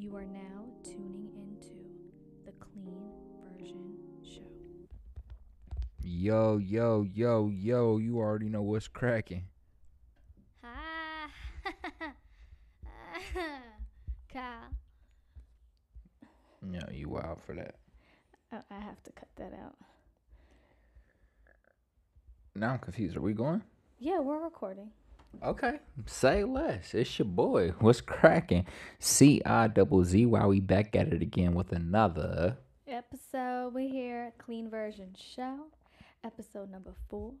You 0.00 0.14
are 0.14 0.24
now 0.24 0.64
tuning 0.84 1.28
into 1.34 1.74
the 2.46 2.52
Clean 2.52 3.02
Version 3.42 3.96
Show. 4.22 4.42
Yo, 6.04 6.58
yo, 6.58 7.02
yo, 7.02 7.48
yo, 7.48 7.96
you 7.96 8.18
already 8.18 8.48
know 8.48 8.62
what's 8.62 8.86
cracking. 8.86 9.42
Hi. 10.62 11.30
Kyle. 14.32 14.70
No, 16.62 16.80
you 16.92 17.08
wild 17.08 17.42
for 17.44 17.56
that. 17.56 17.74
Oh, 18.52 18.62
I 18.70 18.78
have 18.78 19.02
to 19.02 19.10
cut 19.10 19.28
that 19.34 19.52
out. 19.52 19.74
Now 22.54 22.74
I'm 22.74 22.78
confused. 22.78 23.16
Are 23.16 23.20
we 23.20 23.32
going? 23.32 23.62
Yeah, 23.98 24.20
we're 24.20 24.38
recording. 24.40 24.92
Okay. 25.42 25.78
Say 26.06 26.44
less. 26.44 26.94
It's 26.94 27.18
your 27.18 27.26
boy. 27.26 27.74
What's 27.80 28.00
cracking? 28.00 28.66
C 28.98 29.40
I 29.44 29.68
double 29.68 30.04
Z. 30.04 30.26
Why 30.26 30.46
we 30.46 30.60
back 30.60 30.96
at 30.96 31.12
it 31.12 31.22
again 31.22 31.54
with 31.54 31.72
another. 31.72 32.56
Episode, 32.86 33.74
we 33.74 33.88
here, 33.88 34.32
Clean 34.38 34.70
Version 34.70 35.14
Show, 35.14 35.66
episode 36.24 36.70
number 36.70 36.94
four. 37.10 37.34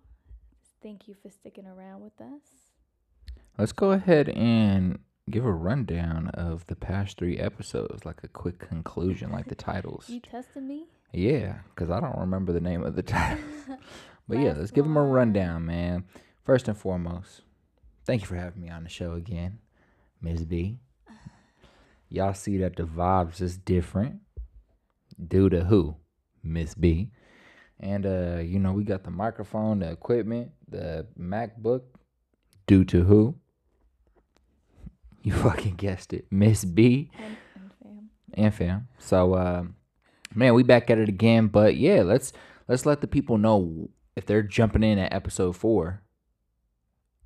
Thank 0.82 1.08
you 1.08 1.14
for 1.22 1.30
sticking 1.30 1.66
around 1.66 2.02
with 2.02 2.20
us. 2.20 2.42
Let's 3.56 3.72
go 3.72 3.92
ahead 3.92 4.28
and 4.28 4.98
give 5.30 5.44
a 5.44 5.52
rundown 5.52 6.28
of 6.28 6.66
the 6.66 6.76
past 6.76 7.18
three 7.18 7.38
episodes, 7.38 8.04
like 8.04 8.20
a 8.22 8.28
quick 8.28 8.58
conclusion, 8.58 9.32
like 9.32 9.48
the 9.48 9.54
titles. 9.56 10.04
You 10.08 10.20
tested 10.20 10.62
me? 10.62 10.86
Yeah, 11.12 11.60
because 11.70 11.90
I 11.90 11.98
don't 12.00 12.18
remember 12.18 12.52
the 12.52 12.60
name 12.60 12.84
of 12.84 12.94
the 12.94 13.02
title. 13.02 13.42
but 14.28 14.38
yeah, 14.38 14.52
let's 14.56 14.70
give 14.70 14.84
them 14.84 14.96
a 14.96 15.02
rundown, 15.02 15.64
man. 15.66 16.04
First 16.44 16.68
and 16.68 16.76
foremost, 16.76 17.42
thank 18.08 18.22
you 18.22 18.26
for 18.26 18.36
having 18.36 18.62
me 18.62 18.70
on 18.70 18.82
the 18.82 18.88
show 18.88 19.12
again, 19.12 19.58
Ms. 20.22 20.44
B. 20.46 20.78
Y'all 22.08 22.32
see 22.32 22.56
that 22.56 22.74
the 22.74 22.84
vibes 22.84 23.42
is 23.42 23.58
different 23.58 24.20
due 25.28 25.50
to 25.50 25.64
who? 25.64 25.94
Miss 26.42 26.74
B. 26.74 27.10
And 27.78 28.06
uh, 28.06 28.38
you 28.42 28.58
know, 28.58 28.72
we 28.72 28.82
got 28.82 29.04
the 29.04 29.10
microphone, 29.10 29.80
the 29.80 29.90
equipment, 29.90 30.52
the 30.68 31.06
MacBook, 31.20 31.82
due 32.66 32.84
to 32.86 33.04
who? 33.04 33.34
You 35.22 35.32
fucking 35.44 35.74
guessed 35.74 36.14
it. 36.14 36.24
Miss 36.30 36.64
B 36.64 37.10
And, 37.18 37.36
and 37.54 37.72
fam. 37.82 38.10
and 38.34 38.54
fam. 38.54 38.88
So 38.98 39.36
um 39.36 39.74
man, 40.34 40.54
we 40.54 40.62
back 40.62 40.88
at 40.90 40.98
it 40.98 41.10
again. 41.10 41.48
But 41.48 41.76
yeah, 41.76 42.02
let's 42.02 42.32
let's 42.68 42.86
let 42.86 43.02
the 43.02 43.06
people 43.06 43.36
know 43.36 43.90
if 44.16 44.24
they're 44.24 44.42
jumping 44.42 44.82
in 44.82 44.98
at 44.98 45.12
episode 45.12 45.56
four 45.56 46.02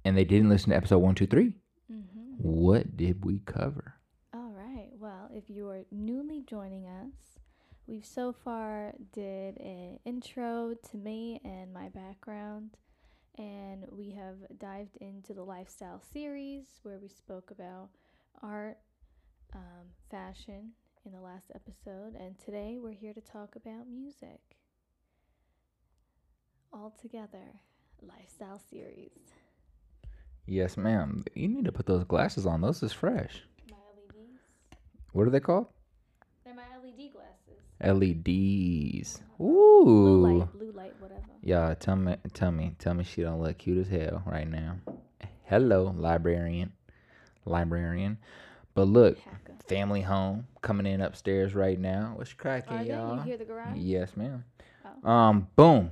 and 0.05 0.17
they 0.17 0.25
didn't 0.25 0.49
listen 0.49 0.71
to 0.71 0.77
episode 0.77 0.99
one, 0.99 1.15
two, 1.15 1.27
three. 1.27 1.55
Mm-hmm. 1.91 2.35
What 2.39 2.97
did 2.97 3.25
we 3.25 3.41
cover? 3.41 3.95
All 4.35 4.53
right. 4.53 4.91
Well, 4.99 5.31
if 5.33 5.45
you 5.49 5.69
are 5.69 5.85
newly 5.91 6.43
joining 6.43 6.87
us, 6.87 7.39
we've 7.87 8.07
so 8.07 8.33
far 8.33 8.95
did 9.13 9.59
an 9.61 9.99
intro 10.05 10.75
to 10.91 10.97
me 10.97 11.41
and 11.45 11.73
my 11.73 11.89
background, 11.89 12.77
and 13.39 13.85
we 13.91 14.11
have 14.13 14.37
dived 14.59 14.97
into 15.01 15.35
the 15.35 15.43
lifestyle 15.43 16.03
series 16.13 16.67
where 16.83 16.99
we 16.99 17.09
spoke 17.09 17.51
about 17.51 17.89
art, 18.43 18.79
um, 19.55 19.89
fashion 20.11 20.73
in 21.05 21.13
the 21.13 21.21
last 21.21 21.51
episode, 21.55 22.15
and 22.15 22.39
today 22.39 22.79
we're 22.81 22.93
here 22.93 23.13
to 23.13 23.21
talk 23.21 23.57
about 23.57 23.89
music. 23.89 24.41
All 26.73 26.95
together, 27.01 27.61
lifestyle 28.01 28.61
series. 28.71 29.42
Yes, 30.47 30.77
ma'am. 30.77 31.25
You 31.35 31.49
need 31.49 31.65
to 31.67 31.73
put 31.73 31.87
those 31.87 32.05
glasses 32.05 32.47
on. 32.47 32.61
Those 32.61 32.83
is 32.83 32.93
fresh. 32.93 33.43
My 33.71 33.77
LEDs. 33.97 34.41
What 35.13 35.27
are 35.27 35.31
they 35.31 35.41
called? 35.41 35.67
They're 36.45 36.55
my 36.55 36.63
LED 36.83 37.13
glasses. 37.13 37.61
LEDs. 37.81 39.23
Ooh. 39.41 39.85
Blue 39.85 40.39
light, 40.39 40.53
blue 40.53 40.73
light, 40.73 40.95
whatever. 40.99 41.23
Yeah, 41.43 41.75
tell 41.75 41.97
me, 41.97 42.17
tell 42.33 42.53
me, 42.53 42.75
tell 42.79 42.95
me 42.95 43.05
she 43.05 43.23
don't 43.23 43.41
look 43.41 43.59
cute 43.59 43.79
as 43.79 43.89
hell 43.89 44.23
right 44.27 44.49
now. 44.49 44.77
Hello, 45.45 45.95
librarian, 45.97 46.73
librarian. 47.45 48.19
But 48.75 48.89
look, 48.89 49.19
Hacker. 49.19 49.55
family 49.69 50.01
home 50.01 50.47
coming 50.63 50.87
in 50.87 51.01
upstairs 51.01 51.55
right 51.55 51.79
now. 51.79 52.15
What's 52.17 52.33
cracking, 52.33 52.87
y'all? 52.87 53.17
you 53.17 53.23
hear 53.23 53.37
the 53.37 53.45
garage? 53.45 53.77
Yes, 53.77 54.17
ma'am. 54.17 54.45
Oh. 55.05 55.11
Um, 55.11 55.49
boom. 55.57 55.91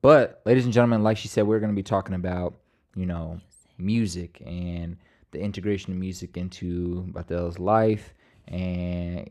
But, 0.00 0.42
ladies 0.44 0.64
and 0.64 0.72
gentlemen, 0.72 1.02
like 1.02 1.16
she 1.16 1.28
said, 1.28 1.46
we're 1.46 1.60
going 1.60 1.72
to 1.72 1.76
be 1.76 1.82
talking 1.82 2.14
about, 2.14 2.54
you 2.94 3.06
know, 3.06 3.40
music 3.78 4.42
and 4.44 4.96
the 5.30 5.40
integration 5.40 5.92
of 5.92 5.98
music 5.98 6.36
into 6.36 7.02
Batel's 7.12 7.58
life. 7.58 8.14
And 8.46 9.28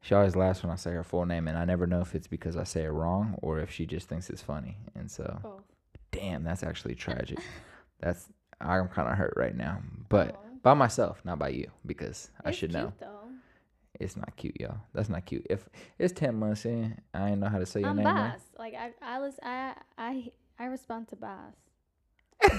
she 0.00 0.14
always 0.14 0.36
laughs 0.36 0.62
when 0.62 0.70
I 0.72 0.76
say 0.76 0.90
her 0.92 1.02
full 1.04 1.26
name, 1.26 1.48
and 1.48 1.56
I 1.58 1.64
never 1.64 1.86
know 1.86 2.00
if 2.00 2.14
it's 2.14 2.26
because 2.28 2.56
I 2.56 2.64
say 2.64 2.84
it 2.84 2.88
wrong 2.90 3.36
or 3.42 3.58
if 3.60 3.70
she 3.70 3.86
just 3.86 4.08
thinks 4.08 4.30
it's 4.30 4.42
funny. 4.42 4.76
And 4.94 5.10
so, 5.10 5.38
Both. 5.42 5.62
damn, 6.10 6.44
that's 6.44 6.62
actually 6.62 6.94
tragic. 6.94 7.38
that's 8.00 8.28
I'm 8.60 8.86
kind 8.88 9.08
of 9.08 9.16
hurt 9.16 9.34
right 9.36 9.54
now, 9.56 9.80
but 10.08 10.36
Oh. 10.36 10.48
by 10.62 10.74
myself, 10.74 11.20
not 11.24 11.38
by 11.40 11.48
you, 11.48 11.68
because 11.84 12.30
I 12.44 12.52
should 12.52 12.70
cute, 12.70 12.82
know. 12.82 12.92
Though. 13.00 13.08
It's 13.98 14.16
not 14.16 14.34
cute, 14.36 14.60
y'all. 14.60 14.78
That's 14.94 15.08
not 15.08 15.24
cute. 15.26 15.46
If 15.50 15.68
it's 15.98 16.12
ten 16.12 16.36
months 16.38 16.64
in, 16.64 16.98
I 17.12 17.30
ain't 17.30 17.40
know 17.40 17.48
how 17.48 17.58
to 17.58 17.66
say 17.66 17.80
your 17.80 17.90
I'm 17.90 17.96
name. 17.96 18.06
right. 18.06 18.32
boss. 18.32 18.40
Like 18.58 18.74
I, 18.74 18.92
I 19.02 19.18
was, 19.18 19.34
I, 19.42 19.74
I, 19.98 20.30
I 20.58 20.64
respond 20.66 21.08
to 21.08 21.16
boss. 21.16 21.54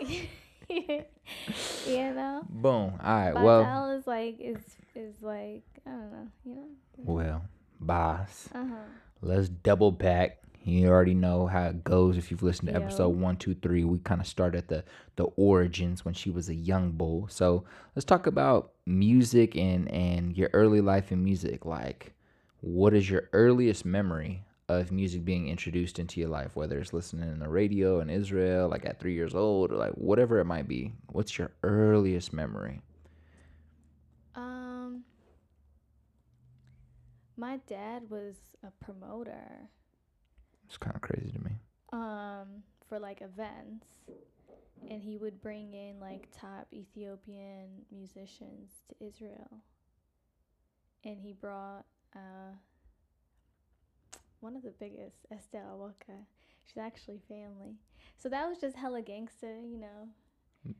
you 0.68 2.12
know, 2.14 2.42
Boom. 2.48 2.94
All 3.02 3.14
right. 3.14 3.34
Batel 3.34 3.42
Well, 3.44 3.90
is 3.90 4.06
like 4.06 4.40
is 4.40 4.58
is 4.94 5.14
like 5.22 5.62
I 5.86 5.90
don't 5.90 6.12
know. 6.12 6.28
You 6.44 6.54
know. 6.54 6.66
well, 6.98 7.42
boss. 7.80 8.48
Uh 8.54 8.64
huh. 8.66 8.74
Let's 9.22 9.48
double 9.48 9.90
back. 9.90 10.38
You 10.66 10.88
already 10.88 11.12
know 11.14 11.46
how 11.46 11.66
it 11.66 11.84
goes 11.84 12.16
if 12.16 12.30
you've 12.30 12.42
listened 12.42 12.68
to 12.68 12.74
Yo. 12.74 12.80
episode 12.80 13.10
one, 13.10 13.36
two, 13.36 13.54
three. 13.54 13.84
We 13.84 13.98
kind 13.98 14.20
of 14.20 14.26
start 14.26 14.54
at 14.54 14.68
the 14.68 14.82
the 15.16 15.24
origins 15.36 16.04
when 16.04 16.14
she 16.14 16.30
was 16.30 16.48
a 16.48 16.54
young 16.54 16.92
bull. 16.92 17.26
So 17.28 17.64
let's 17.94 18.06
talk 18.06 18.26
about 18.26 18.72
music 18.86 19.56
and 19.56 19.90
and 19.90 20.36
your 20.36 20.48
early 20.54 20.80
life 20.80 21.12
in 21.12 21.22
music. 21.22 21.66
Like, 21.66 22.14
what 22.60 22.94
is 22.94 23.10
your 23.10 23.28
earliest 23.34 23.84
memory 23.84 24.44
of 24.68 24.90
music 24.92 25.24
being 25.24 25.48
introduced 25.48 25.98
into 25.98 26.20
your 26.20 26.28
life? 26.30 26.56
Whether 26.56 26.78
it's 26.78 26.92
listening 26.92 27.30
in 27.30 27.38
the 27.40 27.48
radio 27.48 28.00
in 28.00 28.10
Israel, 28.10 28.68
like 28.68 28.86
at 28.86 29.00
three 29.00 29.14
years 29.14 29.34
old, 29.34 29.72
or 29.72 29.76
like 29.76 29.92
whatever 29.92 30.38
it 30.40 30.44
might 30.46 30.68
be. 30.68 30.92
What's 31.12 31.38
your 31.38 31.52
earliest 31.62 32.32
memory? 32.32 32.80
Um. 34.34 35.04
My 37.36 37.58
dad 37.66 38.04
was 38.10 38.36
a 38.62 38.70
promoter. 38.84 39.68
It's 40.66 40.76
kind 40.76 40.94
of 40.96 41.02
crazy 41.02 41.30
to 41.32 41.38
me. 41.44 41.52
um 41.92 42.62
for 42.88 42.98
like 42.98 43.22
events 43.22 43.86
and 44.90 45.02
he 45.02 45.16
would 45.16 45.40
bring 45.40 45.72
in 45.74 45.98
like 46.00 46.28
top 46.38 46.68
Ethiopian 46.72 47.86
musicians 47.90 48.70
to 48.88 49.06
Israel. 49.06 49.62
And 51.04 51.18
he 51.20 51.32
brought 51.32 51.84
uh 52.14 52.54
one 54.44 54.54
of 54.56 54.62
the 54.62 54.74
biggest, 54.78 55.26
Aster 55.32 55.62
Aweke. 55.72 56.26
She's 56.66 56.76
actually 56.76 57.20
family. 57.28 57.76
So 58.18 58.28
that 58.28 58.48
was 58.48 58.58
just 58.58 58.76
hella 58.76 59.02
gangster, 59.02 59.58
you 59.60 59.78
know. 59.78 60.08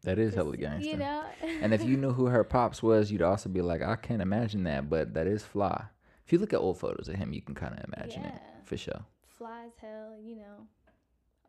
That 0.03 0.19
is 0.19 0.29
just, 0.29 0.37
hella 0.37 0.57
gangster. 0.57 0.91
You 0.91 0.99
know. 0.99 1.25
And 1.63 1.75
if 1.75 1.83
you 1.83 1.97
knew 1.97 2.13
who 2.13 2.27
her 2.27 2.45
pops 2.45 2.83
was, 2.83 3.11
you'd 3.11 3.23
also 3.23 3.49
be 3.49 3.63
like, 3.63 3.83
I 3.83 3.97
can't 3.97 4.23
imagine 4.23 4.65
that, 4.65 4.89
but 4.89 5.15
that 5.15 5.27
is 5.27 5.43
fly. 5.43 5.87
If 6.27 6.33
you 6.33 6.39
look 6.39 6.53
at 6.53 6.61
old 6.61 6.79
photos 6.79 7.09
of 7.09 7.17
him, 7.17 7.33
you 7.33 7.43
can 7.43 7.55
kind 7.55 7.75
of 7.79 7.85
imagine 7.93 8.25
it 8.25 8.41
for 8.65 8.77
sure. 8.77 9.05
fly 9.37 9.65
as 9.67 9.73
hell, 9.81 10.17
you 10.23 10.37
know, 10.37 10.67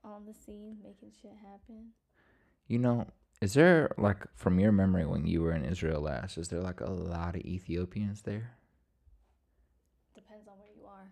on 0.04 0.26
the 0.26 0.34
scene 0.34 0.78
making 0.84 1.12
shit 1.22 1.32
happen. 1.42 1.92
You 2.68 2.80
know, 2.80 3.08
is 3.42 3.54
there 3.54 3.92
like 3.98 4.26
from 4.36 4.60
your 4.60 4.72
memory 4.72 5.06
when 5.06 5.28
you 5.28 5.42
were 5.42 5.54
in 5.54 5.66
Israel 5.66 6.02
last, 6.02 6.38
is 6.38 6.48
there 6.48 6.62
like 6.62 6.82
a 6.82 6.92
lot 6.92 7.36
of 7.36 7.42
Ethiopians 7.42 8.24
there? 8.24 8.52
Depends 10.14 10.48
on 10.48 10.58
where 10.58 10.70
you 10.76 10.86
are. 10.86 11.12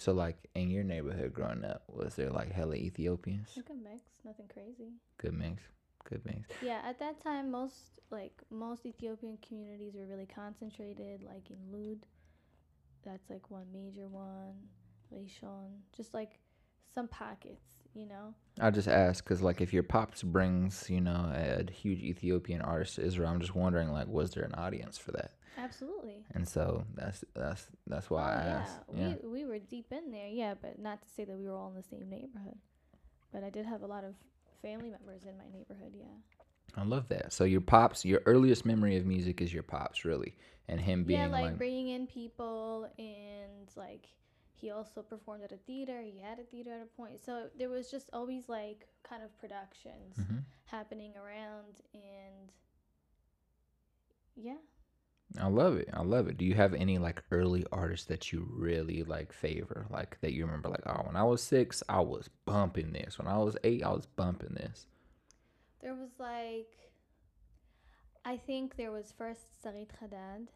So 0.00 0.12
like 0.12 0.38
in 0.54 0.70
your 0.70 0.82
neighborhood 0.82 1.34
growing 1.34 1.62
up, 1.62 1.82
was 1.86 2.14
there 2.14 2.30
like 2.30 2.50
hella 2.50 2.74
Ethiopians? 2.74 3.50
Like 3.54 3.68
a 3.68 3.74
mix, 3.74 4.00
nothing 4.24 4.48
crazy. 4.50 4.94
Good 5.18 5.34
mix. 5.34 5.62
Good 6.08 6.24
mix. 6.24 6.48
Yeah, 6.62 6.80
at 6.86 6.98
that 7.00 7.22
time, 7.22 7.50
most 7.50 7.76
like 8.10 8.32
most 8.50 8.86
Ethiopian 8.86 9.36
communities 9.46 9.92
were 9.94 10.06
really 10.06 10.26
concentrated, 10.34 11.22
like 11.22 11.50
in 11.50 11.58
Lud. 11.70 11.98
That's 13.04 13.28
like 13.28 13.50
one 13.50 13.66
major 13.74 14.08
one, 14.08 14.54
Rishon, 15.14 15.68
just 15.94 16.14
like 16.14 16.38
some 16.94 17.08
pockets, 17.08 17.64
you 17.94 18.06
know. 18.06 18.34
I 18.60 18.70
just 18.70 18.88
ask 18.88 19.24
because 19.24 19.42
like 19.42 19.60
if 19.60 19.72
your 19.72 19.82
pops 19.82 20.22
brings, 20.22 20.88
you 20.88 21.00
know, 21.00 21.32
a 21.34 21.70
huge 21.70 22.00
Ethiopian 22.00 22.60
artist 22.60 22.96
to 22.96 23.02
Israel, 23.02 23.30
I'm 23.30 23.40
just 23.40 23.54
wondering 23.54 23.90
like 23.90 24.08
was 24.08 24.32
there 24.32 24.44
an 24.44 24.54
audience 24.54 24.98
for 24.98 25.12
that? 25.12 25.32
Absolutely. 25.58 26.24
And 26.34 26.46
so 26.48 26.84
that's 26.94 27.24
that's 27.34 27.66
that's 27.86 28.10
why 28.10 28.34
I 28.34 28.44
oh, 28.46 28.50
asked. 28.50 28.78
Yeah. 28.94 29.08
yeah, 29.08 29.14
we 29.22 29.44
we 29.44 29.46
were 29.46 29.58
deep 29.58 29.92
in 29.92 30.10
there, 30.10 30.28
yeah, 30.28 30.54
but 30.60 30.78
not 30.78 31.02
to 31.02 31.08
say 31.08 31.24
that 31.24 31.36
we 31.36 31.46
were 31.46 31.56
all 31.56 31.68
in 31.68 31.76
the 31.76 31.82
same 31.82 32.08
neighborhood. 32.08 32.58
But 33.32 33.44
I 33.44 33.50
did 33.50 33.66
have 33.66 33.82
a 33.82 33.86
lot 33.86 34.04
of 34.04 34.14
family 34.62 34.90
members 34.90 35.22
in 35.22 35.36
my 35.36 35.44
neighborhood, 35.52 35.92
yeah. 35.96 36.04
I 36.76 36.84
love 36.84 37.08
that. 37.08 37.32
So 37.32 37.44
your 37.44 37.60
pops, 37.60 38.04
your 38.04 38.22
earliest 38.26 38.64
memory 38.64 38.96
of 38.96 39.06
music 39.06 39.40
is 39.40 39.52
your 39.52 39.62
pops, 39.62 40.04
really, 40.04 40.36
and 40.68 40.80
him 40.80 41.04
being 41.04 41.20
yeah, 41.20 41.26
like, 41.26 41.44
like, 41.44 41.58
bringing 41.58 41.88
in 41.88 42.06
people 42.06 42.88
and 42.98 43.68
like 43.76 44.08
he 44.60 44.70
also 44.70 45.02
performed 45.02 45.42
at 45.44 45.52
a 45.52 45.56
theater. 45.56 46.00
He 46.02 46.18
had 46.20 46.38
a 46.38 46.44
theater 46.44 46.72
at 46.74 46.82
a 46.82 46.96
point, 46.96 47.20
so 47.24 47.48
there 47.58 47.68
was 47.70 47.90
just 47.90 48.10
always 48.12 48.48
like 48.48 48.86
kind 49.02 49.22
of 49.22 49.36
productions 49.38 50.16
Mhm. 50.18 50.44
happening 50.64 51.16
around, 51.16 51.80
and 51.94 52.52
yeah, 54.36 54.58
I 55.38 55.46
love 55.48 55.76
it. 55.76 55.88
I 55.92 56.02
love 56.02 56.28
it. 56.28 56.36
Do 56.36 56.44
you 56.44 56.54
have 56.54 56.74
any 56.74 56.98
like 56.98 57.22
early 57.30 57.64
artists 57.72 58.06
that 58.06 58.32
you 58.32 58.48
really 58.50 59.02
like 59.04 59.32
favor? 59.32 59.86
Like 59.90 60.20
that 60.22 60.32
you 60.32 60.44
remember 60.44 60.68
like, 60.68 60.86
oh, 60.86 61.02
when 61.06 61.16
I 61.16 61.22
was 61.24 61.42
6, 61.42 61.82
I 61.88 62.00
was 62.00 62.28
bumping 62.44 62.92
this. 62.92 63.18
When 63.18 63.28
I 63.28 63.38
was 63.38 63.56
8, 63.62 63.82
I 63.82 63.92
was 63.92 64.06
bumping 64.06 64.54
this. 64.54 64.86
there 65.80 65.94
was 65.94 66.10
like 66.18 66.76
I 68.24 68.36
think 68.36 68.76
there 68.76 68.92
was 68.92 69.12
first 69.16 69.62
Sarit 69.62 69.92
Haddad, 69.98 70.50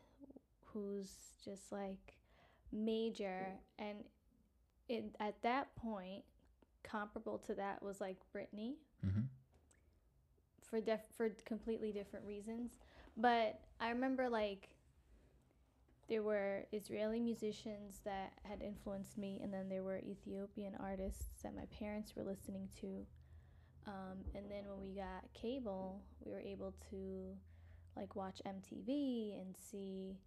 who's 0.67 1.11
just 1.45 1.73
like 1.73 2.19
major, 2.75 3.47
and 3.79 4.05
it 4.89 5.15
at 5.21 5.41
that 5.43 5.75
point 5.77 6.25
comparable 6.83 7.39
to 7.39 7.55
that 7.55 7.83
was 7.83 8.01
like 8.01 8.19
Britney. 8.35 8.75
Mhm. 9.05 9.29
for 10.63 10.81
def- 10.81 11.07
for 11.17 11.29
completely 11.45 11.93
different 11.93 12.27
reasons. 12.27 12.79
But 13.17 13.61
I 13.79 13.91
remember 13.91 14.29
like 14.29 14.71
there 16.09 16.23
were 16.23 16.67
Israeli 16.73 17.21
musicians 17.21 18.01
that 18.05 18.33
had 18.45 18.61
influenced 18.61 19.17
me, 19.17 19.41
and 19.43 19.53
then 19.53 19.69
there 19.69 19.83
were 19.83 19.99
Ethiopian 19.99 20.75
artists 20.77 21.43
that 21.43 21.55
my 21.55 21.67
parents 21.67 22.15
were 22.17 22.25
listening 22.25 22.69
to. 22.81 23.07
Um, 23.87 24.25
and 24.35 24.51
then 24.51 24.65
when 24.69 24.81
we 24.81 24.95
got 24.95 25.33
cable, 25.35 26.03
we 26.25 26.33
were 26.33 26.41
able 26.41 26.73
to 26.91 27.37
like 27.97 28.17
watch 28.17 28.41
MTV 28.45 29.41
and 29.41 29.55
see 29.57 30.19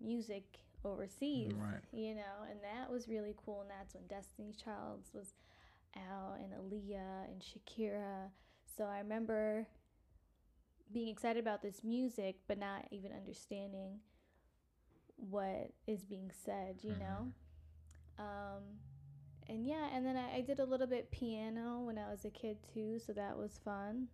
music 0.00 0.58
overseas, 0.84 1.52
Right. 1.56 1.80
you 1.92 2.14
know, 2.14 2.46
and 2.50 2.60
that 2.62 2.90
was 2.90 3.08
really 3.08 3.34
cool. 3.44 3.62
And 3.62 3.70
that's 3.70 3.94
when 3.94 4.06
Destiny's 4.06 4.56
Child 4.56 5.02
was 5.12 5.34
out, 5.96 6.38
and 6.40 6.52
Aaliyah 6.52 7.28
and 7.28 7.42
Shakira. 7.42 8.30
So 8.76 8.84
I 8.84 8.98
remember 8.98 9.66
being 10.92 11.08
excited 11.08 11.40
about 11.40 11.62
this 11.62 11.82
music, 11.84 12.36
but 12.46 12.58
not 12.58 12.86
even 12.90 13.12
understanding 13.12 14.00
what 15.16 15.72
is 15.86 16.04
being 16.04 16.30
said, 16.44 16.80
you 16.82 16.96
know? 16.96 17.28
Um, 18.18 18.62
and 19.48 19.66
yeah, 19.66 19.88
and 19.94 20.04
then 20.04 20.16
I, 20.16 20.36
I 20.36 20.40
did 20.40 20.58
a 20.58 20.64
little 20.64 20.86
bit 20.86 21.10
piano 21.10 21.80
when 21.80 21.98
I 21.98 22.10
was 22.10 22.24
a 22.24 22.30
kid 22.30 22.58
too, 22.72 22.98
so 22.98 23.12
that 23.12 23.36
was 23.36 23.60
fun. 23.64 24.08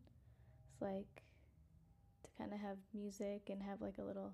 It's 0.73 0.81
like 0.83 1.23
to 2.25 2.31
kind 2.39 2.53
of 2.53 2.61
have 2.61 2.77
music 2.95 3.49
and 3.51 3.63
have 3.63 3.81
like 3.81 3.99
a 3.99 4.05
little 4.05 4.33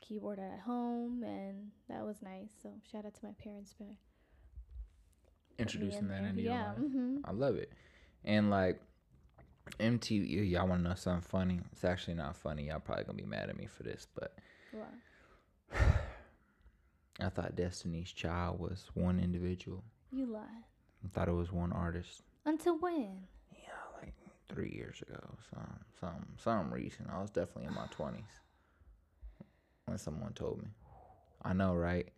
keyboard 0.00 0.38
at 0.38 0.60
home, 0.60 1.22
and 1.22 1.70
that 1.88 2.04
was 2.04 2.22
nice. 2.22 2.50
So 2.62 2.70
shout 2.90 3.04
out 3.06 3.14
to 3.14 3.24
my 3.24 3.32
parents 3.42 3.74
for 3.76 3.86
Introducing 5.58 6.00
in 6.00 6.08
that 6.08 6.24
into 6.24 6.42
your 6.42 6.52
yeah. 6.52 6.68
life. 6.68 6.76
hmm 6.78 7.16
I 7.24 7.32
love 7.32 7.56
it. 7.56 7.72
And 8.24 8.50
like 8.50 8.80
MTV, 9.80 10.50
y'all 10.50 10.68
want 10.68 10.82
to 10.84 10.88
know 10.90 10.94
something 10.94 11.22
funny? 11.28 11.60
It's 11.72 11.84
actually 11.84 12.14
not 12.14 12.36
funny. 12.36 12.68
Y'all 12.68 12.78
probably 12.80 13.04
gonna 13.04 13.16
be 13.18 13.24
mad 13.24 13.48
at 13.48 13.56
me 13.56 13.66
for 13.66 13.82
this, 13.82 14.06
but 14.14 14.36
What? 14.72 14.92
I 17.20 17.30
thought 17.30 17.56
Destiny's 17.56 18.12
Child 18.12 18.60
was 18.60 18.90
one 18.94 19.18
individual. 19.18 19.82
You 20.12 20.26
lied. 20.26 20.42
I 21.04 21.08
thought 21.08 21.28
it 21.28 21.32
was 21.32 21.50
one 21.50 21.72
artist. 21.72 22.22
Until 22.44 22.78
when? 22.78 23.22
Yeah, 23.52 23.72
like 24.02 24.12
three 24.48 24.70
years 24.70 25.02
ago, 25.02 25.20
some 25.50 25.80
some 25.98 26.26
some 26.36 26.72
recent. 26.72 27.08
I 27.10 27.20
was 27.20 27.30
definitely 27.30 27.64
in 27.66 27.74
my 27.74 27.86
twenties 27.90 28.40
when 29.86 29.98
someone 29.98 30.32
told 30.32 30.62
me. 30.62 30.68
I 31.42 31.52
know, 31.52 31.74
right? 31.74 32.08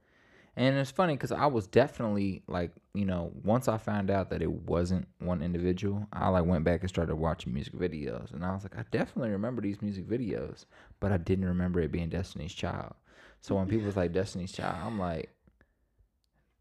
And 0.56 0.76
it's 0.76 0.90
funny 0.90 1.14
because 1.14 1.30
I 1.30 1.46
was 1.46 1.68
definitely 1.68 2.42
like, 2.48 2.72
you 2.94 3.04
know, 3.04 3.30
once 3.44 3.68
I 3.68 3.78
found 3.78 4.10
out 4.10 4.30
that 4.30 4.42
it 4.42 4.50
wasn't 4.50 5.06
one 5.18 5.42
individual, 5.42 6.06
I 6.12 6.28
like 6.30 6.46
went 6.46 6.64
back 6.64 6.80
and 6.80 6.88
started 6.88 7.14
watching 7.14 7.52
music 7.54 7.74
videos, 7.74 8.32
and 8.32 8.44
I 8.44 8.52
was 8.52 8.64
like, 8.64 8.76
I 8.76 8.84
definitely 8.90 9.30
remember 9.30 9.62
these 9.62 9.80
music 9.80 10.08
videos, 10.08 10.64
but 10.98 11.12
I 11.12 11.18
didn't 11.18 11.44
remember 11.44 11.80
it 11.80 11.92
being 11.92 12.08
Destiny's 12.08 12.54
Child. 12.54 12.94
So 13.40 13.54
when 13.54 13.68
people 13.68 13.86
was 13.86 13.96
like 13.96 14.12
Destiny's 14.12 14.50
Child, 14.50 14.78
I'm 14.84 14.98
like, 14.98 15.30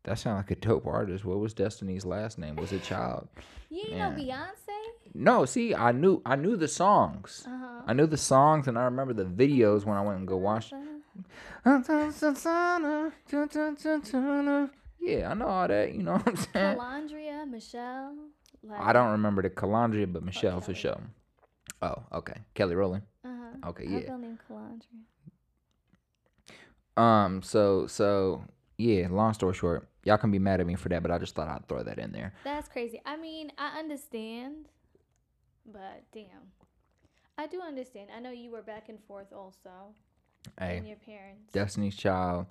that 0.03 0.19
sounds 0.19 0.37
like 0.37 0.51
a 0.51 0.55
dope 0.55 0.85
artist. 0.85 1.25
What 1.25 1.39
was 1.39 1.53
Destiny's 1.55 2.05
last 2.05 2.37
name? 2.37 2.55
Was 2.57 2.71
it 2.71 2.83
Child? 2.83 3.27
You 3.69 3.79
ain't 3.79 3.95
Yeah. 3.95 4.09
know 4.09 4.15
Beyonce? 4.15 5.13
No, 5.15 5.45
see, 5.45 5.73
I 5.73 5.91
knew 5.91 6.21
I 6.25 6.35
knew 6.35 6.55
the 6.55 6.67
songs. 6.67 7.45
Uh 7.47 7.57
huh. 7.57 7.81
I 7.87 7.93
knew 7.93 8.05
the 8.05 8.17
songs 8.17 8.67
and 8.67 8.77
I 8.77 8.83
remember 8.83 9.13
the 9.13 9.25
videos 9.25 9.85
when 9.85 9.97
I 9.97 10.01
went 10.01 10.19
and 10.19 10.27
go 10.27 10.37
watch. 10.37 10.71
Yeah, 14.99 15.31
I 15.31 15.33
know 15.35 15.47
all 15.47 15.67
that. 15.67 15.93
You 15.93 16.03
know 16.03 16.13
what 16.13 16.27
I'm 16.27 16.35
saying? 16.35 16.77
Kelendria, 16.77 17.49
Michelle. 17.49 18.15
Like, 18.63 18.81
I 18.81 18.93
don't 18.93 19.11
remember 19.11 19.41
the 19.41 19.49
Kelendria, 19.49 20.11
but 20.11 20.23
Michelle 20.23 20.59
for 20.61 20.73
sure. 20.73 20.99
Oh, 21.81 22.03
okay. 22.11 22.35
Kelly 22.53 22.75
Rowland. 22.75 23.03
Uh 23.23 23.29
huh. 23.29 23.69
Okay, 23.69 23.85
yeah. 23.87 23.99
girl 24.01 24.17
named 24.17 24.39
Kelendria. 24.49 25.03
Um, 27.01 27.41
so 27.43 27.87
so 27.87 28.43
yeah. 28.77 29.07
Long 29.09 29.33
story 29.33 29.53
short, 29.53 29.87
y'all 30.03 30.17
can 30.17 30.31
be 30.31 30.39
mad 30.39 30.59
at 30.59 30.65
me 30.65 30.75
for 30.75 30.89
that, 30.89 31.03
but 31.03 31.11
I 31.11 31.19
just 31.19 31.35
thought 31.35 31.47
I'd 31.47 31.67
throw 31.67 31.83
that 31.83 31.99
in 31.99 32.11
there. 32.11 32.33
That's 32.43 32.67
crazy. 32.67 33.01
I 33.05 33.17
mean, 33.17 33.51
I 33.57 33.77
understand, 33.79 34.67
but 35.65 36.03
damn. 36.11 36.51
I 37.37 37.45
do 37.45 37.61
understand. 37.61 38.09
I 38.15 38.19
know 38.19 38.31
you 38.31 38.49
were 38.49 38.63
back 38.63 38.89
and 38.89 38.97
forth 39.07 39.31
also. 39.31 39.93
Hey, 40.59 40.77
And 40.77 40.87
your 40.87 40.97
parents. 40.97 41.51
Destiny's 41.53 41.95
Child. 41.95 42.47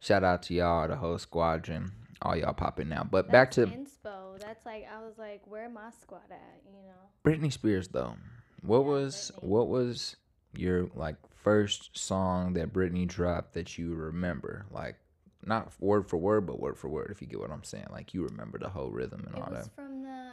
Shout 0.00 0.24
out 0.24 0.42
to 0.44 0.54
y'all, 0.54 0.88
the 0.88 0.96
whole 0.96 1.18
squadron. 1.18 1.92
All 2.22 2.36
y'all 2.36 2.52
popping 2.52 2.88
now. 2.88 3.06
But 3.10 3.30
back 3.30 3.50
to 3.52 3.66
inspo. 3.66 4.38
That's 4.38 4.64
like 4.66 4.86
I 4.94 5.00
was 5.00 5.14
like, 5.18 5.40
where 5.46 5.68
my 5.70 5.90
squad 6.02 6.30
at? 6.30 6.60
You 6.66 6.82
know. 6.86 6.98
Britney 7.24 7.52
Spears 7.52 7.88
though. 7.88 8.14
What 8.62 8.80
Yeah, 8.80 8.86
was 8.86 9.32
Britney. 9.34 9.44
what 9.48 9.68
was 9.68 10.16
your 10.54 10.90
like 10.94 11.16
first 11.42 11.96
song 11.96 12.52
that 12.54 12.72
Britney 12.74 13.06
dropped 13.06 13.54
that 13.54 13.78
you 13.78 13.94
remember? 13.94 14.66
Like 14.70 14.96
not 15.46 15.72
word 15.80 16.08
for 16.10 16.18
word, 16.18 16.46
but 16.46 16.60
word 16.60 16.76
for 16.76 16.88
word, 16.88 17.08
if 17.10 17.22
you 17.22 17.26
get 17.26 17.40
what 17.40 17.50
I'm 17.50 17.64
saying. 17.64 17.86
Like 17.90 18.12
you 18.12 18.24
remember 18.24 18.58
the 18.58 18.68
whole 18.68 18.90
rhythm 18.90 19.24
and 19.26 19.36
It 19.36 19.42
all 19.42 19.50
was 19.50 19.64
that. 19.64 19.74
from 19.74 20.02
the 20.02 20.30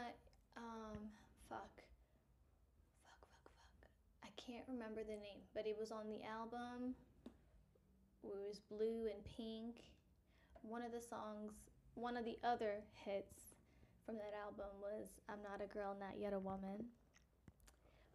can't 4.48 4.64
remember 4.66 5.02
the 5.04 5.20
name, 5.20 5.44
but 5.54 5.66
it 5.66 5.76
was 5.78 5.92
on 5.92 6.08
the 6.08 6.24
album. 6.24 6.94
It 8.24 8.32
was 8.34 8.60
blue 8.70 9.04
and 9.12 9.22
pink. 9.36 9.84
One 10.62 10.82
of 10.82 10.90
the 10.90 11.00
songs, 11.00 11.52
one 11.94 12.16
of 12.16 12.24
the 12.24 12.38
other 12.42 12.80
hits 13.04 13.54
from 14.06 14.16
that 14.16 14.32
album 14.42 14.72
was 14.80 15.08
I'm 15.28 15.42
Not 15.42 15.60
a 15.62 15.72
Girl, 15.72 15.94
Not 16.00 16.18
Yet 16.18 16.32
a 16.32 16.38
Woman. 16.38 16.86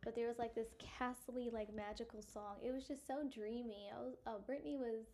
But 0.03 0.15
there 0.15 0.27
was 0.27 0.39
like 0.39 0.55
this 0.55 0.73
castly, 0.79 1.49
like 1.53 1.73
magical 1.73 2.21
song. 2.21 2.57
It 2.65 2.73
was 2.73 2.87
just 2.87 3.05
so 3.05 3.23
dreamy. 3.31 3.91
Was, 3.95 4.15
oh, 4.25 4.39
Britney 4.49 4.77
was, 4.77 5.05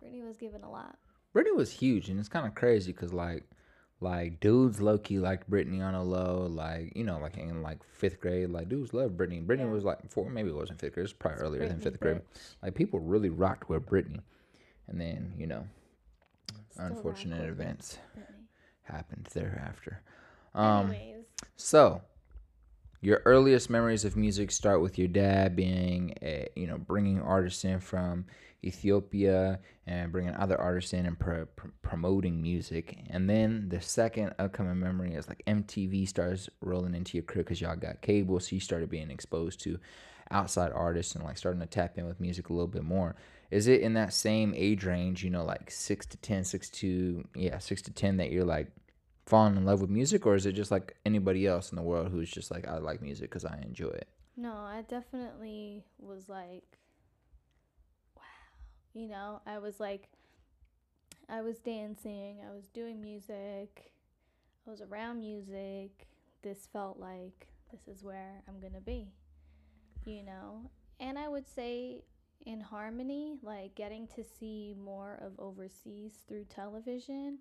Britney 0.00 0.24
was 0.24 0.36
given 0.36 0.62
a 0.62 0.70
lot. 0.70 0.96
Britney 1.34 1.54
was 1.54 1.72
huge, 1.72 2.08
and 2.08 2.18
it's 2.18 2.28
kind 2.28 2.46
of 2.46 2.54
crazy 2.54 2.92
because 2.92 3.12
like, 3.12 3.44
like 4.00 4.38
dudes 4.40 4.80
low 4.80 4.96
key 4.98 5.18
liked 5.18 5.50
Britney 5.50 5.82
on 5.82 5.94
a 5.94 6.02
low, 6.02 6.46
like 6.50 6.92
you 6.96 7.04
know, 7.04 7.18
like 7.18 7.36
in 7.36 7.62
like 7.62 7.82
fifth 7.84 8.20
grade, 8.20 8.50
like 8.50 8.68
dudes 8.68 8.94
loved 8.94 9.16
Britney. 9.16 9.44
Britney 9.44 9.60
Yeah. 9.60 9.70
was 9.72 9.84
like 9.84 10.08
four, 10.10 10.30
maybe 10.30 10.50
it 10.50 10.54
wasn't 10.54 10.78
fifth 10.80 10.94
grade, 10.94 11.02
it 11.02 11.06
was 11.06 11.12
probably 11.12 11.40
earlier 11.42 11.68
than 11.68 11.80
fifth 11.80 11.98
grade. 12.00 12.16
bitch. 12.18 12.40
Like 12.62 12.74
people 12.74 13.00
really 13.00 13.28
rocked 13.30 13.68
with 13.68 13.86
Britney, 13.86 14.20
and 14.86 15.00
then 15.00 15.32
you 15.36 15.46
know, 15.46 15.64
Still 16.70 16.86
unfortunate 16.86 17.48
events 17.48 17.98
Britney. 18.16 18.22
happened 18.82 19.28
thereafter. 19.32 20.00
Um, 20.54 20.90
Anyways, 20.90 21.24
So, 21.56 22.02
your 23.00 23.22
earliest 23.24 23.70
memories 23.70 24.04
of 24.04 24.16
music 24.16 24.50
start 24.50 24.80
with 24.80 24.98
your 24.98 25.08
dad 25.08 25.54
being, 25.54 26.14
a, 26.22 26.48
you 26.56 26.66
know, 26.66 26.78
bringing 26.78 27.20
artists 27.20 27.64
in 27.64 27.80
from 27.80 28.26
Ethiopia 28.64 29.60
and 29.86 30.10
bringing 30.10 30.34
other 30.34 30.60
artists 30.60 30.92
in 30.92 31.06
and 31.06 31.18
pro- 31.18 31.46
pr- 31.46 31.68
promoting 31.80 32.42
music. 32.42 32.98
And 33.08 33.30
then 33.30 33.68
the 33.68 33.80
second 33.80 34.34
upcoming 34.38 34.80
memory 34.80 35.14
is 35.14 35.28
like 35.28 35.42
MTV 35.46 36.08
starts 36.08 36.48
rolling 36.60 36.94
into 36.94 37.16
your 37.16 37.24
crib 37.24 37.46
because 37.46 37.60
y'all 37.60 37.76
got 37.76 38.02
cable, 38.02 38.40
so 38.40 38.54
you 38.54 38.60
started 38.60 38.90
being 38.90 39.10
exposed 39.10 39.60
to 39.60 39.78
outside 40.30 40.72
artists 40.72 41.14
and 41.14 41.24
like 41.24 41.38
starting 41.38 41.60
to 41.60 41.66
tap 41.66 41.96
in 41.98 42.06
with 42.06 42.20
music 42.20 42.48
a 42.48 42.52
little 42.52 42.66
bit 42.66 42.84
more. 42.84 43.14
Is 43.50 43.66
it 43.66 43.80
in 43.80 43.94
that 43.94 44.12
same 44.12 44.52
age 44.54 44.84
range, 44.84 45.24
you 45.24 45.30
know, 45.30 45.44
like 45.44 45.70
six 45.70 46.04
to 46.06 46.16
10, 46.18 46.44
six 46.44 46.68
to, 46.70 47.26
yeah, 47.34 47.58
six 47.58 47.80
to 47.82 47.92
10 47.92 48.18
that 48.18 48.30
you're 48.30 48.44
like, 48.44 48.70
falling 49.28 49.56
in 49.56 49.64
love 49.64 49.80
with 49.80 49.90
music 49.90 50.26
or 50.26 50.34
is 50.34 50.46
it 50.46 50.52
just 50.52 50.70
like 50.70 50.96
anybody 51.04 51.46
else 51.46 51.70
in 51.70 51.76
the 51.76 51.82
world 51.82 52.10
who's 52.10 52.30
just 52.30 52.50
like 52.50 52.66
i 52.66 52.78
like 52.78 53.02
music 53.02 53.28
because 53.30 53.44
i 53.44 53.56
enjoy 53.62 53.88
it 53.88 54.08
no, 54.40 54.52
I 54.52 54.82
definitely 54.88 55.84
was 55.98 56.28
like, 56.28 56.78
wow. 58.16 58.22
You 58.94 59.08
know, 59.08 59.40
I 59.44 59.58
was 59.58 59.80
like, 59.80 60.08
I 61.28 61.40
was 61.42 61.58
dancing, 61.58 62.36
I 62.48 62.54
was 62.54 62.68
doing 62.68 63.00
music, 63.02 63.92
I 64.66 64.70
was 64.70 64.80
around 64.80 65.18
music. 65.20 66.06
This 66.42 66.68
felt 66.72 67.00
like 67.00 67.48
this 67.72 67.88
is 67.88 68.04
where 68.04 68.42
I'm 68.48 68.60
going 68.60 68.74
to 68.74 68.80
be. 68.80 69.08
you 70.04 70.22
know. 70.22 70.70
And 71.00 71.18
I 71.18 71.28
would 71.28 71.48
say 71.48 72.04
in 72.46 72.60
harmony, 72.60 73.38
like 73.42 73.74
getting 73.74 74.06
to 74.14 74.22
see 74.38 74.74
more 74.82 75.18
of 75.20 75.32
overseas 75.38 76.12
through 76.28 76.44
television 76.44 77.38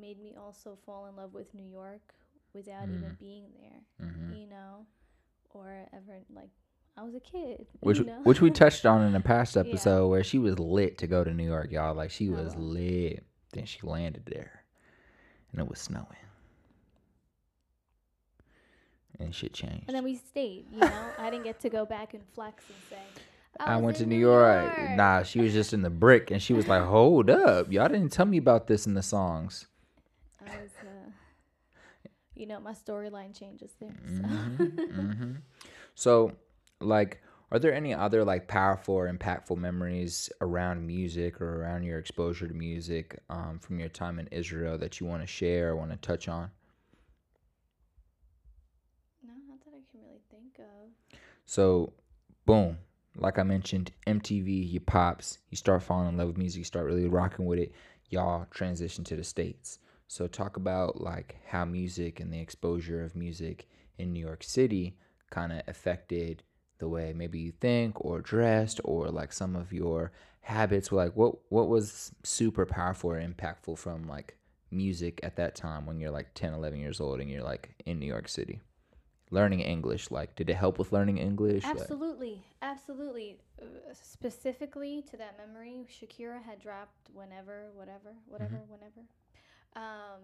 made 0.00 0.18
me 0.20 0.34
also 0.38 0.76
fall 0.86 1.06
in 1.06 1.16
love 1.16 1.34
with 1.34 1.52
New 1.54 1.66
York 1.68 2.14
without 2.54 2.88
even 2.88 3.10
Mhm. 3.10 3.18
being 3.18 3.44
there, 3.60 4.06
hmm 4.08 4.32
you 4.32 4.46
know, 4.46 4.86
or 5.50 5.86
ever 5.92 6.20
like 6.34 6.50
I 6.96 7.02
was 7.02 7.14
a 7.14 7.20
kid, 7.20 7.66
Which 7.80 7.98
you 7.98 8.06
know? 8.06 8.20
which 8.24 8.40
we 8.40 8.50
touched 8.50 8.84
on 8.86 9.02
in 9.06 9.14
a 9.14 9.20
past 9.20 9.54
Yeah. 9.56 9.62
episode 9.62 10.08
where 10.08 10.24
she 10.24 10.38
was 10.38 10.58
lit 10.58 10.98
to 10.98 11.06
go 11.06 11.22
to 11.24 11.32
New 11.32 11.46
York, 11.46 11.70
y'all. 11.70 11.94
Like 11.94 12.10
she 12.10 12.28
was 12.28 12.54
was. 12.54 12.56
lit. 12.56 13.24
Then 13.52 13.64
she 13.64 13.80
landed 13.82 14.26
there, 14.26 14.64
and 15.52 15.60
it 15.60 15.68
was 15.68 15.78
snowing, 15.78 16.04
and 19.18 19.34
shit 19.34 19.52
changed. 19.54 19.84
and 19.88 19.96
then 19.96 20.04
we 20.04 20.16
stayed, 20.16 20.66
you 20.70 20.80
know. 20.80 21.12
I 21.18 21.30
didn't 21.30 21.44
get 21.44 21.60
to 21.60 21.70
go 21.70 21.86
back 21.86 22.14
and 22.14 22.22
flex 22.34 22.64
and 22.68 22.76
say 22.90 23.22
I, 23.60 23.76
was 23.76 23.84
went 23.84 23.96
to 23.98 24.02
in 24.04 24.10
New 24.10 24.18
York. 24.18 24.70
Nah, 24.96 25.22
she 25.22 25.40
was 25.40 25.52
just 25.52 25.72
in 25.72 25.82
the 25.82 25.90
brick, 25.90 26.30
and 26.30 26.42
she 26.42 26.52
was 26.52 26.68
like, 26.68 26.82
"Hold 26.94 27.30
up, 27.30 27.72
y'all 27.72 27.88
didn't 27.88 28.12
tell 28.12 28.26
me 28.26 28.36
about 28.38 28.66
this 28.66 28.86
in 28.86 28.94
the 28.94 29.02
songs." 29.02 29.66
You 32.38 32.46
know, 32.46 32.60
my 32.60 32.72
storyline 32.72 33.38
changes 33.38 33.72
there. 33.80 33.94
So. 34.06 34.22
hmm 34.22 35.32
So, 35.94 36.32
like, 36.80 37.20
are 37.50 37.58
there 37.58 37.74
any 37.74 37.92
other 37.92 38.24
like 38.24 38.46
powerful 38.46 38.94
or 38.94 39.12
impactful 39.12 39.56
memories 39.56 40.30
around 40.40 40.86
music 40.86 41.40
or 41.40 41.60
around 41.60 41.82
your 41.82 41.98
exposure 41.98 42.46
to 42.46 42.54
music 42.54 43.18
um, 43.28 43.58
from 43.58 43.80
your 43.80 43.88
time 43.88 44.20
in 44.20 44.28
Israel 44.28 44.78
that 44.78 45.00
you 45.00 45.06
want 45.06 45.22
to 45.22 45.26
share 45.26 45.70
or 45.70 45.76
want 45.76 45.90
to 45.90 45.96
touch 45.96 46.28
on? 46.28 46.50
no, 49.26 49.32
not 49.48 49.64
that 49.64 49.70
I 49.74 49.82
can 49.90 50.00
really 50.00 50.20
think 50.30 50.58
of. 50.58 51.18
So, 51.46 51.92
boom, 52.46 52.78
like 53.16 53.38
I 53.38 53.42
mentioned, 53.42 53.92
MTV, 54.06 54.70
you 54.70 54.80
pops, 54.80 55.38
you 55.50 55.56
start 55.56 55.82
falling 55.82 56.08
in 56.08 56.16
love 56.16 56.28
with 56.28 56.38
music, 56.38 56.58
you 56.58 56.64
start 56.64 56.86
really 56.86 57.08
rocking 57.08 57.46
with 57.46 57.58
it. 57.58 57.72
Y'all 58.10 58.46
transition 58.50 59.04
to 59.04 59.16
the 59.16 59.24
states. 59.24 59.78
So, 60.08 60.26
talk 60.26 60.56
about 60.56 61.00
like 61.00 61.36
how 61.46 61.64
music 61.64 62.18
and 62.18 62.32
the 62.32 62.40
exposure 62.40 63.04
of 63.04 63.14
music 63.14 63.68
in 63.98 64.12
New 64.12 64.24
York 64.24 64.42
City 64.42 64.96
kind 65.30 65.52
of 65.52 65.62
affected 65.68 66.42
the 66.78 66.88
way 66.88 67.12
maybe 67.12 67.38
you 67.38 67.52
think 67.52 68.02
or 68.04 68.20
dressed 68.20 68.80
or 68.84 69.08
like 69.08 69.32
some 69.32 69.54
of 69.54 69.72
your 69.72 70.12
habits. 70.40 70.90
Like, 70.90 71.14
what 71.14 71.36
what 71.50 71.68
was 71.68 72.12
super 72.24 72.64
powerful 72.66 73.10
or 73.12 73.20
impactful 73.20 73.78
from 73.78 74.08
like 74.08 74.36
music 74.70 75.20
at 75.22 75.36
that 75.36 75.54
time 75.54 75.86
when 75.86 76.00
you're 76.00 76.10
like 76.10 76.34
10, 76.34 76.52
11 76.54 76.80
years 76.80 77.00
old 77.00 77.20
and 77.20 77.30
you're 77.30 77.42
like 77.42 77.74
in 77.86 77.98
New 77.98 78.06
York 78.06 78.28
City? 78.28 78.60
learning 79.30 79.60
English? 79.60 80.10
Like, 80.10 80.36
did 80.36 80.48
it 80.50 80.54
help 80.54 80.78
with 80.78 80.92
learning 80.92 81.18
English? 81.18 81.64
Like- 81.64 81.78
Absolutely, 81.80 82.42
absolutely. 82.62 83.36
Uh, 83.60 83.66
specifically 83.92 85.02
to 85.10 85.16
that 85.16 85.36
memory, 85.38 85.86
Shakira 85.88 86.42
had 86.42 86.60
dropped 86.60 87.10
whenever, 87.12 87.66
whatever, 87.74 88.14
whatever, 88.26 88.60
whenever. 88.68 89.02
Um, 89.78 90.20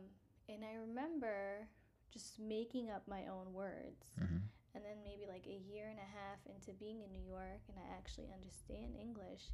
and 0.49 0.65
I 0.65 0.75
remember 0.75 1.69
just 2.13 2.39
making 2.41 2.91
up 2.91 3.07
my 3.07 3.27
own 3.27 3.53
words. 3.53 4.05
Mhm. 4.21 4.43
And 4.75 4.85
then 4.85 4.99
maybe 5.05 5.27
like 5.29 5.47
a 5.47 5.59
year 5.73 5.89
and 5.89 5.99
a 5.99 6.03
half 6.19 6.39
into 6.47 6.73
being 6.73 7.01
in 7.03 7.13
New 7.13 7.23
York 7.25 7.61
and 7.69 7.79
I 7.79 7.95
actually 7.97 8.29
understand 8.33 8.97
English, 9.01 9.51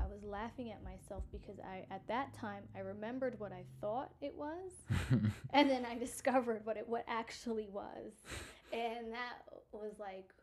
I 0.00 0.06
was 0.06 0.24
laughing 0.24 0.72
at 0.72 0.82
myself 0.82 1.22
because 1.30 1.60
I 1.60 1.86
at 1.90 2.04
that 2.08 2.34
time 2.34 2.64
I 2.74 2.80
remembered 2.80 3.38
what 3.38 3.52
I 3.52 3.64
thought 3.80 4.12
it 4.20 4.34
was 4.34 4.72
and 5.50 5.70
then 5.70 5.84
I 5.86 5.96
discovered 5.96 6.66
what 6.66 6.76
it 6.76 6.88
what 6.88 7.04
actually 7.06 7.68
was. 7.68 8.12
And 8.72 9.12
that 9.12 9.34
was 9.70 10.00
like 10.00 10.34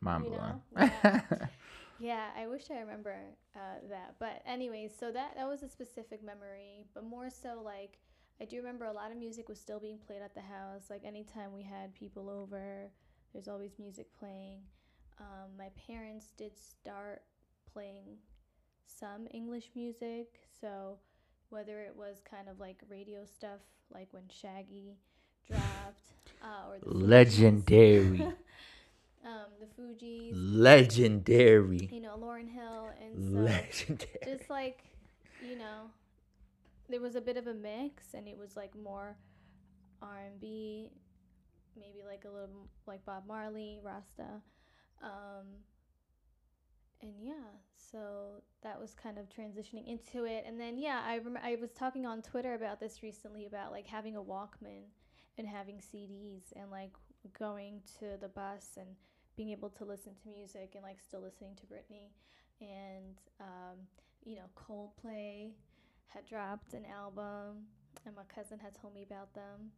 Mind 0.00 0.24
you 0.24 0.30
blowing. 0.30 0.60
know? 0.76 0.82
Yeah. 1.02 1.20
yeah, 1.98 2.28
I 2.36 2.46
wish 2.46 2.70
I 2.70 2.80
remember 2.80 3.16
uh, 3.54 3.88
that. 3.88 4.14
But 4.18 4.42
anyways, 4.46 4.92
so 4.98 5.10
that 5.12 5.34
that 5.36 5.48
was 5.48 5.62
a 5.62 5.68
specific 5.68 6.22
memory, 6.22 6.86
but 6.94 7.04
more 7.04 7.30
so 7.30 7.60
like 7.64 7.98
I 8.40 8.44
do 8.44 8.58
remember 8.58 8.84
a 8.84 8.92
lot 8.92 9.10
of 9.10 9.16
music 9.16 9.48
was 9.48 9.58
still 9.58 9.80
being 9.80 9.98
played 9.98 10.22
at 10.22 10.34
the 10.34 10.42
house. 10.42 10.90
Like 10.90 11.04
anytime 11.04 11.52
we 11.54 11.62
had 11.62 11.94
people 11.94 12.28
over, 12.28 12.90
there's 13.32 13.48
always 13.48 13.78
music 13.78 14.06
playing. 14.18 14.60
Um, 15.18 15.56
my 15.56 15.68
parents 15.86 16.32
did 16.36 16.52
start 16.58 17.22
playing 17.72 18.18
some 18.84 19.26
English 19.30 19.70
music, 19.74 20.40
so 20.60 20.98
whether 21.48 21.80
it 21.80 21.96
was 21.96 22.20
kind 22.28 22.48
of 22.48 22.60
like 22.60 22.76
radio 22.90 23.24
stuff, 23.24 23.60
like 23.92 24.08
when 24.10 24.24
Shaggy 24.28 24.98
dropped, 25.46 26.12
uh, 26.42 26.70
or 26.70 26.78
the 26.80 26.88
Legendary. 26.88 28.26
the 29.60 29.66
Fugees, 29.82 30.32
Legendary. 30.34 31.88
you 31.92 32.00
know, 32.00 32.16
Lauryn 32.18 32.48
Hill, 32.50 32.90
and 33.02 33.34
so 33.34 33.40
Legendary. 33.40 34.18
just 34.24 34.50
like 34.50 34.84
you 35.46 35.56
know 35.56 35.90
there 36.88 37.00
was 37.00 37.14
a 37.16 37.20
bit 37.20 37.36
of 37.36 37.46
a 37.46 37.54
mix 37.54 38.14
and 38.14 38.26
it 38.26 38.38
was 38.38 38.56
like 38.56 38.74
more 38.74 39.16
r&b 40.00 40.90
maybe 41.78 42.02
like 42.06 42.24
a 42.24 42.28
little 42.28 42.68
like 42.86 43.04
bob 43.04 43.24
marley 43.26 43.80
rasta 43.82 44.40
um, 45.02 45.44
and 47.02 47.12
yeah 47.20 47.34
so 47.76 48.42
that 48.62 48.80
was 48.80 48.94
kind 48.94 49.18
of 49.18 49.26
transitioning 49.28 49.86
into 49.86 50.24
it 50.24 50.44
and 50.46 50.58
then 50.60 50.78
yeah 50.78 51.02
i 51.06 51.18
rem- 51.18 51.38
i 51.42 51.56
was 51.60 51.70
talking 51.72 52.06
on 52.06 52.22
twitter 52.22 52.54
about 52.54 52.80
this 52.80 53.02
recently 53.02 53.46
about 53.46 53.72
like 53.72 53.86
having 53.86 54.16
a 54.16 54.22
walkman 54.22 54.84
and 55.38 55.46
having 55.46 55.76
cds 55.76 56.52
and 56.56 56.70
like 56.70 56.92
going 57.38 57.80
to 57.98 58.16
the 58.20 58.28
bus 58.28 58.70
and 58.78 58.88
being 59.36 59.50
able 59.50 59.70
to 59.70 59.84
listen 59.84 60.12
to 60.22 60.28
music 60.28 60.72
and 60.74 60.82
like 60.82 61.00
still 61.00 61.20
listening 61.20 61.54
to 61.56 61.66
britney 61.66 62.08
and 62.60 63.16
um, 63.40 63.76
you 64.24 64.36
know 64.36 64.44
coldplay 64.56 65.50
had 66.08 66.24
dropped 66.26 66.74
an 66.74 66.84
album 66.86 67.66
and 68.06 68.14
my 68.16 68.22
cousin 68.34 68.58
had 68.58 68.74
told 68.74 68.94
me 68.94 69.02
about 69.02 69.32
them 69.34 69.70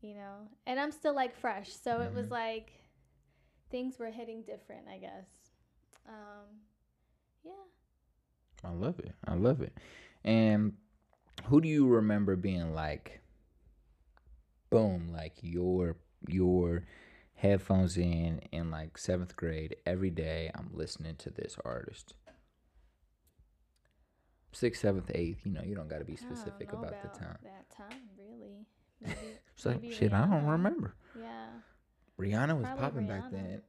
you 0.00 0.14
know 0.14 0.48
and 0.66 0.78
i'm 0.80 0.92
still 0.92 1.14
like 1.14 1.34
fresh 1.34 1.70
so 1.74 2.00
it 2.00 2.12
was 2.14 2.26
Mhm. 2.26 2.30
like 2.30 2.72
things 3.70 3.98
were 3.98 4.10
hitting 4.10 4.42
different 4.42 4.86
i 4.92 4.98
guess 4.98 5.28
um, 6.08 6.46
yeah 7.44 7.52
I 8.64 8.70
love 8.70 8.98
it. 8.98 9.14
I 9.26 9.34
love 9.34 9.60
it. 9.60 9.76
And 10.24 10.74
who 11.46 11.60
do 11.60 11.68
you 11.68 11.86
remember 11.86 12.36
being 12.36 12.74
like, 12.74 13.20
boom, 14.70 15.10
like 15.12 15.34
your 15.42 15.96
your 16.28 16.84
headphones 17.40 17.96
in 17.96 18.40
in 18.52 18.70
like 18.70 18.98
seventh 18.98 19.36
grade 19.36 19.76
every 19.86 20.10
day? 20.10 20.50
I'm 20.54 20.70
listening 20.72 21.16
to 21.16 21.30
this 21.30 21.56
artist. 21.64 22.14
Sixth, 24.52 24.80
seventh, 24.82 25.10
eighth. 25.14 25.46
You 25.46 25.52
know, 25.52 25.62
you 25.64 25.74
don't 25.74 25.88
got 25.88 25.98
to 25.98 26.04
be 26.04 26.16
specific 26.16 26.72
know 26.72 26.80
about, 26.80 27.02
the 27.02 27.18
time. 27.18 27.38
that 27.44 27.70
time 27.70 28.00
really 28.18 28.66
maybe, 29.00 29.14
It's 29.54 29.64
like 29.64 29.80
maybe 29.82 29.94
shit. 29.94 30.12
I 30.12 30.26
don't 30.26 30.44
remember. 30.46 30.94
yeah 31.18 31.46
Rihanna 32.18 32.56
was 32.56 32.66
Probably 32.66 32.82
popping 32.82 33.06
back 33.06 33.30
then. 33.30 33.62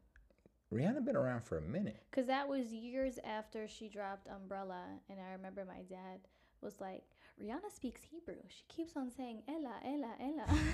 Rihanna 0.74 1.06
been 1.06 1.16
around 1.16 1.44
for 1.44 1.58
a 1.58 1.62
minute. 1.62 2.02
Because 2.10 2.28
that 2.28 2.48
was 2.48 2.72
years 2.74 3.20
after 3.26 3.68
she 3.68 3.88
dropped 3.90 4.28
Umbrella. 4.28 4.84
And 5.10 5.20
I 5.20 5.34
remember 5.34 5.66
my 5.66 5.82
dad 5.90 6.20
was 6.62 6.80
like, 6.82 7.04
Rihanna 7.42 7.74
speaks 7.74 8.02
Hebrew. 8.04 8.42
She 8.48 8.64
keeps 8.68 8.96
on 8.96 9.10
saying 9.12 9.44
Ella, 9.48 9.76
Ella, 9.86 10.14
Ella. 10.20 10.46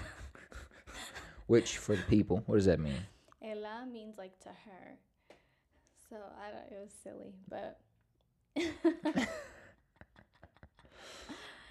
Which 1.47 1.77
for 1.77 1.95
the 1.95 2.03
people, 2.03 2.43
what 2.45 2.55
does 2.55 2.65
that 2.65 2.79
mean? 2.79 3.05
Ella 3.41 3.85
means 3.91 4.17
like 4.17 4.37
to 4.41 4.49
her. 4.49 4.97
So 6.09 6.15
I 6.15 6.51
don't, 6.51 6.71
it 6.71 6.81
was 6.83 6.93
silly, 7.03 7.33
but. 7.49 7.79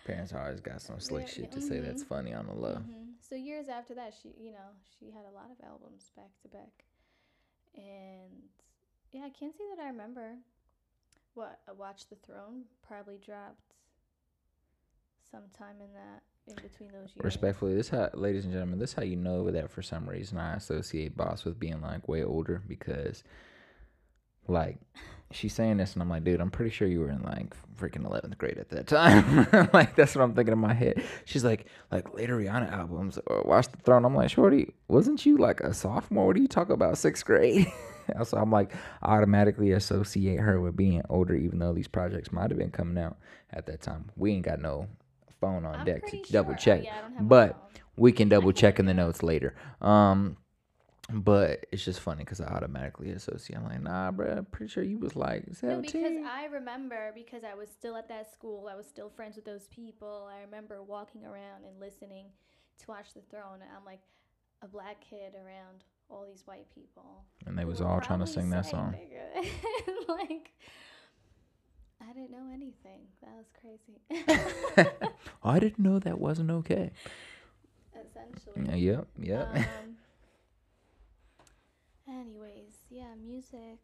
Parents 0.07 0.33
always 0.33 0.61
got 0.61 0.81
some 0.81 1.01
slick 1.01 1.29
shit 1.29 1.51
to 1.53 1.61
say 1.61 1.81
that's 1.81 2.05
mhm. 2.05 2.09
funny 2.09 2.33
on 2.33 2.47
the 2.47 2.55
low. 2.55 2.77
Mhm. 2.77 3.15
So 3.21 3.35
years 3.35 3.69
after 3.69 3.95
that, 3.95 4.15
she, 4.21 4.35
you 4.39 4.53
know, 4.53 4.71
she 4.99 5.11
had 5.11 5.25
a 5.25 5.35
lot 5.35 5.51
of 5.51 5.57
albums 5.67 6.13
back 6.17 6.31
to 6.43 6.49
back, 6.49 6.85
and 7.75 8.51
yeah, 9.13 9.23
I 9.25 9.31
can't 9.31 9.57
say 9.57 9.65
that 9.75 9.83
I 9.83 9.89
remember. 9.89 10.37
What 11.35 11.61
uh, 11.69 11.75
Watch 11.75 12.09
the 12.09 12.15
Throne 12.17 12.65
probably 12.87 13.19
dropped 13.19 13.75
sometime 15.31 15.81
in 15.81 15.93
that 15.95 16.23
in 16.47 16.55
between 16.55 16.91
those 16.93 17.11
years. 17.15 17.25
Respectfully, 17.25 17.75
this 17.75 17.89
how, 17.89 18.11
ladies 18.15 18.45
and 18.45 18.53
gentlemen, 18.53 18.79
this 18.79 18.91
is 18.91 18.97
how 18.97 19.03
you 19.03 19.17
know 19.17 19.51
that 19.51 19.71
for 19.71 19.83
some 19.83 20.09
reason 20.09 20.39
I 20.39 20.55
associate 20.55 21.17
Boss 21.17 21.45
with 21.45 21.59
being 21.59 21.81
like 21.81 22.09
way 22.09 22.23
older 22.23 22.63
because, 22.67 23.25
like, 24.49 24.79
she's 25.33 25.53
saying 25.53 25.79
this 25.79 25.95
and 25.95 26.03
I'm 26.03 26.09
like, 26.09 26.25
dude, 26.25 26.41
I'm 26.41 26.51
pretty 26.51 26.71
sure 26.71 26.87
you 26.87 27.01
were 27.01 27.11
in 27.11 27.23
like 27.23 27.55
freaking 27.77 28.09
11th 28.09 28.39
grade 28.39 28.59
at 28.59 28.69
that 28.71 28.87
time. 28.87 29.69
like 29.73 29.97
that's 29.97 30.15
what 30.15 30.23
I'm 30.23 30.35
thinking 30.35 30.53
in 30.53 30.59
my 30.59 30.75
head. 30.75 31.03
She's 31.25 31.45
like, 31.45 31.67
like 31.91 32.15
later 32.15 32.39
Rihanna 32.39 32.73
albums 32.73 33.19
or 33.27 33.43
Watch 33.43 33.69
the 33.69 33.79
Throne. 33.79 34.05
I'm 34.05 34.15
like, 34.15 34.31
shorty, 34.31 34.73
wasn't 34.89 35.27
you 35.27 35.37
like 35.37 35.61
a 35.61 35.75
sophomore? 35.75 36.27
What 36.27 36.37
do 36.37 36.43
you 36.43 36.49
talk 36.49 36.71
about 36.71 36.99
sixth 36.99 37.25
grade? 37.25 37.67
so 38.25 38.39
I'm 38.39 38.51
like 38.51 38.73
automatically 39.03 39.73
associate 39.73 40.41
her 40.41 40.61
with 40.61 40.77
being 40.77 41.03
older, 41.09 41.35
even 41.35 41.59
though 41.59 41.73
these 41.73 41.89
projects 41.89 42.33
might 42.33 42.51
have 42.51 42.59
been 42.59 42.71
coming 42.71 43.03
out 43.03 43.17
at 43.51 43.67
that 43.67 43.83
time. 43.83 44.11
We 44.17 44.33
ain't 44.33 44.45
got 44.45 44.61
no 44.61 44.89
phone 45.41 45.65
on 45.67 45.77
I'm 45.77 45.85
deck 45.87 46.07
to 46.07 46.23
double 46.31 46.51
sure- 46.51 46.55
oh, 46.55 46.57
check. 46.57 46.85
yeah, 46.85 47.01
don't 47.03 47.15
have 47.15 47.29
but 47.29 47.71
we 47.97 48.13
can 48.13 48.29
double 48.29 48.53
check 48.63 48.79
in 48.79 48.87
the 48.87 48.95
notes 48.95 49.23
later. 49.23 49.55
Um, 49.81 50.37
But 51.09 51.67
it's 51.71 51.85
just 51.85 52.01
funny 52.01 52.25
because 52.25 52.41
I 52.41 52.47
automatically 52.47 53.11
associate. 53.11 53.57
I'm 53.57 53.65
like, 53.65 53.81
nah, 53.81 54.11
bro. 54.11 54.27
I'm 54.39 54.45
pretty 54.47 54.73
sure 54.73 54.83
you 54.83 54.99
was 54.99 55.15
like 55.15 55.47
No, 55.47 55.55
17. 55.55 56.03
because 56.03 56.27
I 56.29 56.47
remember 56.47 57.13
because 57.15 57.45
I 57.45 57.55
was 57.55 57.69
still 57.71 57.97
at 57.97 58.09
that 58.09 58.33
school. 58.33 58.69
I 58.69 58.75
was 58.75 58.87
still 58.87 59.09
friends 59.09 59.37
with 59.37 59.45
those 59.45 59.69
people. 59.69 60.29
I 60.37 60.41
remember 60.41 60.83
walking 60.83 61.25
around 61.25 61.65
and 61.65 61.79
listening 61.79 62.27
to 62.81 62.87
Watch 62.89 63.15
the 63.15 63.21
Throne. 63.31 63.63
And 63.63 63.71
I'm 63.77 63.85
like 63.85 64.01
a 64.63 64.67
black 64.67 65.01
kid 65.01 65.35
around 65.37 65.85
all 66.11 66.25
these 66.27 66.43
white 66.45 66.67
people. 66.75 67.25
and 67.47 67.57
they 67.57 67.65
was 67.65 67.81
all 67.81 68.01
trying 68.01 68.21
to 68.21 68.27
sing 68.27 68.51
that 68.51 68.67
song. 68.67 68.97
like 70.09 70.51
I 72.01 72.13
didn't 72.13 72.31
know 72.31 72.51
anything. 72.53 73.07
That 73.23 73.35
was 73.37 73.51
crazy. 73.61 74.01
I 75.45 75.59
didn't 75.59 75.79
know 75.79 75.99
that 75.99 76.19
wasn't 76.19 76.51
okay. 76.51 76.91
Essentially. 77.95 78.81
Yep, 78.81 79.07
yep. 79.21 79.57
Um, 79.57 79.97
anyways, 82.09 82.77
yeah, 82.91 83.15
music. 83.23 83.79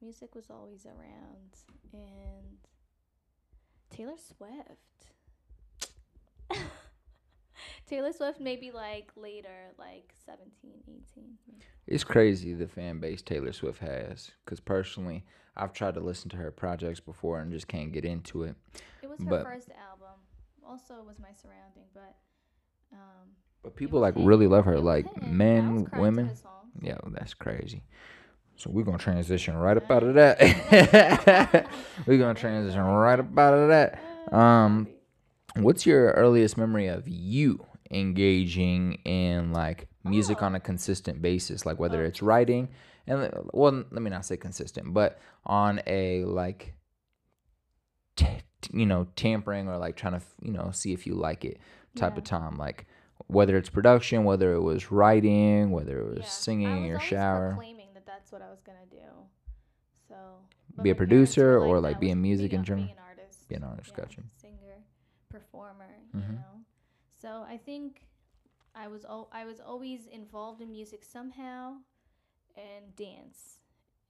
Music 0.00 0.34
was 0.34 0.50
always 0.50 0.84
around, 0.86 1.50
and 1.92 2.58
Taylor 3.90 4.16
Swift. 4.16 4.78
Taylor 7.86 8.12
Swift 8.12 8.40
maybe 8.40 8.70
like 8.70 9.10
later, 9.16 9.72
like 9.78 10.14
17, 10.26 10.50
18. 10.88 11.02
maybe. 11.46 11.64
It's 11.86 12.04
crazy 12.04 12.54
the 12.54 12.68
fan 12.68 12.98
base 13.00 13.22
Taylor 13.22 13.52
Swift 13.52 13.80
has. 13.80 14.30
Because 14.44 14.60
personally, 14.60 15.24
I've 15.56 15.72
tried 15.72 15.94
to 15.94 16.00
listen 16.00 16.30
to 16.30 16.36
her 16.38 16.50
projects 16.50 17.00
before 17.00 17.40
and 17.40 17.52
just 17.52 17.68
can't 17.68 17.92
get 17.92 18.04
into 18.04 18.44
it. 18.44 18.54
It 19.02 19.10
was 19.10 19.18
her 19.20 19.26
But- 19.30 19.44
first 19.44 19.68
album. 19.70 20.20
Also, 20.64 20.94
it 20.94 21.04
was 21.06 21.18
my 21.18 21.32
surrounding, 21.34 21.84
but 21.92 22.14
um, 22.92 23.28
But 23.64 23.74
people 23.74 23.98
like 24.00 24.14
hitting. 24.14 24.26
really 24.26 24.46
love 24.46 24.64
her, 24.64 24.74
It 24.74 24.80
like. 24.80 25.22
Men, 25.22 25.88
women. 25.96 26.30
Yeah, 26.80 26.98
that's 27.08 27.34
crazy. 27.34 27.82
So 28.56 28.70
we're 28.70 28.84
gonna 28.84 28.98
transition 28.98 29.56
right 29.56 29.76
up 29.76 29.90
out 29.90 30.04
of 30.04 30.14
that. 30.14 30.38
we're 32.06 32.18
gonna 32.18 32.34
transition 32.34 32.80
right 32.80 33.18
up 33.18 33.36
out 33.38 33.54
of 33.54 33.68
that. 33.68 34.00
Um. 34.32 34.86
What's 35.56 35.84
your 35.84 36.12
earliest 36.12 36.56
memory 36.56 36.86
of 36.86 37.08
you 37.08 37.66
engaging 37.92 38.94
in 39.04 39.52
like 39.52 39.88
music 40.04 40.38
Oh. 40.42 40.46
on 40.46 40.54
a 40.54 40.60
consistent 40.60 41.20
basis, 41.22 41.64
like 41.66 41.78
whether 41.78 42.02
Oh. 42.02 42.06
it's 42.06 42.22
writing 42.22 42.68
and 43.06 43.32
well, 43.52 43.72
let 43.90 44.02
me 44.02 44.10
not 44.10 44.24
say 44.24 44.36
consistent, 44.36 44.94
but 44.94 45.18
on 45.44 45.80
a 45.86 46.24
like, 46.24 46.74
t- 48.16 48.38
you 48.72 48.86
know, 48.86 49.06
tampering 49.16 49.68
or 49.68 49.76
like 49.78 49.96
trying 49.96 50.18
to 50.18 50.22
you 50.40 50.52
know 50.52 50.70
see 50.72 50.92
if 50.92 51.06
you 51.06 51.14
like 51.14 51.44
it 51.44 51.58
type 51.96 52.16
of 52.16 52.24
time, 52.24 52.56
like 52.56 52.86
whether 53.26 53.56
it's 53.56 53.68
production, 53.68 54.24
whether 54.24 54.52
it 54.54 54.60
was 54.60 54.90
writing, 54.90 55.70
whether 55.70 56.00
it 56.00 56.08
was 56.08 56.18
Yeah. 56.24 56.28
singing 56.28 56.66
I 56.68 56.76
in 56.76 56.82
was 56.82 56.88
your 56.88 57.00
shower. 57.00 57.48
proclaiming 57.50 57.88
that 57.94 58.06
that's 58.06 58.32
what 58.32 58.42
I 58.42 58.48
was 58.50 58.60
gonna 58.62 58.86
do. 58.90 58.98
So 60.08 60.16
Be 60.82 60.90
a 60.90 60.94
producer 60.94 61.60
were 61.60 61.66
or, 61.66 61.80
like, 61.80 62.00
be 62.00 62.08
in 62.10 62.20
music 62.22 62.52
in 62.54 62.64
general? 62.64 62.86
Being 62.86 62.96
an 62.96 63.04
artist. 63.06 63.48
Be 63.48 63.54
an 63.56 63.64
artist, 63.64 63.90
yeah, 63.96 64.04
gotcha. 64.04 64.20
Singer, 64.40 64.78
performer, 65.28 65.88
Mhm. 66.14 66.28
you 66.28 66.34
know. 66.34 66.51
So 67.22 67.46
I 67.48 67.56
think 67.56 68.02
I 68.74 68.88
was 68.88 69.04
al- 69.04 69.28
I 69.32 69.44
was 69.44 69.60
always 69.60 70.06
involved 70.06 70.60
in 70.60 70.72
music 70.72 71.04
somehow, 71.04 71.74
and 72.56 72.96
dance, 72.96 73.58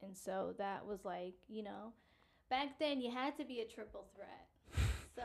and 0.02 0.16
so 0.16 0.54
that 0.57 0.87
was 0.87 1.04
like 1.04 1.35
you 1.47 1.62
know, 1.62 1.92
back 2.49 2.78
then 2.78 3.02
you 3.02 3.11
had 3.11 3.37
to 3.37 3.45
be 3.45 3.61
a 3.61 3.66
triple 3.66 4.07
threat. 4.16 4.49
So. 5.14 5.25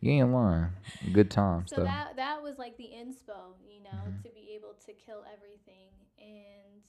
You 0.00 0.10
ain't 0.14 0.32
lying. 0.32 0.70
Good 1.12 1.30
times 1.30 1.70
So 1.70 1.76
though. 1.76 1.84
that 1.84 2.16
that 2.16 2.42
was 2.42 2.58
like 2.58 2.76
the 2.76 2.90
inspo, 2.92 3.54
you 3.64 3.80
know, 3.80 4.02
Mhm. 4.10 4.20
to 4.24 4.28
be 4.30 4.50
able 4.56 4.74
to 4.84 4.92
kill 4.94 5.22
everything. 5.32 5.92
And 6.18 6.82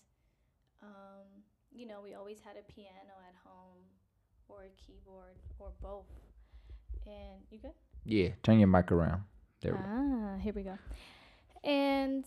um, 0.82 1.28
you 1.72 1.86
know, 1.86 2.02
we 2.02 2.16
always 2.16 2.40
had 2.40 2.56
a 2.58 2.64
piano 2.74 3.14
at 3.30 3.36
home 3.48 3.86
or 4.50 4.64
a 4.64 4.70
keyboard 4.82 5.38
or 5.60 5.74
both. 5.80 6.08
And 7.06 7.44
you 7.52 7.60
good? 7.60 7.76
yeah, 8.04 8.30
turn 8.42 8.58
your 8.58 8.68
mic 8.68 8.92
around. 8.92 9.22
There. 9.64 9.78
Ah, 9.78 10.38
here 10.42 10.54
we 10.54 10.64
go. 10.64 10.78
And 11.64 12.26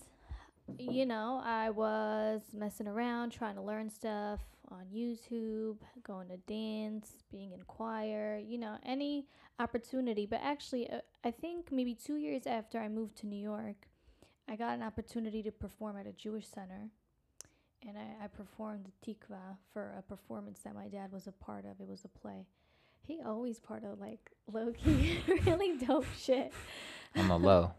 you 0.79 1.07
know, 1.07 1.41
I 1.45 1.71
was 1.71 2.41
messing 2.53 2.89
around 2.89 3.31
trying 3.31 3.55
to 3.57 3.63
learn 3.63 3.89
stuff 3.91 4.41
on 4.71 4.87
YouTube, 4.93 5.77
going 6.03 6.29
to 6.29 6.39
dance, 6.39 7.23
being 7.31 7.53
in 7.53 7.61
choir, 7.67 8.41
you 8.45 8.59
know, 8.59 8.77
any 8.85 9.27
opportunity. 9.61 10.27
But 10.27 10.41
actually, 10.43 10.91
uh, 10.91 11.01
I 11.25 11.31
think 11.31 11.71
maybe 11.71 11.95
two 11.95 12.17
years 12.17 12.47
after 12.47 12.81
I 12.81 12.89
moved 12.89 13.17
to 13.19 13.27
New 13.27 13.41
York, 13.41 13.87
I 14.49 14.57
got 14.57 14.75
an 14.75 14.83
opportunity 14.83 15.43
to 15.43 15.53
perform 15.53 15.97
at 15.99 16.07
a 16.07 16.13
Jewish 16.13 16.47
center. 16.47 16.89
And 17.87 17.97
I, 17.97 18.25
I 18.25 18.27
performed 18.27 18.91
Tikva 19.07 19.59
for 19.73 19.95
a 19.97 20.03
performance 20.03 20.61
that 20.65 20.75
my 20.75 20.89
dad 20.89 21.13
was 21.13 21.27
a 21.27 21.33
part 21.33 21.65
of. 21.65 21.81
It 21.81 21.87
was 21.87 22.05
a 22.05 22.09
play. 22.09 22.47
He 23.03 23.21
always 23.25 23.61
part 23.61 23.85
of 23.85 24.01
like 24.01 24.31
low 24.53 24.73
key, 24.73 25.21
really 25.47 25.77
dope 25.77 26.07
shit. 26.19 26.53
On 27.17 27.29
the 27.29 27.39
low. 27.39 27.73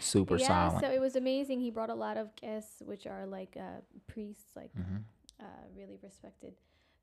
Super 0.00 0.36
yeah, 0.36 0.48
silent. 0.48 0.84
so 0.84 0.90
it 0.90 1.00
was 1.00 1.16
amazing. 1.16 1.60
He 1.60 1.70
brought 1.70 1.90
a 1.90 1.94
lot 1.94 2.16
of 2.16 2.34
guests, 2.36 2.82
which 2.84 3.06
are 3.06 3.26
like 3.26 3.56
uh, 3.56 3.80
priests, 4.06 4.54
like 4.56 4.70
hmm 4.74 4.98
uh, 5.40 5.66
really 5.76 5.98
respected 6.02 6.54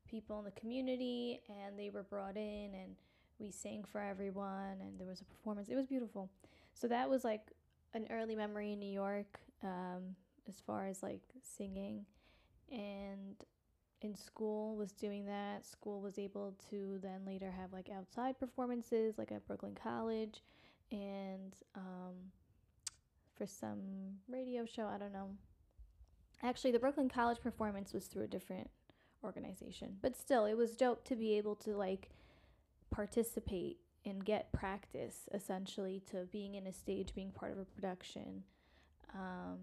people 0.08 0.38
in 0.38 0.44
the 0.44 0.50
community, 0.52 1.40
and 1.48 1.78
they 1.78 1.90
were 1.90 2.02
brought 2.02 2.36
in, 2.36 2.70
and 2.74 2.96
we 3.38 3.50
sang 3.50 3.84
for 3.84 4.00
everyone, 4.00 4.78
and 4.80 4.98
there 4.98 5.06
was 5.06 5.20
a 5.20 5.24
performance. 5.24 5.68
It 5.68 5.76
was 5.76 5.86
beautiful. 5.86 6.30
So 6.74 6.88
that 6.88 7.08
was 7.08 7.24
like 7.24 7.50
an 7.94 8.06
early 8.10 8.34
memory 8.34 8.72
in 8.72 8.78
New 8.78 8.90
York, 8.90 9.38
um, 9.62 10.16
as 10.48 10.60
far 10.60 10.86
as 10.86 11.02
like 11.02 11.20
singing, 11.42 12.06
and 12.70 13.36
in 14.02 14.14
school 14.16 14.76
was 14.76 14.92
doing 14.92 15.26
that. 15.26 15.66
School 15.66 16.00
was 16.00 16.18
able 16.18 16.54
to 16.70 16.98
then 17.02 17.20
later 17.26 17.50
have 17.50 17.72
like 17.72 17.88
outside 17.94 18.38
performances, 18.38 19.18
like 19.18 19.32
at 19.32 19.46
Brooklyn 19.46 19.76
College, 19.80 20.42
and 20.92 21.54
um, 21.74 22.14
for 23.36 23.46
some 23.46 23.78
radio 24.28 24.64
show. 24.64 24.86
I 24.86 24.98
don't 24.98 25.12
know. 25.12 25.30
Actually, 26.42 26.72
the 26.72 26.78
Brooklyn 26.78 27.08
College 27.08 27.40
performance 27.40 27.92
was 27.92 28.06
through 28.06 28.22
a 28.22 28.28
different 28.28 28.70
organization, 29.22 29.96
but 30.00 30.16
still, 30.16 30.46
it 30.46 30.56
was 30.56 30.74
dope 30.76 31.04
to 31.04 31.16
be 31.16 31.36
able 31.36 31.54
to 31.56 31.76
like 31.76 32.10
participate 32.90 33.78
and 34.06 34.24
get 34.24 34.50
practice 34.52 35.28
essentially 35.34 36.02
to 36.10 36.26
being 36.32 36.54
in 36.54 36.66
a 36.66 36.72
stage, 36.72 37.14
being 37.14 37.30
part 37.30 37.52
of 37.52 37.58
a 37.58 37.64
production. 37.64 38.42
Um, 39.14 39.58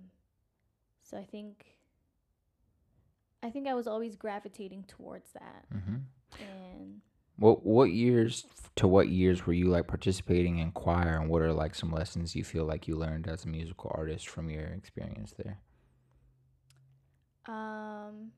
so 1.01 1.17
I 1.17 1.23
think, 1.23 1.65
I 3.41 3.49
think 3.49 3.67
I 3.67 3.73
was 3.73 3.87
always 3.87 4.15
gravitating 4.15 4.85
towards 4.87 5.31
that, 5.33 5.65
hmm 5.71 5.95
and 6.39 7.01
What 7.37 7.65
what 7.65 7.91
years 7.91 8.45
to 8.77 8.87
what 8.87 9.09
years 9.09 9.45
were 9.45 9.53
you 9.53 9.67
like 9.67 9.87
participating 9.87 10.59
in 10.59 10.71
choir, 10.71 11.19
and 11.19 11.29
what 11.29 11.41
are 11.41 11.53
like 11.53 11.75
some 11.75 11.91
lessons 11.91 12.35
you 12.35 12.43
feel 12.43 12.65
like 12.65 12.87
you 12.87 12.95
learned 12.95 13.27
as 13.27 13.43
a 13.43 13.47
musical 13.47 13.91
artist 13.95 14.27
from 14.27 14.49
your 14.49 14.65
experience 14.65 15.33
there? 15.37 15.59
Um, 17.47 18.31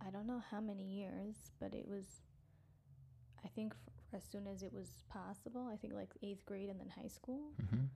I 0.00 0.10
don't 0.12 0.26
know 0.26 0.42
how 0.50 0.60
many 0.60 0.84
years, 0.84 1.34
but 1.60 1.74
it 1.74 1.88
was, 1.88 2.04
I 3.44 3.48
think, 3.48 3.72
f- 3.72 4.18
as 4.18 4.24
soon 4.30 4.46
as 4.46 4.62
it 4.62 4.72
was 4.72 4.88
possible. 5.08 5.68
I 5.72 5.76
think 5.76 5.94
like 5.94 6.10
eighth 6.22 6.44
grade 6.46 6.68
and 6.68 6.78
then 6.78 6.88
high 6.88 7.08
school. 7.08 7.52
hmm 7.70 7.86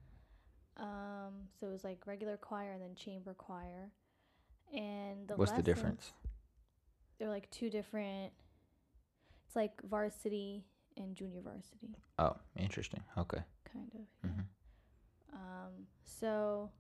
Um, 0.83 1.49
so 1.59 1.67
it 1.67 1.71
was 1.71 1.85
like 1.85 2.07
regular 2.07 2.37
choir 2.37 2.73
and 2.73 2.83
then 2.83 2.95
chamber 2.95 3.35
choir. 3.35 3.93
And 4.73 5.29
the 5.29 5.37
What's 5.37 5.53
the 5.53 5.63
difference? 5.63 6.13
They're 7.19 7.29
like 7.29 7.51
two 7.51 7.71
different. 7.71 8.33
It's 9.47 9.57
like 9.57 9.81
varsity 9.83 10.65
and 10.99 11.15
junior 11.17 11.41
varsity, 11.41 11.95
Oh, 12.19 12.37
interesting. 12.57 13.03
Okay. 13.17 13.43
kind 13.73 13.91
of. 13.95 14.01
yeah. 14.25 14.31
hmm 14.31 14.41
Um, 15.33 15.87
so 16.05 16.71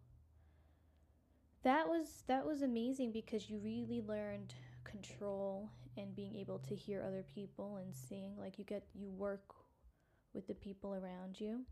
that 1.63 1.89
was 1.89 2.23
that 2.27 2.47
was 2.47 2.63
amazing 2.63 3.13
because 3.13 3.49
you 3.51 3.59
really 3.59 4.01
learned 4.01 4.55
control 4.85 5.71
and 5.97 6.15
being 6.15 6.35
able 6.37 6.59
to 6.61 6.75
hear 6.75 7.03
other 7.03 7.25
people 7.35 7.77
and 7.77 7.95
seeing 7.95 8.37
like 8.39 8.59
you 8.59 8.65
get 8.65 8.85
you 8.95 9.11
work 9.11 9.55
with 10.35 10.47
the 10.47 10.55
people 10.55 10.95
around 10.95 11.41
you. 11.41 11.65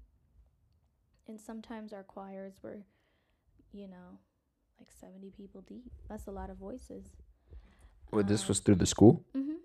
And 1.28 1.40
sometimes 1.40 1.92
our 1.92 2.04
choirs 2.04 2.54
were, 2.62 2.84
you 3.72 3.88
know, 3.88 4.18
like 4.78 4.90
70 4.92 5.30
people 5.30 5.60
deep. 5.62 5.90
That's 6.08 6.26
a 6.26 6.30
lot 6.30 6.50
of 6.50 6.56
voices. 6.56 7.06
Well, 8.12 8.22
this 8.24 8.42
Um, 8.42 8.48
was 8.48 8.60
through 8.60 8.76
the 8.76 8.86
school. 8.86 9.24
Mhm. 9.34 9.56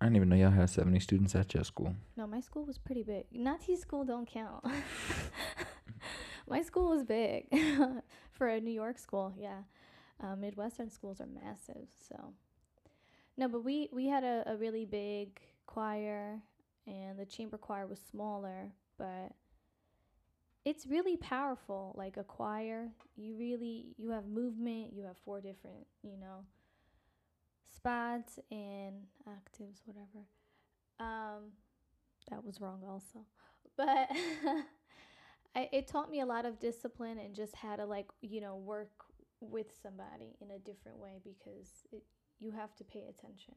I 0.00 0.04
didn't 0.04 0.16
even 0.16 0.28
know 0.28 0.36
y'all 0.36 0.50
had 0.50 0.68
seventy 0.70 1.00
students 1.00 1.34
at 1.34 1.54
your 1.54 1.64
school. 1.64 1.94
No, 2.16 2.26
my 2.26 2.40
school 2.40 2.64
was 2.64 2.78
pretty 2.78 3.02
big. 3.02 3.24
Nazi 3.32 3.76
school 3.76 4.04
don't 4.04 4.26
count. 4.26 4.64
my 6.48 6.62
school 6.62 6.90
was 6.90 7.04
big 7.04 7.46
for 8.32 8.48
a 8.48 8.60
New 8.60 8.72
York 8.72 8.98
school. 8.98 9.34
Yeah, 9.38 9.60
uh, 10.22 10.36
Midwestern 10.36 10.90
schools 10.90 11.20
are 11.20 11.26
massive. 11.26 11.88
So, 12.08 12.34
no, 13.36 13.48
but 13.48 13.64
we 13.64 13.88
we 13.92 14.06
had 14.06 14.22
a, 14.22 14.42
a 14.46 14.56
really 14.56 14.84
big 14.84 15.40
choir, 15.66 16.40
and 16.86 17.18
the 17.18 17.26
chamber 17.26 17.56
choir 17.56 17.86
was 17.86 18.00
smaller, 18.10 18.72
but 18.98 19.32
it's 20.66 20.86
really 20.86 21.16
powerful. 21.16 21.94
Like 21.96 22.16
a 22.16 22.24
choir, 22.24 22.88
you 23.16 23.34
really 23.36 23.94
you 23.96 24.10
have 24.10 24.26
movement. 24.26 24.92
You 24.92 25.04
have 25.04 25.16
four 25.24 25.40
different, 25.40 25.86
you 26.02 26.18
know, 26.18 26.44
spots 27.86 28.40
and 28.50 28.96
octaves, 29.28 29.80
whatever. 29.84 30.26
Um, 30.98 31.52
that 32.30 32.44
was 32.44 32.60
wrong 32.60 32.80
also, 32.88 33.20
but 33.76 34.08
I, 35.54 35.68
it 35.72 35.86
taught 35.86 36.10
me 36.10 36.20
a 36.20 36.26
lot 36.26 36.46
of 36.46 36.58
discipline 36.58 37.18
and 37.18 37.32
just 37.34 37.54
how 37.54 37.76
to 37.76 37.84
like 37.84 38.08
you 38.22 38.40
know 38.40 38.56
work 38.56 38.90
with 39.40 39.66
somebody 39.80 40.34
in 40.40 40.50
a 40.50 40.58
different 40.58 40.98
way 40.98 41.20
because 41.22 41.68
it, 41.92 42.02
you 42.40 42.50
have 42.50 42.74
to 42.76 42.84
pay 42.84 43.04
attention. 43.08 43.54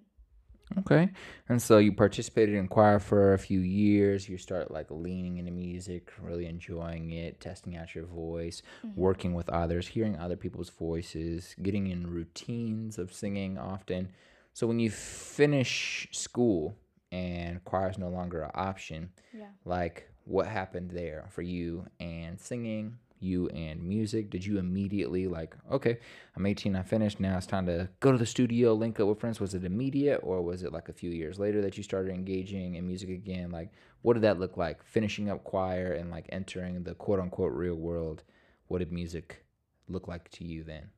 Okay. 0.78 1.10
And 1.50 1.60
so 1.62 1.80
you 1.80 1.92
participated 1.92 2.54
in 2.56 2.68
choir 2.68 3.00
for 3.00 3.34
a 3.34 3.40
few 3.40 3.60
years. 3.60 4.30
You 4.30 4.38
start 4.38 4.70
like 4.70 4.88
leaning 4.92 5.38
into 5.38 5.52
music, 5.52 6.12
really 6.22 6.46
enjoying 6.46 7.12
it, 7.12 7.40
testing 7.40 7.76
out 7.76 7.96
your 7.96 8.06
voice, 8.06 8.62
Mm-hmm. 8.86 9.02
working 9.02 9.34
with 9.34 9.50
others, 9.50 9.88
hearing 9.88 10.16
other 10.18 10.36
people's 10.38 10.70
voices, 10.70 11.56
getting 11.62 11.88
in 11.88 12.06
routines 12.08 12.98
of 13.00 13.12
singing 13.12 13.58
often. 13.58 14.10
So 14.54 14.68
when 14.68 14.80
you 14.80 14.92
finish 14.92 16.08
school 16.12 16.76
and 17.12 17.64
choir 17.66 17.90
is 17.90 17.98
no 17.98 18.10
longer 18.10 18.44
an 18.44 18.52
option, 18.54 19.10
Yeah. 19.34 19.48
like 19.66 20.10
what 20.26 20.48
happened 20.48 20.92
there 20.92 21.26
for 21.32 21.42
you 21.42 21.88
and 22.00 22.40
singing, 22.40 22.98
you 23.20 23.48
and 23.50 23.84
music? 23.84 24.30
Did 24.30 24.46
you 24.46 24.58
immediately 24.58 25.28
like, 25.28 25.56
okay, 25.72 26.00
I'm 26.36 26.46
18, 26.46 26.76
I 26.76 26.84
finished, 26.84 27.20
now 27.20 27.38
it's 27.38 27.46
time 27.46 27.66
to 27.66 27.90
go 28.00 28.12
to 28.12 28.18
the 28.18 28.26
studio, 28.26 28.74
link 28.74 29.00
up 29.00 29.08
with 29.08 29.20
friends? 29.20 29.40
Was 29.40 29.54
it 29.54 29.66
immediate 29.66 30.20
or 30.24 30.42
was 30.42 30.64
it 30.64 30.74
like 30.74 30.90
a 30.90 30.94
few 30.94 31.10
years 31.10 31.40
later 31.40 31.62
that 31.62 31.78
you 31.78 31.84
started 31.84 32.14
engaging 32.14 32.76
in 32.76 32.88
music 32.88 33.10
again? 33.10 33.52
Like, 33.52 33.72
what 34.02 34.14
did 34.14 34.24
that 34.24 34.40
look 34.40 34.58
like? 34.58 34.84
Finishing 34.84 35.30
up 35.30 35.44
choir 35.44 35.94
and 35.94 36.10
like 36.12 36.28
entering 36.30 36.84
the 36.84 36.96
quote 36.96 37.20
unquote 37.20 37.54
real 37.54 37.76
world. 37.76 38.24
What 38.68 38.80
did 38.80 38.92
music 38.92 39.44
look 39.88 40.08
like 40.08 40.30
to 40.32 40.46
you 40.46 40.64
then? 40.64 40.90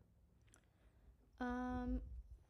Um, 1.40 2.00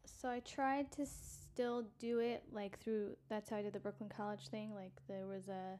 so 0.05 0.29
I 0.29 0.39
tried 0.41 0.91
to 0.93 1.05
still 1.05 1.85
do 1.99 2.19
it 2.19 2.43
like 2.51 2.79
through. 2.79 3.15
That's 3.29 3.49
how 3.49 3.57
I 3.57 3.61
did 3.61 3.73
the 3.73 3.79
Brooklyn 3.79 4.09
College 4.09 4.49
thing. 4.49 4.73
Like 4.75 4.91
there 5.07 5.25
was 5.25 5.47
a, 5.47 5.79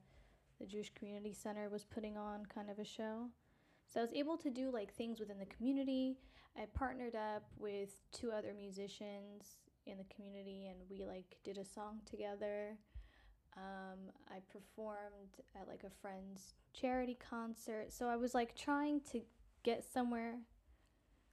the 0.60 0.66
Jewish 0.66 0.94
Community 0.94 1.34
Center 1.34 1.70
was 1.70 1.84
putting 1.84 2.18
on 2.18 2.46
kind 2.46 2.70
of 2.70 2.80
a 2.80 2.86
show, 2.86 3.30
so 3.92 4.00
I 4.00 4.04
was 4.04 4.14
able 4.14 4.38
to 4.38 4.50
do 4.50 4.72
like 4.72 4.94
things 4.94 5.20
within 5.20 5.38
the 5.38 5.46
community. 5.46 6.18
I 6.58 6.66
partnered 6.74 7.16
up 7.16 7.44
with 7.58 7.90
two 8.12 8.32
other 8.32 8.54
musicians 8.58 9.58
in 9.86 9.98
the 9.98 10.14
community, 10.14 10.68
and 10.68 10.78
we 10.90 11.06
like 11.06 11.38
did 11.44 11.58
a 11.58 11.66
song 11.66 12.00
together. 12.10 12.78
Um, 13.58 14.12
I 14.30 14.40
performed 14.50 15.42
at 15.60 15.68
like 15.68 15.84
a 15.84 15.90
friend's 16.02 16.54
charity 16.74 17.18
concert, 17.20 17.92
so 17.92 18.08
I 18.08 18.16
was 18.16 18.34
like 18.34 18.56
trying 18.56 19.02
to 19.12 19.22
get 19.64 19.84
somewhere 19.84 20.36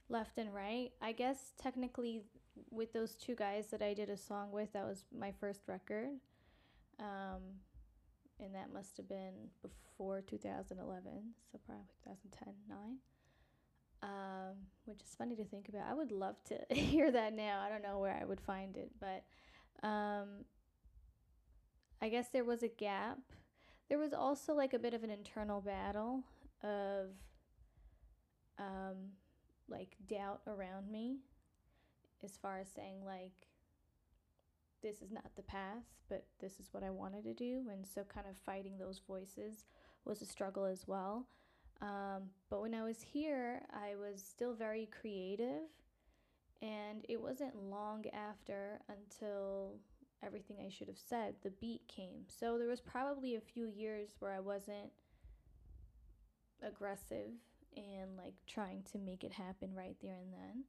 left 0.09 0.37
and 0.37 0.53
right. 0.53 0.91
I 1.01 1.13
guess 1.13 1.53
technically 1.61 2.23
with 2.71 2.91
those 2.91 3.15
two 3.15 3.35
guys 3.35 3.67
that 3.67 3.81
I 3.81 3.93
did 3.93 4.09
a 4.09 4.17
song 4.17 4.51
with, 4.51 4.73
that 4.73 4.85
was 4.85 5.05
my 5.17 5.31
first 5.39 5.61
record. 5.67 6.09
Um, 6.99 7.41
and 8.39 8.55
that 8.55 8.73
must 8.73 8.97
have 8.97 9.07
been 9.07 9.49
before 9.61 10.21
2011, 10.21 11.11
so 11.51 11.59
probably 11.65 11.85
2010, 12.03 12.53
9. 12.69 12.97
Um, 14.01 14.55
which 14.85 15.01
is 15.01 15.13
funny 15.17 15.35
to 15.35 15.43
think 15.43 15.67
about. 15.67 15.83
I 15.89 15.93
would 15.93 16.11
love 16.11 16.35
to 16.45 16.57
hear 16.73 17.11
that 17.11 17.33
now. 17.33 17.61
I 17.61 17.69
don't 17.69 17.83
know 17.83 17.99
where 17.99 18.17
I 18.19 18.25
would 18.25 18.39
find 18.39 18.77
it, 18.77 18.91
but 18.99 19.25
um, 19.85 20.45
I 22.01 22.09
guess 22.09 22.29
there 22.29 22.45
was 22.45 22.63
a 22.63 22.69
gap. 22.69 23.19
There 23.89 23.97
was 23.97 24.13
also 24.13 24.53
like 24.53 24.73
a 24.73 24.79
bit 24.79 24.93
of 24.93 25.03
an 25.03 25.09
internal 25.09 25.59
battle 25.59 26.23
of 26.63 27.07
um, 28.57 29.13
like 29.67 29.95
doubt 30.07 30.41
around 30.47 30.89
me 30.89 31.17
as 32.23 32.37
far 32.37 32.59
as 32.59 32.67
saying 32.69 33.05
like 33.05 33.48
this 34.81 35.01
is 35.01 35.11
not 35.11 35.35
the 35.35 35.43
path 35.43 35.83
but 36.09 36.25
this 36.39 36.59
is 36.59 36.69
what 36.71 36.83
i 36.83 36.89
wanted 36.89 37.23
to 37.23 37.33
do. 37.33 37.67
And 37.71 37.85
so 37.85 38.03
kind 38.03 38.27
of 38.27 38.35
fighting 38.45 38.77
those 38.77 38.99
voices 39.07 39.65
was 40.03 40.21
a 40.21 40.25
struggle 40.25 40.65
as 40.65 40.87
well. 40.87 41.27
Um, 41.81 42.31
but 42.49 42.61
when 42.61 42.73
i 42.73 42.83
was 42.83 43.01
here 43.01 43.61
i 43.71 43.95
was 43.95 44.21
still 44.21 44.53
very 44.53 44.89
creative. 44.99 45.69
And 46.61 47.05
it 47.07 47.21
wasn't 47.21 47.55
long 47.69 48.03
after 48.07 48.81
until 48.89 49.75
everything 50.21 50.57
i 50.65 50.69
should 50.69 50.89
have 50.89 50.97
said 50.97 51.35
the 51.43 51.51
beat 51.51 51.87
came. 51.87 52.25
So 52.27 52.57
there 52.57 52.67
was 52.67 52.81
probably 52.81 53.35
a 53.35 53.41
few 53.41 53.67
years 53.67 54.15
where 54.19 54.33
i 54.33 54.39
wasn't 54.39 54.91
aggressive 56.61 57.31
and 57.77 58.17
like 58.17 58.33
trying 58.45 58.83
to 58.91 58.97
make 58.97 59.23
it 59.23 59.31
happen 59.31 59.73
right 59.73 59.95
there 60.01 60.15
and 60.15 60.33
then. 60.33 60.63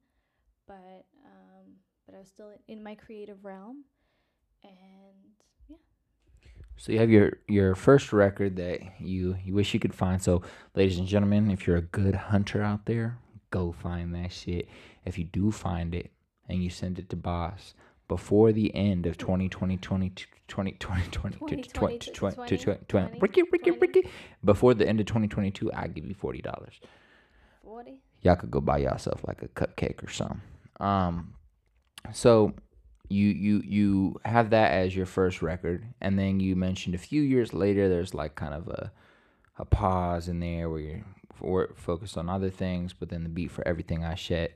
But 0.67 1.05
um 1.25 1.65
but 2.05 2.15
i 2.15 2.19
was 2.19 2.29
still 2.29 2.51
in 2.67 2.81
my 2.83 2.95
creative 2.95 3.43
realm 3.43 3.83
and 4.63 4.73
yeah 5.69 5.75
So 6.77 6.91
you 6.91 6.99
have 6.99 7.09
your 7.09 7.33
your 7.47 7.75
first 7.75 8.11
record 8.13 8.55
that 8.57 8.79
you 8.99 9.37
you 9.43 9.53
wish 9.53 9.73
you 9.73 9.79
could 9.79 9.95
find. 9.95 10.21
So, 10.21 10.41
ladies 10.75 10.97
and 10.97 11.07
gentlemen, 11.07 11.51
if 11.51 11.67
you're 11.67 11.77
a 11.77 11.81
good 11.81 12.15
hunter 12.15 12.61
out 12.61 12.85
there, 12.85 13.17
go 13.51 13.71
find 13.71 14.13
that 14.15 14.31
shit. 14.31 14.67
If 15.05 15.17
you 15.17 15.25
do 15.25 15.51
find 15.51 15.93
it 15.93 16.11
and 16.49 16.63
you 16.63 16.69
send 16.69 16.99
it 16.99 17.09
to 17.09 17.15
Boss 17.15 17.73
before 18.07 18.51
the 18.51 18.73
end 18.75 19.05
of 19.05 19.17
2020, 19.17 19.77
20, 19.77 20.09
20, 20.09 20.71
20, 20.71 20.71
20, 20.77 21.07
20, 21.07 21.37
20, 21.37 21.67
20, 21.69 22.11
20, 22.11 22.57
20, 22.57 22.79
20, 22.87 23.19
Ricky, 23.21 23.43
Ricky, 23.43 23.71
20. 23.71 23.79
Ricky. 23.79 24.09
Before 24.43 24.73
the 24.73 24.85
end 24.85 24.99
of 24.99 25.05
2022, 25.05 25.71
I'll 25.71 25.87
give 25.87 26.05
you 26.05 26.13
$40. 26.13 26.43
40 27.63 27.99
Y'all 28.21 28.35
could 28.35 28.51
go 28.51 28.59
buy 28.59 28.79
yourself 28.79 29.23
like 29.25 29.41
a 29.43 29.47
cupcake 29.47 30.03
or 30.03 30.09
something. 30.09 30.41
Um, 30.79 31.35
so 32.11 32.53
you 33.11 33.27
you 33.29 33.61
you 33.65 34.21
have 34.25 34.49
that 34.51 34.71
as 34.71 34.95
your 34.95 35.05
first 35.05 35.41
record, 35.41 35.85
and 35.99 36.17
then 36.17 36.39
you 36.39 36.55
mentioned 36.55 36.95
a 36.95 36.99
few 36.99 37.21
years 37.21 37.53
later 37.53 37.89
there's 37.89 38.13
like 38.13 38.35
kind 38.35 38.53
of 38.53 38.67
a 38.67 38.91
a 39.57 39.65
pause 39.65 40.27
in 40.27 40.39
there 40.39 40.69
where 40.69 40.79
you're 40.79 41.05
for, 41.33 41.73
focused 41.75 42.17
on 42.17 42.29
other 42.29 42.49
things, 42.49 42.93
but 42.93 43.09
then 43.09 43.23
the 43.23 43.29
beat 43.29 43.51
for 43.51 43.67
everything 43.67 44.03
I 44.03 44.15
shed, 44.15 44.51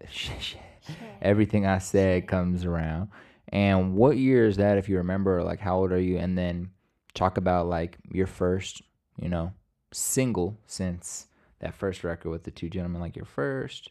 everything 1.22 1.66
I 1.66 1.80
said 1.80 2.28
comes 2.28 2.66
around. 2.66 3.10
And 3.50 3.96
what 3.96 4.18
year 4.18 4.48
is 4.48 4.58
that, 4.58 4.78
if 4.78 4.90
you 4.90 4.98
remember? 4.98 5.44
Like, 5.44 5.60
how 5.60 5.78
old 5.78 5.92
are 5.92 6.00
you? 6.00 6.18
And 6.18 6.38
then 6.38 6.72
talk 7.14 7.38
about 7.38 7.68
like 7.68 7.98
your 8.12 8.28
first, 8.28 8.82
you 9.20 9.30
know, 9.30 9.54
single 9.92 10.58
since 10.66 11.28
that 11.60 11.74
first 11.74 12.04
record 12.04 12.30
with 12.30 12.44
the 12.44 12.52
two 12.52 12.70
gentlemen, 12.70 13.02
like 13.02 13.16
your 13.16 13.26
first, 13.26 13.90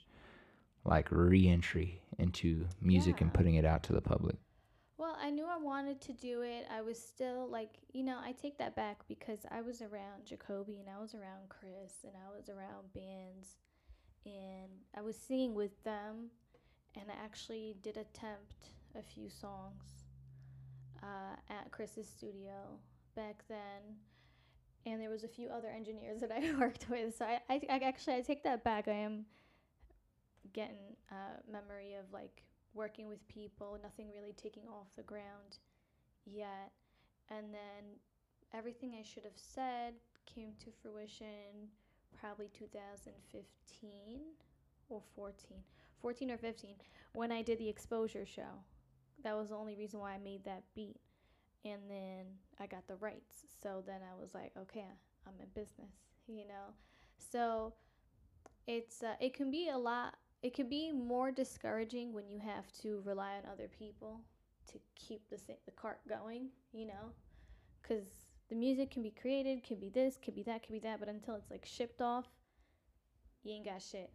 like 0.85 1.09
re-entry 1.11 2.03
into 2.19 2.67
music 2.81 3.21
and 3.21 3.33
putting 3.33 3.55
it 3.55 3.65
out 3.65 3.83
to 3.85 3.93
the 3.93 4.01
public. 4.01 4.37
I 5.21 5.31
knew 5.31 5.47
I 5.47 5.59
wanted 5.59 6.01
to 6.03 6.13
do 6.13 6.43
it. 6.43 6.67
I 6.71 6.81
was 6.83 7.01
still 7.01 7.49
like, 7.49 7.71
you 7.93 8.03
know, 8.03 8.19
I 8.23 8.33
take 8.33 8.59
that 8.59 8.77
back 8.77 9.01
because 9.09 9.41
I 9.51 9.61
was 9.61 9.83
around 9.83 10.25
Jacoby 10.25 10.79
and 10.79 10.89
I 10.89 11.01
was 11.01 11.15
around 11.15 11.49
Chris 11.49 12.05
and 12.05 12.13
I 12.15 12.35
was 12.37 12.49
around 12.49 12.93
bands 12.95 13.57
and 14.25 14.71
I 14.97 15.03
was 15.03 15.17
singing 15.17 15.55
with 15.55 15.83
them 15.85 16.31
and 16.95 17.05
I 17.11 17.25
actually 17.25 17.77
did 17.83 17.97
attempt 17.97 18.71
a 18.97 19.03
few 19.03 19.29
songs 19.29 20.05
uh, 21.03 21.37
at 21.51 21.71
Chris's 21.71 22.09
studio 22.09 22.79
back 23.17 23.45
then. 23.49 23.97
And 24.87 25.01
there 25.01 25.11
was 25.11 25.25
a 25.25 25.29
few 25.29 25.49
other 25.49 25.69
engineers 25.69 26.21
that 26.21 26.31
I 26.37 26.55
worked 26.59 26.87
with. 26.89 27.17
So 27.17 27.25
I, 27.25 27.41
I, 27.49 27.61
I 27.71 27.77
actually 27.79 28.17
I 28.17 28.21
take 28.21 28.45
that 28.45 28.65
back. 28.65 28.89
I 28.89 28.93
am 28.93 29.25
getting 30.53 30.97
uh, 31.11 31.41
memory 31.51 31.95
of 31.95 32.13
like 32.13 32.43
working 32.75 33.09
with 33.09 33.27
people, 33.29 33.79
nothing 33.83 34.09
really 34.13 34.33
taking 34.33 34.65
off 34.69 34.89
the 34.97 35.03
ground 35.03 35.59
yet. 36.27 36.73
And 37.31 37.53
then 37.53 37.99
everything 38.53 38.97
I 38.99 39.03
should 39.03 39.25
have 39.25 39.37
said 39.37 39.95
came 40.27 40.53
to 40.61 40.71
fruition 40.83 41.69
probably 42.21 42.51
2015 42.59 44.21
or 44.89 45.03
14. 45.15 45.35
14 46.01 46.31
or 46.31 46.37
15 46.37 46.75
when 47.15 47.33
I 47.33 47.43
did 47.43 47.59
the 47.59 47.69
exposure 47.69 48.27
show. 48.27 48.63
That 49.23 49.37
was 49.37 49.49
the 49.49 49.57
only 49.57 49.77
reason 49.77 50.01
why 50.01 50.13
I 50.13 50.19
made 50.19 50.45
that 50.45 50.65
beat. 50.75 51.01
And 51.65 51.81
then 51.89 52.27
I 52.61 52.67
got 52.67 52.87
the 52.87 52.97
rights. 52.97 53.47
So 53.63 53.83
then 53.87 54.01
I 54.03 54.21
was 54.21 54.35
like, 54.35 54.53
okay, 54.59 54.85
I'm 55.27 55.33
in 55.41 55.49
business, 55.55 55.95
you 56.27 56.47
know? 56.47 56.75
So 57.19 57.73
it's 58.67 59.03
uh, 59.03 59.15
it 59.21 59.35
can 59.35 59.51
be 59.51 59.69
a 59.69 59.79
lot 59.79 60.15
it 60.45 60.53
can 60.53 60.69
be 60.69 60.93
more 60.93 61.33
discouraging 61.33 62.13
when 62.13 62.29
you 62.29 62.39
have 62.39 62.71
to 62.83 63.01
rely 63.07 63.33
on 63.33 63.51
other 63.51 63.67
people 63.67 64.21
to 64.71 64.79
keep 64.95 65.23
the 65.31 65.39
the 65.65 65.73
cart 65.73 66.01
going, 66.07 66.49
you 66.75 66.87
know, 66.87 67.13
because 67.81 68.05
the 68.51 68.55
music 68.55 68.91
can 68.91 69.03
be 69.03 69.11
created, 69.11 69.65
can 69.65 69.81
be 69.81 69.89
this, 69.89 70.19
can 70.23 70.35
be 70.35 70.43
that, 70.43 70.63
can 70.63 70.75
be 70.75 70.81
that, 70.81 71.01
but 71.01 71.09
until 71.09 71.35
it's 71.35 71.51
like 71.51 71.65
shipped 71.65 72.03
off, 72.03 72.27
you 73.43 73.55
ain't 73.55 73.65
got 73.65 73.81
shit. 73.81 74.11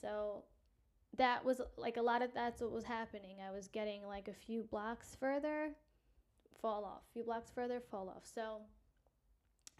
So 0.00 0.44
that 1.16 1.44
was 1.44 1.60
like 1.76 1.96
a 1.96 2.02
lot 2.02 2.22
of 2.22 2.32
that's 2.32 2.62
what 2.62 2.70
was 2.70 2.84
happening. 2.84 3.38
I 3.44 3.50
was 3.50 3.66
getting 3.66 4.06
like 4.06 4.28
a 4.28 4.32
few 4.32 4.62
blocks 4.70 5.16
further, 5.18 5.70
fall 6.62 6.84
off, 6.84 7.02
few 7.12 7.24
blocks 7.24 7.50
further, 7.52 7.80
fall 7.80 8.08
off. 8.08 8.22
So 8.32 8.58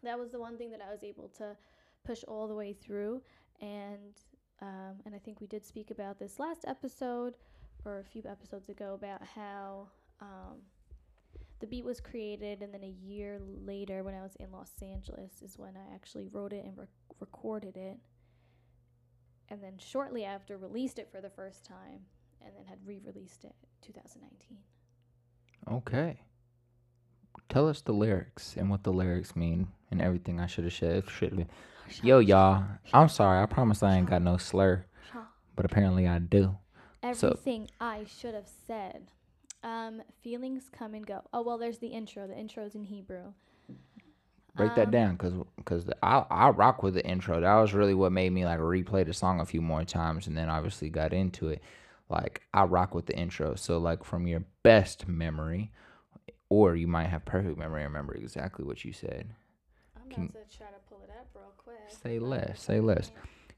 that 0.02 0.18
was 0.18 0.33
the 0.33 0.40
one 0.40 0.59
thing 0.59 0.72
that 0.72 0.80
I 0.83 0.90
was 0.90 1.04
able 1.04 1.28
to 1.38 1.57
push 2.04 2.24
all 2.24 2.48
the 2.48 2.54
way 2.54 2.72
through. 2.72 3.22
And 3.61 4.18
um, 4.60 5.00
and 5.04 5.14
I 5.14 5.18
think 5.18 5.40
we 5.40 5.46
did 5.46 5.64
speak 5.64 5.90
about 5.90 6.18
this 6.18 6.38
last 6.38 6.64
episode 6.66 7.34
or 7.84 7.98
a 7.98 8.04
few 8.04 8.22
episodes 8.28 8.68
ago 8.68 8.94
about 8.94 9.22
how 9.34 9.88
um, 10.20 10.58
the 11.60 11.66
beat 11.66 11.84
was 11.84 12.00
created, 12.00 12.62
and 12.62 12.72
then 12.72 12.82
a 12.82 12.94
year 13.06 13.38
later, 13.64 14.02
when 14.02 14.14
I 14.14 14.22
was 14.22 14.36
in 14.36 14.50
Los 14.52 14.72
Angeles, 14.82 15.42
is 15.42 15.58
when 15.58 15.76
I 15.76 15.94
actually 15.94 16.28
wrote 16.28 16.52
it 16.52 16.64
and 16.64 16.76
rec- 16.76 16.88
recorded 17.20 17.76
it. 17.76 17.98
And 19.48 19.62
then 19.62 19.74
shortly 19.78 20.24
after, 20.24 20.56
released 20.56 20.98
it 20.98 21.08
for 21.10 21.20
the 21.20 21.30
first 21.30 21.64
time, 21.64 22.00
and 22.44 22.52
then 22.56 22.64
had 22.66 22.78
re-released 22.84 23.44
it 23.44 23.54
2019. 23.82 24.58
Okay. 25.70 26.20
Tell 27.48 27.68
us 27.68 27.80
the 27.80 27.92
lyrics 27.92 28.54
and 28.56 28.70
what 28.70 28.82
the 28.84 28.92
lyrics 28.92 29.36
mean 29.36 29.68
and 29.90 30.00
everything 30.00 30.40
I 30.40 30.46
should 30.46 30.64
have. 30.64 31.10
Should 31.10 31.46
Yo, 32.03 32.18
y'all. 32.18 32.64
I'm 32.92 33.09
sorry. 33.09 33.42
I 33.42 33.47
promise 33.47 33.83
I 33.83 33.97
ain't 33.97 34.09
got 34.11 34.23
no 34.23 34.37
slur, 34.37 34.85
but 35.57 35.64
apparently 35.64 36.07
I 36.09 36.18
do. 36.18 36.57
So- 37.14 37.29
Everything 37.29 37.68
I 37.81 38.05
should 38.05 38.35
have 38.35 38.49
said. 38.66 39.09
Um, 39.62 40.03
feelings 40.23 40.68
come 40.70 40.94
and 40.94 41.07
go. 41.07 41.23
Oh 41.33 41.42
well, 41.42 41.57
there's 41.57 41.79
the 41.79 41.87
intro. 41.88 42.27
The 42.27 42.37
intro's 42.38 42.75
in 42.75 42.85
Hebrew. 42.85 43.33
Break 44.57 44.75
that 44.77 44.87
Um, 44.87 44.90
down, 44.92 45.16
cause, 45.16 45.33
cause 45.64 45.87
I 46.03 46.25
I 46.31 46.51
rock 46.51 46.83
with 46.83 46.94
the 46.94 47.05
intro. 47.05 47.40
That 47.40 47.55
was 47.57 47.73
really 47.75 47.94
what 47.94 48.12
made 48.12 48.31
me 48.31 48.44
like 48.44 48.61
replay 48.61 49.05
the 49.07 49.12
song 49.14 49.40
a 49.40 49.47
few 49.47 49.61
more 49.62 49.85
times, 49.85 50.27
and 50.27 50.37
then 50.37 50.49
obviously 50.51 50.90
got 50.90 51.12
into 51.14 51.49
it. 51.49 51.62
Like 52.11 52.42
I 52.53 52.64
rock 52.64 52.94
with 52.94 53.07
the 53.07 53.16
intro. 53.16 53.55
So 53.55 53.79
like 53.79 54.05
from 54.05 54.27
your 54.27 54.44
best 54.62 55.09
memory, 55.09 55.73
or 56.51 56.77
you 56.77 56.87
might 56.87 57.07
have 57.09 57.25
perfect 57.25 57.57
memory, 57.59 57.83
and 57.85 57.92
remember 57.92 58.14
exactly 58.14 58.64
what 58.66 58.85
you 58.85 58.92
said. 58.92 59.29
I'm 59.97 60.11
Can- 60.11 60.29
to 60.29 60.57
try 60.57 60.66
to 60.66 60.79
pull 60.90 61.01
it 61.03 61.11
up 61.11 61.27
real 61.35 61.53
quick. 61.57 61.84
Say 62.02 62.18
less, 62.18 62.62
say 62.62 62.80
less. 62.80 63.11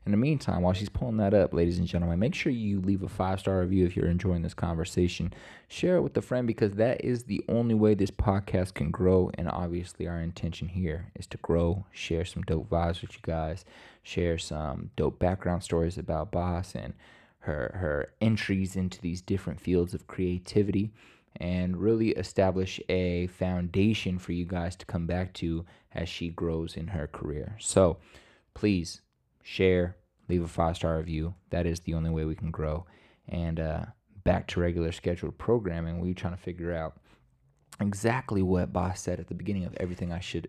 In 0.05 0.12
the 0.12 0.18
meantime, 0.18 0.62
while 0.62 0.72
she's 0.72 0.88
pulling 0.88 1.16
that 1.16 1.35
up, 1.35 1.53
ladies 1.53 1.79
and 1.79 1.87
gentlemen, 1.88 2.20
make 2.20 2.35
sure 2.35 2.53
you 2.53 2.81
leave 2.81 3.03
a 3.03 3.09
five 3.09 3.40
star 3.40 3.59
review 3.61 3.85
if 3.85 3.96
you're 3.96 4.09
enjoying 4.09 4.42
this 4.42 4.55
conversation. 4.55 5.35
Share 5.66 5.96
it 5.96 6.03
with 6.03 6.16
a 6.16 6.22
friend 6.22 6.46
because 6.46 6.75
that 6.75 7.05
is 7.05 7.25
the 7.25 7.44
only 7.49 7.75
way 7.75 7.94
this 7.94 8.12
podcast 8.12 8.75
can 8.75 8.92
grow. 8.92 9.33
And 9.35 9.49
obviously, 9.49 10.07
our 10.07 10.20
intention 10.20 10.68
here 10.68 11.11
is 11.16 11.27
to 11.29 11.38
grow, 11.38 11.87
share 11.90 12.25
some 12.25 12.42
dope 12.42 12.70
vibes 12.70 13.01
with 13.01 13.14
you 13.14 13.20
guys, 13.22 13.64
share 14.05 14.38
some 14.38 14.90
dope 14.94 15.18
background 15.18 15.64
stories 15.64 15.99
about 15.99 16.31
Boss 16.31 16.77
and 16.77 16.94
her 17.40 17.72
her 17.75 18.12
entries 18.20 18.77
into 18.77 19.01
these 19.01 19.20
different 19.20 19.61
fields 19.61 19.92
of 19.92 20.07
creativity 20.07 20.92
and 21.40 21.77
really 21.77 22.11
establish 22.11 22.81
a 22.88 23.27
foundation 23.27 24.18
for 24.20 24.33
you 24.33 24.44
guys 24.44 24.77
to 24.77 24.87
come 24.87 25.07
back 25.07 25.33
to 25.35 25.64
as 25.92 26.09
she 26.09 26.29
grows 26.29 26.77
in 26.77 26.88
her 26.88 27.07
career. 27.07 27.57
So, 27.59 27.99
please 28.57 29.03
share, 29.42 29.97
leave 30.31 30.42
a 30.42 30.49
five 30.49 30.77
star 30.77 30.97
review. 30.97 31.35
That 31.51 31.66
is 31.66 31.81
the 31.81 31.92
only 31.92 32.09
way 32.09 32.25
we 32.25 32.35
can 32.35 32.51
grow. 32.51 32.87
And 33.29 33.61
uh, 33.61 33.85
back 34.25 34.47
to 34.49 34.61
regular 34.61 34.92
scheduled 34.92 35.37
programming, 35.37 36.01
we're 36.01 36.14
trying 36.14 36.35
to 36.35 36.42
figure 36.42 36.73
out 36.73 36.97
exactly 37.81 38.40
what 38.40 38.73
Boss 38.73 39.03
said 39.03 39.21
at 39.21 39.29
the 39.29 39.35
beginning 39.35 39.64
of 39.66 39.75
everything 39.77 40.11
I 40.11 40.21
should 40.21 40.49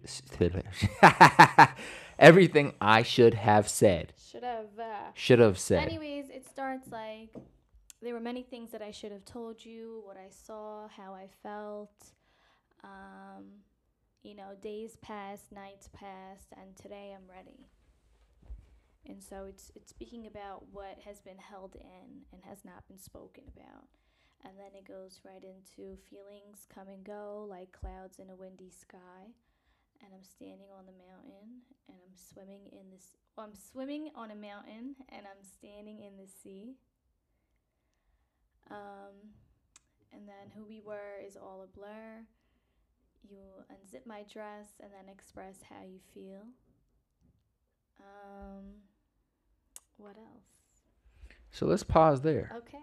everything 2.20 2.74
I 2.80 3.04
should 3.04 3.34
have 3.34 3.68
said. 3.68 4.14
Should 4.32 4.44
have. 4.44 4.80
Uh, 4.80 5.12
Should 5.14 5.40
have 5.40 5.60
said. 5.60 5.84
Anyways, 5.84 6.30
it 6.30 6.46
starts 6.48 6.90
like 6.90 7.36
there 8.02 8.14
were 8.14 8.22
many 8.22 8.42
things 8.42 8.72
that 8.72 8.82
I 8.82 8.92
should 8.92 9.12
have 9.12 9.26
told 9.26 9.66
you, 9.66 10.02
what 10.06 10.16
I 10.16 10.30
saw, 10.30 10.88
how 10.88 11.14
I 11.14 11.28
felt. 11.44 12.14
Um, 12.86 13.44
you 14.24 14.34
know, 14.34 14.56
days 14.62 14.96
passed, 15.02 15.52
nights 15.52 15.90
passed, 15.92 16.54
and 16.56 16.74
today 16.78 17.14
I'm 17.14 17.30
ready. 17.30 17.68
And 19.08 19.24
so 19.24 19.46
it's 19.48 19.72
it's 19.76 19.90
speaking 19.90 20.28
about 20.28 20.66
what 20.72 21.00
has 21.06 21.22
been 21.22 21.38
held 21.38 21.76
in 21.76 22.28
and 22.34 22.42
has 22.44 22.66
not 22.66 22.88
been 22.88 23.00
spoken 23.00 23.44
about. 23.56 23.88
And 24.44 24.54
then 24.58 24.78
it 24.78 24.88
goes 24.88 25.22
right 25.26 25.44
into 25.44 25.98
feelings 26.10 26.68
come 26.74 26.88
and 26.88 27.04
go 27.04 27.48
like 27.50 27.72
clouds 27.72 28.20
in 28.20 28.30
a 28.30 28.36
windy 28.36 28.70
sky. 28.70 29.32
And 30.04 30.14
I'm 30.14 30.24
standing 30.24 30.68
on 30.78 30.86
the 30.86 30.92
mountain 30.92 31.64
and 31.88 31.98
I'm 31.98 32.16
swimming 32.16 32.68
in 32.72 32.92
this 32.92 33.16
well, 33.36 33.48
I'm 33.48 33.56
swimming 33.56 34.10
on 34.16 34.32
a 34.32 34.36
mountain 34.36 34.96
and 35.10 35.26
I'm 35.26 35.44
standing 35.44 36.02
in 36.02 36.18
the 36.18 36.28
sea. 36.28 36.76
Um, 38.70 39.32
and 40.12 40.28
then 40.28 40.52
who 40.56 40.66
we 40.66 40.82
were 40.82 41.22
is 41.26 41.38
all 41.38 41.64
a 41.64 41.78
blur. 41.78 42.26
You 43.30 43.64
unzip 43.72 44.06
my 44.06 44.24
dress 44.32 44.68
and 44.82 44.92
then 44.92 45.12
express 45.12 45.58
how 45.70 45.84
you 45.86 46.00
feel. 46.14 46.44
Um, 48.00 48.87
what 49.98 50.16
else? 50.18 50.44
so 51.52 51.66
let's 51.66 51.84
pause 51.84 52.22
there. 52.22 52.52
Okay. 52.56 52.78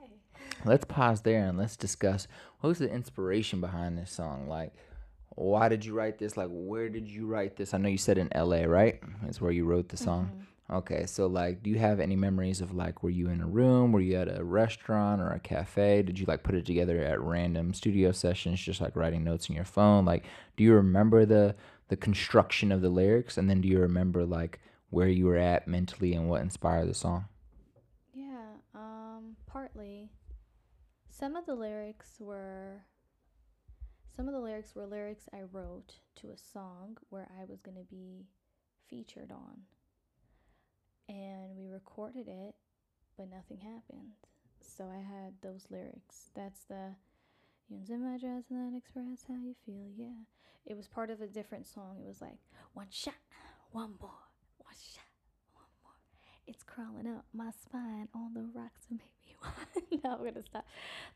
Let's 0.65 0.85
pause 0.85 1.21
there 1.23 1.47
and 1.47 1.59
let's 1.59 1.77
discuss 1.77 2.27
what 2.61 2.69
was 2.69 2.79
the 2.79 2.91
inspiration 2.91 3.61
behind 3.61 3.99
this 3.99 4.11
song? 4.11 4.49
Like, 4.49 4.73
why 5.37 5.69
did 5.69 5.85
you 5.85 5.95
write 5.95 6.19
this? 6.19 6.37
Like, 6.37 6.49
where 6.51 6.89
did 6.89 7.09
you 7.09 7.27
write 7.27 7.57
this? 7.57 7.75
I 7.75 7.79
know 7.79 7.89
you 7.89 7.99
said 7.99 8.19
in 8.19 8.31
LA, 8.35 8.65
right? 8.65 9.01
Is 9.29 9.41
where 9.41 9.53
you 9.53 9.65
wrote 9.65 9.89
the 9.89 9.97
song. 9.97 10.31
Mhm. 10.71 10.77
Okay, 10.77 11.05
so 11.05 11.27
like, 11.27 11.63
do 11.63 11.69
you 11.69 11.79
have 11.79 12.01
any 12.01 12.17
memories 12.17 12.63
of 12.63 12.73
like, 12.75 13.03
were 13.03 13.11
you 13.11 13.29
in 13.29 13.43
a 13.43 13.47
room? 13.47 13.93
Were 13.93 14.01
you 14.01 14.17
at 14.17 14.35
a 14.35 14.43
restaurant 14.43 15.21
or 15.21 15.29
a 15.31 15.39
cafe? 15.39 16.03
Did 16.03 16.19
you 16.19 16.25
like 16.25 16.43
put 16.43 16.55
it 16.55 16.65
together 16.65 16.99
at 17.01 17.21
random 17.21 17.75
studio 17.75 18.13
sessions, 18.13 18.61
just 18.61 18.81
like 18.81 18.97
writing 18.97 19.23
notes 19.25 19.49
in 19.51 19.55
your 19.55 19.67
phone? 19.67 20.07
Like, 20.07 20.25
do 20.57 20.65
you 20.65 20.73
remember 20.73 21.27
the 21.27 21.55
the 21.89 21.97
construction 21.97 22.73
of 22.73 22.81
the 22.81 22.89
lyrics, 22.89 23.37
and 23.37 23.49
then 23.51 23.61
do 23.61 23.69
you 23.69 23.79
remember 23.79 24.25
like 24.25 24.59
where 24.95 25.09
you 25.09 25.27
were 25.27 25.37
at 25.37 25.67
mentally 25.69 26.15
and 26.15 26.29
what 26.29 26.41
inspired 26.41 26.89
the 26.89 26.95
song? 26.95 27.27
Yeah, 28.13 28.47
um, 28.75 29.37
partly. 29.47 30.11
Some 31.09 31.37
of 31.37 31.47
the 31.47 31.55
lyrics 31.55 32.17
were 32.21 32.83
some 34.15 34.29
of 34.29 34.35
the 34.35 34.41
lyrics 34.41 34.77
were 34.77 34.87
lyrics 34.87 35.29
I 35.33 35.43
wrote 35.51 35.95
to 36.17 36.29
a 36.29 36.39
song 36.39 36.99
where 37.11 37.29
I 37.41 37.45
was 37.45 37.61
going 37.61 37.77
to 37.77 37.91
be 37.91 38.27
featured 38.89 39.33
on. 39.33 39.63
And 41.09 41.57
we 41.57 41.67
recorded 41.67 42.29
it, 42.29 42.55
but 43.17 43.29
nothing 43.29 43.59
happened. 43.59 44.15
So 44.61 44.85
I 44.85 44.99
had 44.99 45.35
those 45.43 45.67
lyrics. 45.69 46.31
That's 46.35 46.61
the 46.65 46.95
you 47.69 47.81
in 47.89 48.05
my 48.05 48.19
dress 48.19 48.45
and 48.51 48.61
then 48.61 48.75
express 48.77 49.25
how 49.27 49.35
you 49.35 49.55
feel. 49.67 49.91
Yeah. 49.97 50.23
It 50.67 50.77
was 50.77 50.87
part 50.87 51.11
of 51.11 51.21
a 51.21 51.27
different 51.27 51.67
song. 51.67 51.97
It 52.01 52.07
was 52.07 52.21
like 52.21 52.39
one 52.73 52.87
shot, 52.91 53.15
one 53.73 53.95
more, 54.01 54.11
one 54.59 54.75
shot, 54.75 55.11
one 55.53 55.67
more. 55.83 55.93
It's 56.47 56.63
crawling 56.63 57.07
up 57.07 57.25
my 57.33 57.51
spine 57.63 58.09
on 58.15 58.35
the 58.35 58.43
rocks 58.55 58.83
and 58.91 58.99
maybe 59.01 60.01
no, 60.05 60.13
I'm 60.13 60.25
gonna 60.25 60.43
stop. 60.43 60.67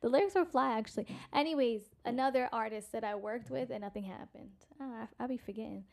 The 0.00 0.08
lyrics 0.08 0.34
were 0.34 0.44
fly 0.44 0.76
actually. 0.78 1.06
Anyways, 1.32 1.82
another 2.04 2.48
artist 2.52 2.92
that 2.92 3.04
I 3.04 3.14
worked 3.14 3.50
with 3.50 3.70
and 3.70 3.80
nothing 3.82 4.04
happened. 4.04 4.50
Oh, 4.80 4.84
I, 4.84 5.06
I'll 5.20 5.28
be 5.28 5.36
forgetting. 5.36 5.84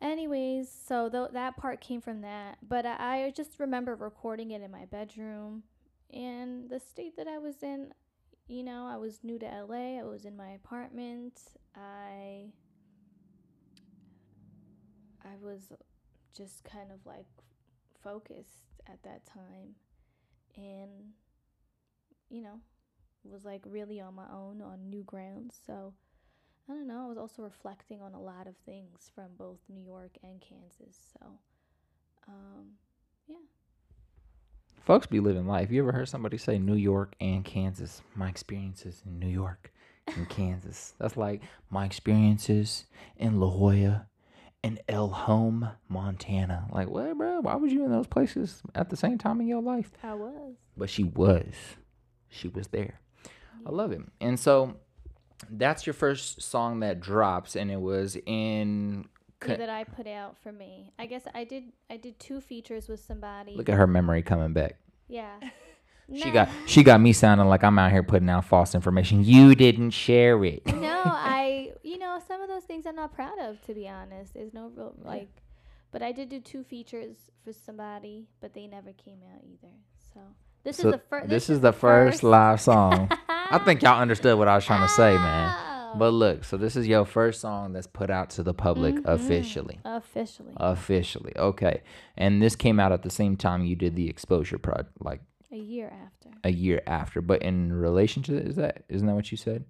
Anyways, 0.00 0.70
so 0.70 1.08
th- 1.10 1.32
that 1.32 1.56
part 1.56 1.80
came 1.80 2.00
from 2.00 2.22
that, 2.22 2.58
but 2.66 2.86
I, 2.86 3.26
I 3.26 3.30
just 3.30 3.60
remember 3.60 3.94
recording 3.94 4.50
it 4.52 4.62
in 4.62 4.70
my 4.70 4.86
bedroom, 4.86 5.62
and 6.12 6.70
the 6.70 6.80
state 6.80 7.16
that 7.16 7.28
I 7.28 7.38
was 7.38 7.62
in. 7.62 7.92
You 8.48 8.64
know, 8.64 8.88
I 8.90 8.96
was 8.96 9.20
new 9.22 9.38
to 9.38 9.46
LA. 9.46 10.00
I 10.00 10.02
was 10.02 10.24
in 10.24 10.36
my 10.36 10.50
apartment. 10.52 11.40
I 11.76 12.46
I 15.22 15.36
was 15.40 15.72
just 16.36 16.64
kind 16.64 16.90
of 16.90 17.04
like 17.06 17.26
focused 18.02 18.82
at 18.86 19.02
that 19.02 19.24
time 19.26 19.74
and 20.56 20.90
you 22.28 22.42
know 22.42 22.60
was 23.24 23.44
like 23.44 23.62
really 23.66 24.00
on 24.00 24.14
my 24.14 24.26
own 24.32 24.62
on 24.62 24.88
new 24.88 25.02
grounds 25.04 25.58
so 25.66 25.92
i 26.68 26.72
don't 26.72 26.86
know 26.86 27.04
i 27.04 27.08
was 27.08 27.18
also 27.18 27.42
reflecting 27.42 28.00
on 28.00 28.14
a 28.14 28.20
lot 28.20 28.46
of 28.46 28.56
things 28.64 29.10
from 29.14 29.26
both 29.38 29.58
new 29.68 29.82
york 29.82 30.16
and 30.22 30.40
kansas 30.40 30.98
so 31.12 31.26
um 32.28 32.66
yeah. 33.30 33.36
Folks 34.84 35.06
be 35.06 35.20
living 35.20 35.46
life. 35.46 35.70
You 35.70 35.82
ever 35.82 35.92
heard 35.92 36.08
somebody 36.08 36.36
say 36.36 36.58
New 36.58 36.74
York 36.74 37.14
and 37.20 37.44
Kansas? 37.44 38.02
My 38.16 38.28
experiences 38.28 39.02
in 39.06 39.18
New 39.18 39.28
York 39.28 39.72
and 40.08 40.28
Kansas. 40.28 40.94
That's 40.98 41.16
like 41.16 41.42
my 41.70 41.84
experiences 41.84 42.86
in 43.16 43.38
La 43.38 43.48
Jolla 43.48 44.06
and 44.62 44.80
El 44.88 45.08
Home, 45.08 45.70
Montana. 45.88 46.66
Like, 46.72 46.88
what, 46.88 47.16
bro? 47.16 47.40
Why 47.40 47.54
was 47.56 47.72
you 47.72 47.84
in 47.84 47.90
those 47.90 48.06
places 48.06 48.62
at 48.74 48.90
the 48.90 48.96
same 48.96 49.18
time 49.18 49.40
in 49.40 49.46
your 49.46 49.62
life? 49.62 49.90
i 50.02 50.14
was 50.14 50.54
But 50.76 50.90
she 50.90 51.04
was. 51.04 51.54
She 52.28 52.48
was 52.48 52.68
there. 52.68 53.00
I 53.66 53.70
love 53.70 53.92
it. 53.92 54.00
And 54.20 54.38
so 54.38 54.76
that's 55.50 55.86
your 55.86 55.94
first 55.94 56.42
song 56.42 56.80
that 56.80 57.00
drops, 57.00 57.56
and 57.56 57.70
it 57.70 57.80
was 57.80 58.16
in. 58.26 59.08
yeah, 59.46 59.56
that 59.56 59.70
i 59.70 59.84
put 59.84 60.06
out 60.06 60.36
for 60.36 60.52
me 60.52 60.92
i 60.98 61.06
guess 61.06 61.22
i 61.34 61.44
did 61.44 61.64
i 61.88 61.96
did 61.96 62.18
two 62.20 62.42
features 62.42 62.88
with 62.88 63.00
somebody 63.00 63.56
Look 63.56 63.70
at 63.70 63.76
her 63.78 63.86
memory 63.86 64.20
coming 64.22 64.52
back. 64.52 64.76
yeah 65.08 65.32
She 66.14 66.30
got 66.30 66.48
she 66.66 66.82
got 66.82 67.00
me 67.00 67.12
sounding 67.12 67.46
like 67.48 67.62
I'm 67.64 67.78
out 67.78 67.92
here 67.92 68.02
putting 68.02 68.28
out 68.30 68.44
false 68.44 68.74
information. 68.74 69.24
You 69.24 69.54
didn't 69.54 69.90
share 69.90 70.44
it. 70.44 70.66
no, 70.66 71.02
I, 71.04 71.72
you 71.82 71.98
know, 71.98 72.20
some 72.26 72.42
of 72.42 72.48
those 72.48 72.64
things 72.64 72.86
I'm 72.86 72.96
not 72.96 73.12
proud 73.14 73.38
of, 73.38 73.60
to 73.66 73.74
be 73.74 73.88
honest. 73.88 74.34
There's 74.34 74.52
no 74.52 74.70
real, 74.74 74.94
like, 75.02 75.28
But 75.92 76.02
I 76.02 76.12
did 76.12 76.28
do 76.28 76.40
two 76.40 76.62
features 76.64 77.16
for 77.44 77.52
somebody, 77.52 78.26
but 78.40 78.54
they 78.54 78.66
never 78.66 78.92
came 78.92 79.18
out 79.34 79.42
either. 79.44 79.72
So 80.14 80.20
this 80.64 80.78
So 80.78 80.88
is 80.88 80.92
the 80.94 80.98
first. 80.98 81.28
this 81.28 81.50
is 81.50 81.60
the 81.60 81.72
first 81.72 82.22
live 82.22 82.60
song. 82.70 83.10
I 83.28 83.58
think 83.64 83.82
y'all 83.82 84.00
understood 84.00 84.38
what 84.38 84.48
I 84.48 84.54
was 84.56 84.64
trying 84.64 84.82
to 84.82 84.92
say, 84.92 85.14
man. 85.14 85.54
Oh. 85.56 85.66
But 85.98 86.10
look, 86.10 86.44
so 86.44 86.56
this 86.56 86.76
is 86.76 86.86
your 86.86 87.04
first 87.04 87.40
song 87.40 87.72
that's 87.72 87.88
put 87.88 88.10
out 88.10 88.30
to 88.30 88.44
the 88.44 88.54
public 88.54 88.94
Mhm. 88.94 89.06
officially. 89.06 89.80
officially 89.84 90.52
Officially, 90.56 91.32
okay. 91.36 91.82
And 92.16 92.40
this 92.40 92.54
came 92.54 92.78
out 92.78 92.92
at 92.92 93.02
the 93.02 93.10
same 93.10 93.36
time 93.36 93.64
you 93.64 93.74
did 93.74 93.96
the 93.96 94.08
exposure 94.08 94.58
project, 94.58 94.90
like 95.00 95.20
a 95.52 95.56
year 95.56 95.88
after. 96.04 96.30
a 96.44 96.50
year 96.50 96.80
after. 96.86 97.20
But 97.20 97.42
in 97.42 97.72
relation 97.72 98.22
to 98.24 98.36
is 98.36 98.56
that 98.56 98.84
isn't 98.88 99.06
that 99.06 99.14
what 99.14 99.30
you 99.30 99.36
said? 99.36 99.64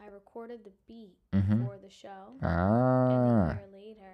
I 0.00 0.08
recorded 0.08 0.64
the 0.64 0.72
beat 0.86 1.16
Mhm. 1.32 1.66
for 1.66 1.78
the 1.78 1.90
show, 1.90 2.34
Ah, 2.42 3.50
and 3.50 3.58
a 3.60 3.78
year 3.78 3.80
later 3.86 4.12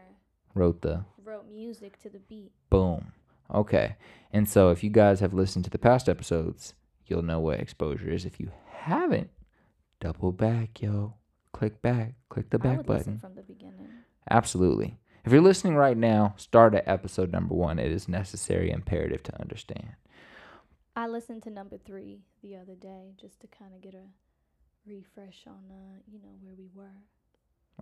wrote 0.55 0.83
the 0.83 1.05
wrote 1.25 1.49
music 1.51 1.99
to 2.01 2.09
the 2.11 2.19
beat. 2.21 2.53
boom. 2.71 3.13
Okay. 3.53 3.97
And 4.33 4.49
so 4.49 4.71
if 4.71 4.85
you 4.85 4.91
guys 4.91 5.19
have 5.21 5.35
listened 5.35 5.65
to 5.65 5.71
the 5.71 5.79
past 5.79 6.09
episodes, 6.09 6.75
you'll 7.07 7.23
know 7.23 7.41
what 7.41 7.59
exposure 7.61 8.09
is. 8.11 8.25
If 8.25 8.39
you 8.39 8.51
haven't, 8.67 9.31
double 9.99 10.31
back, 10.33 10.81
yo. 10.81 11.15
Click 11.53 11.83
back. 11.83 12.15
Click 12.29 12.51
the 12.51 12.59
back 12.61 12.87
button. 12.87 13.19
from 13.19 13.35
the 13.35 13.43
beginning. 13.43 13.89
Absolutely. 14.31 15.01
If 15.25 15.33
you're 15.33 15.41
listening 15.43 15.75
right 15.75 15.97
now, 15.97 16.35
start 16.37 16.75
at 16.75 16.87
episode 16.87 17.33
number 17.33 17.55
one. 17.55 17.79
It 17.81 17.91
is 17.91 18.09
necessary, 18.09 18.71
imperative 18.71 19.23
to 19.25 19.41
understand. 19.41 19.91
I 21.01 21.07
listened 21.07 21.43
to 21.45 21.51
number 21.51 21.79
three 21.79 22.19
the 22.43 22.57
other 22.57 22.75
day 22.75 23.15
just 23.19 23.41
to 23.41 23.47
kind 23.47 23.75
of 23.75 23.81
get 23.81 23.95
a 23.95 24.05
refresh 24.87 25.45
on, 25.47 25.55
uh, 25.71 25.99
you 26.07 26.19
know, 26.19 26.29
where 26.43 26.53
we 26.55 26.69
were. 26.75 26.93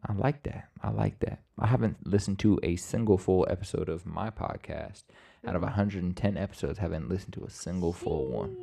I 0.08 0.12
like 0.12 0.44
that. 0.44 0.68
I 0.84 0.90
like 0.90 1.18
that. 1.18 1.40
I 1.58 1.66
haven't 1.66 2.06
listened 2.06 2.38
to 2.40 2.60
a 2.62 2.76
single 2.76 3.18
full 3.18 3.44
episode 3.50 3.88
of 3.88 4.06
my 4.06 4.30
podcast. 4.30 5.02
Out 5.44 5.56
of 5.56 5.62
110 5.62 6.36
episodes, 6.36 6.78
haven't 6.78 7.08
listened 7.08 7.34
to 7.34 7.42
a 7.44 7.50
single 7.50 7.92
full 7.92 8.26
one. 8.26 8.56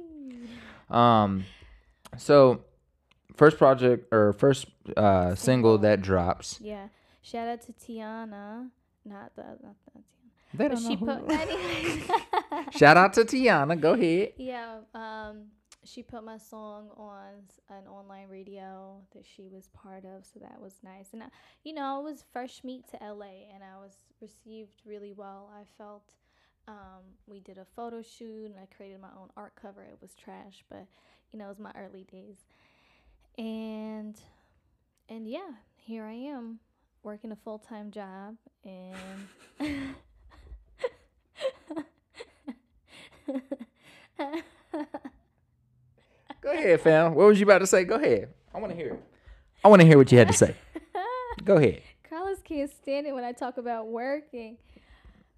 Um, 0.89 1.44
so 2.18 2.63
first 3.36 3.58
project 3.58 4.08
or 4.13 4.32
first 4.32 4.68
uh 4.96 5.36
single 5.36 5.80
that 5.80 6.02
drops. 6.02 6.60
Yeah. 6.62 6.88
Shout 7.22 7.50
out 7.50 7.62
to 7.63 7.74
Tiana. 7.74 8.70
Not 9.04 9.36
the 9.36 9.44
not 9.62 9.76
the 9.94 10.00
They 10.58 10.68
don't 10.68 10.80
she 10.80 10.96
know 10.96 11.06
put 11.06 11.32
who- 11.32 11.38
anyways. 11.41 12.10
Shout 12.78 12.98
out 12.98 13.13
to 13.13 13.22
Tiana. 13.26 13.80
Go 13.80 13.94
ahead. 13.94 14.34
Yeah, 14.38 14.80
um, 14.94 15.46
she 15.84 16.02
put 16.04 16.24
my 16.24 16.38
song 16.38 16.89
on 16.98 17.44
an 17.70 17.88
online 17.88 18.28
radio 18.30 18.98
that 19.13 19.26
she 19.26 19.48
was 19.48 19.68
part 19.70 20.04
of, 20.06 20.26
so 20.26 20.39
that 20.39 20.60
was 20.62 20.74
nice. 20.84 21.10
And 21.13 21.24
I, 21.24 21.28
you 21.63 21.74
know, 21.74 22.00
it 22.00 22.04
was 22.04 22.24
fresh 22.34 22.63
meat 22.63 22.86
to 22.91 22.98
LA, 23.06 23.52
and 23.54 23.63
I 23.63 23.78
was 23.82 23.94
received 24.22 24.82
really 24.86 25.12
well. 25.13 25.50
I 25.56 25.63
felt 25.78 26.12
um, 26.68 27.04
we 27.28 27.39
did 27.39 27.58
a 27.58 27.65
photo 27.76 28.02
shoot, 28.02 28.46
and 28.46 28.56
I 28.62 28.65
created 28.76 29.00
my 29.02 29.10
own 29.20 29.30
art 29.38 29.54
cover. 29.62 29.84
It 29.84 29.98
was 30.02 30.15
trash, 30.15 30.63
but 30.70 30.86
you 31.32 31.39
know, 31.39 31.46
it 31.46 31.50
was 31.50 31.60
my 31.60 31.72
early 31.78 32.06
days, 32.12 32.46
and 33.38 34.15
and 35.10 35.28
yeah, 35.28 35.52
here 35.76 36.04
I 36.06 36.13
am 36.13 36.60
working 37.04 37.32
a 37.32 37.36
full 37.36 37.60
time 37.60 37.91
job, 37.91 38.36
and. 38.63 38.96
Go 46.42 46.52
ahead, 46.52 46.82
fam. 46.82 47.16
What 47.16 47.28
was 47.28 47.40
you 47.40 47.46
about 47.46 47.60
to 47.60 47.68
say? 47.68 47.84
Go 47.86 47.96
ahead. 47.96 48.30
I 48.54 48.60
want 48.60 48.72
to 48.72 48.78
hear 48.78 48.90
it. 48.94 49.04
I 49.64 49.68
want 49.68 49.82
to 49.82 49.88
hear 49.88 49.98
what 49.98 50.12
you 50.12 50.18
had 50.18 50.28
to 50.28 50.34
say. 50.34 50.56
Go 51.44 51.58
ahead. 51.58 51.82
Carlos 52.08 52.38
can't 52.44 52.70
stand 52.72 53.08
it 53.08 53.14
when 53.14 53.24
I 53.24 53.32
talk 53.32 53.58
about 53.58 53.88
working. 53.88 54.58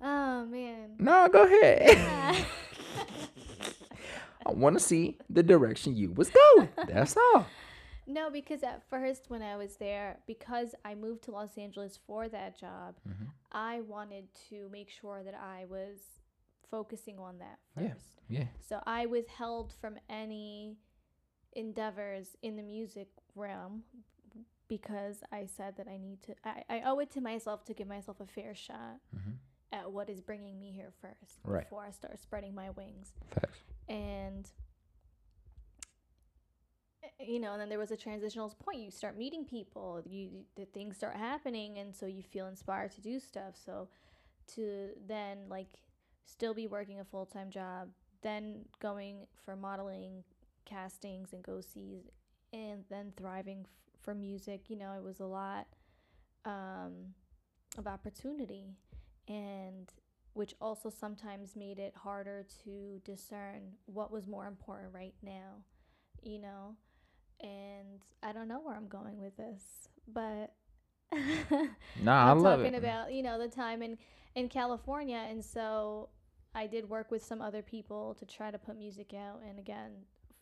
Oh 0.02 0.46
man. 0.46 0.92
No, 1.00 1.28
go 1.32 1.44
ahead. 1.46 1.98
I 4.46 4.52
want 4.52 4.78
to 4.78 4.80
see 4.84 5.18
the 5.30 5.42
direction 5.44 5.96
you 5.96 6.12
was 6.12 6.30
going. 6.30 6.70
That's 6.88 7.18
all. 7.18 7.48
no, 8.08 8.30
because 8.30 8.62
at 8.64 8.84
first 8.90 9.24
when 9.30 9.42
I 9.42 9.58
was 9.58 9.78
there, 9.78 10.20
because 10.28 10.76
I 10.86 10.94
moved 10.94 11.24
to 11.24 11.32
Los 11.32 11.58
Angeles 11.58 11.98
for 12.06 12.28
that 12.30 12.60
job, 12.60 12.96
Mhm. 13.10 13.28
I 13.52 13.82
wanted 13.82 14.26
to 14.50 14.70
make 14.72 14.90
sure 14.92 15.24
that 15.24 15.34
I 15.34 15.66
was 15.66 16.17
focusing 16.72 17.20
on 17.20 17.40
that 17.40 17.60
first. 17.76 18.22
Yeah. 18.30 18.46
So 18.68 18.82
I 18.86 19.06
withheld 19.06 19.74
from 19.80 19.98
any 20.10 20.78
endeavors 21.54 22.36
in 22.42 22.56
the 22.56 22.64
music 22.64 23.08
realm 23.36 23.84
because 24.68 25.24
I 25.32 25.46
said 25.46 25.78
that 25.78 25.88
I 25.88 25.98
need 25.98 26.22
to 26.24 26.36
I, 26.44 26.64
I 26.70 26.82
owe 26.86 27.00
it 27.00 27.10
to 27.12 27.22
myself 27.22 27.64
to 27.66 27.74
give 27.74 27.88
myself 27.88 28.20
a 28.20 28.26
fair 28.28 28.54
shot 28.54 29.00
Mhm. 29.16 29.38
at 29.72 29.92
what 29.92 30.10
is 30.10 30.20
bringing 30.22 30.60
me 30.60 30.72
here 30.72 30.92
first 31.02 31.40
Right. 31.44 31.64
before 31.64 31.84
I 31.84 31.92
start 31.92 32.20
spreading 32.20 32.54
my 32.54 32.70
wings. 32.72 33.14
Facts. 33.32 33.60
and 33.88 34.52
you 37.20 37.40
know 37.40 37.54
and 37.54 37.62
then 37.62 37.70
there 37.70 37.80
was 37.80 37.92
a 37.92 37.98
transitional 37.98 38.50
point 38.60 38.80
you 38.80 38.92
start 38.92 39.18
meeting 39.18 39.46
people 39.46 40.02
you 40.06 40.46
the 40.56 40.66
things 40.66 40.98
start 40.98 41.16
happening 41.16 41.78
and 41.78 41.96
so 41.96 42.06
you 42.06 42.22
feel 42.22 42.48
inspired 42.48 42.92
to 42.92 43.02
do 43.02 43.20
stuff 43.20 43.56
so 43.66 43.88
to 44.54 44.90
then 45.08 45.38
like 45.50 45.80
still 46.28 46.54
be 46.54 46.68
working 46.68 47.00
a 47.00 47.06
full-time 47.06 47.50
job 47.50 47.90
then 48.22 48.66
going 48.80 49.26
for 49.46 49.56
modeling 49.56 50.24
castings 50.66 51.34
and 51.34 51.44
go 51.44 51.62
sees 51.62 52.10
and 52.54 52.84
then 52.90 53.12
thriving 53.18 53.62
f- 53.64 53.70
for 54.02 54.14
music 54.14 54.70
you 54.70 54.76
know 54.76 54.94
it 54.94 55.04
was 55.04 55.20
a 55.20 55.26
lot 55.26 55.68
um, 56.46 57.14
of 57.78 57.88
opportunity 57.88 58.76
and 59.28 59.94
which 60.34 60.54
also 60.62 60.90
sometimes 60.90 61.56
made 61.56 61.80
it 61.80 61.94
harder 61.96 62.46
to 62.64 63.02
discern 63.04 63.74
what 63.88 64.12
was 64.12 64.28
more 64.28 64.46
important 64.46 64.94
right 64.94 65.16
now, 65.24 65.64
you 66.22 66.38
know? 66.40 66.76
And 67.42 68.04
I 68.22 68.34
don't 68.34 68.48
know 68.48 68.60
where 68.60 68.76
I'm 68.76 68.88
going 68.88 69.20
with 69.20 69.36
this, 69.36 69.90
but 70.08 70.54
Nah, 72.04 72.28
I 72.28 72.32
I'm 72.32 72.40
love 72.40 72.60
talking 72.60 72.76
it. 72.76 72.78
about, 72.78 73.12
you 73.14 73.24
know, 73.24 73.40
the 73.40 73.48
time 73.48 73.82
in 73.82 73.98
in 74.36 74.48
California 74.48 75.26
and 75.28 75.44
so 75.44 76.10
I 76.56 76.68
did 76.68 76.90
work 76.90 77.12
with 77.12 77.24
some 77.24 77.42
other 77.42 77.62
people 77.62 78.16
to 78.20 78.26
try 78.26 78.52
to 78.52 78.58
put 78.58 78.78
music 78.78 79.14
out 79.14 79.42
and 79.48 79.60
again 79.60 79.92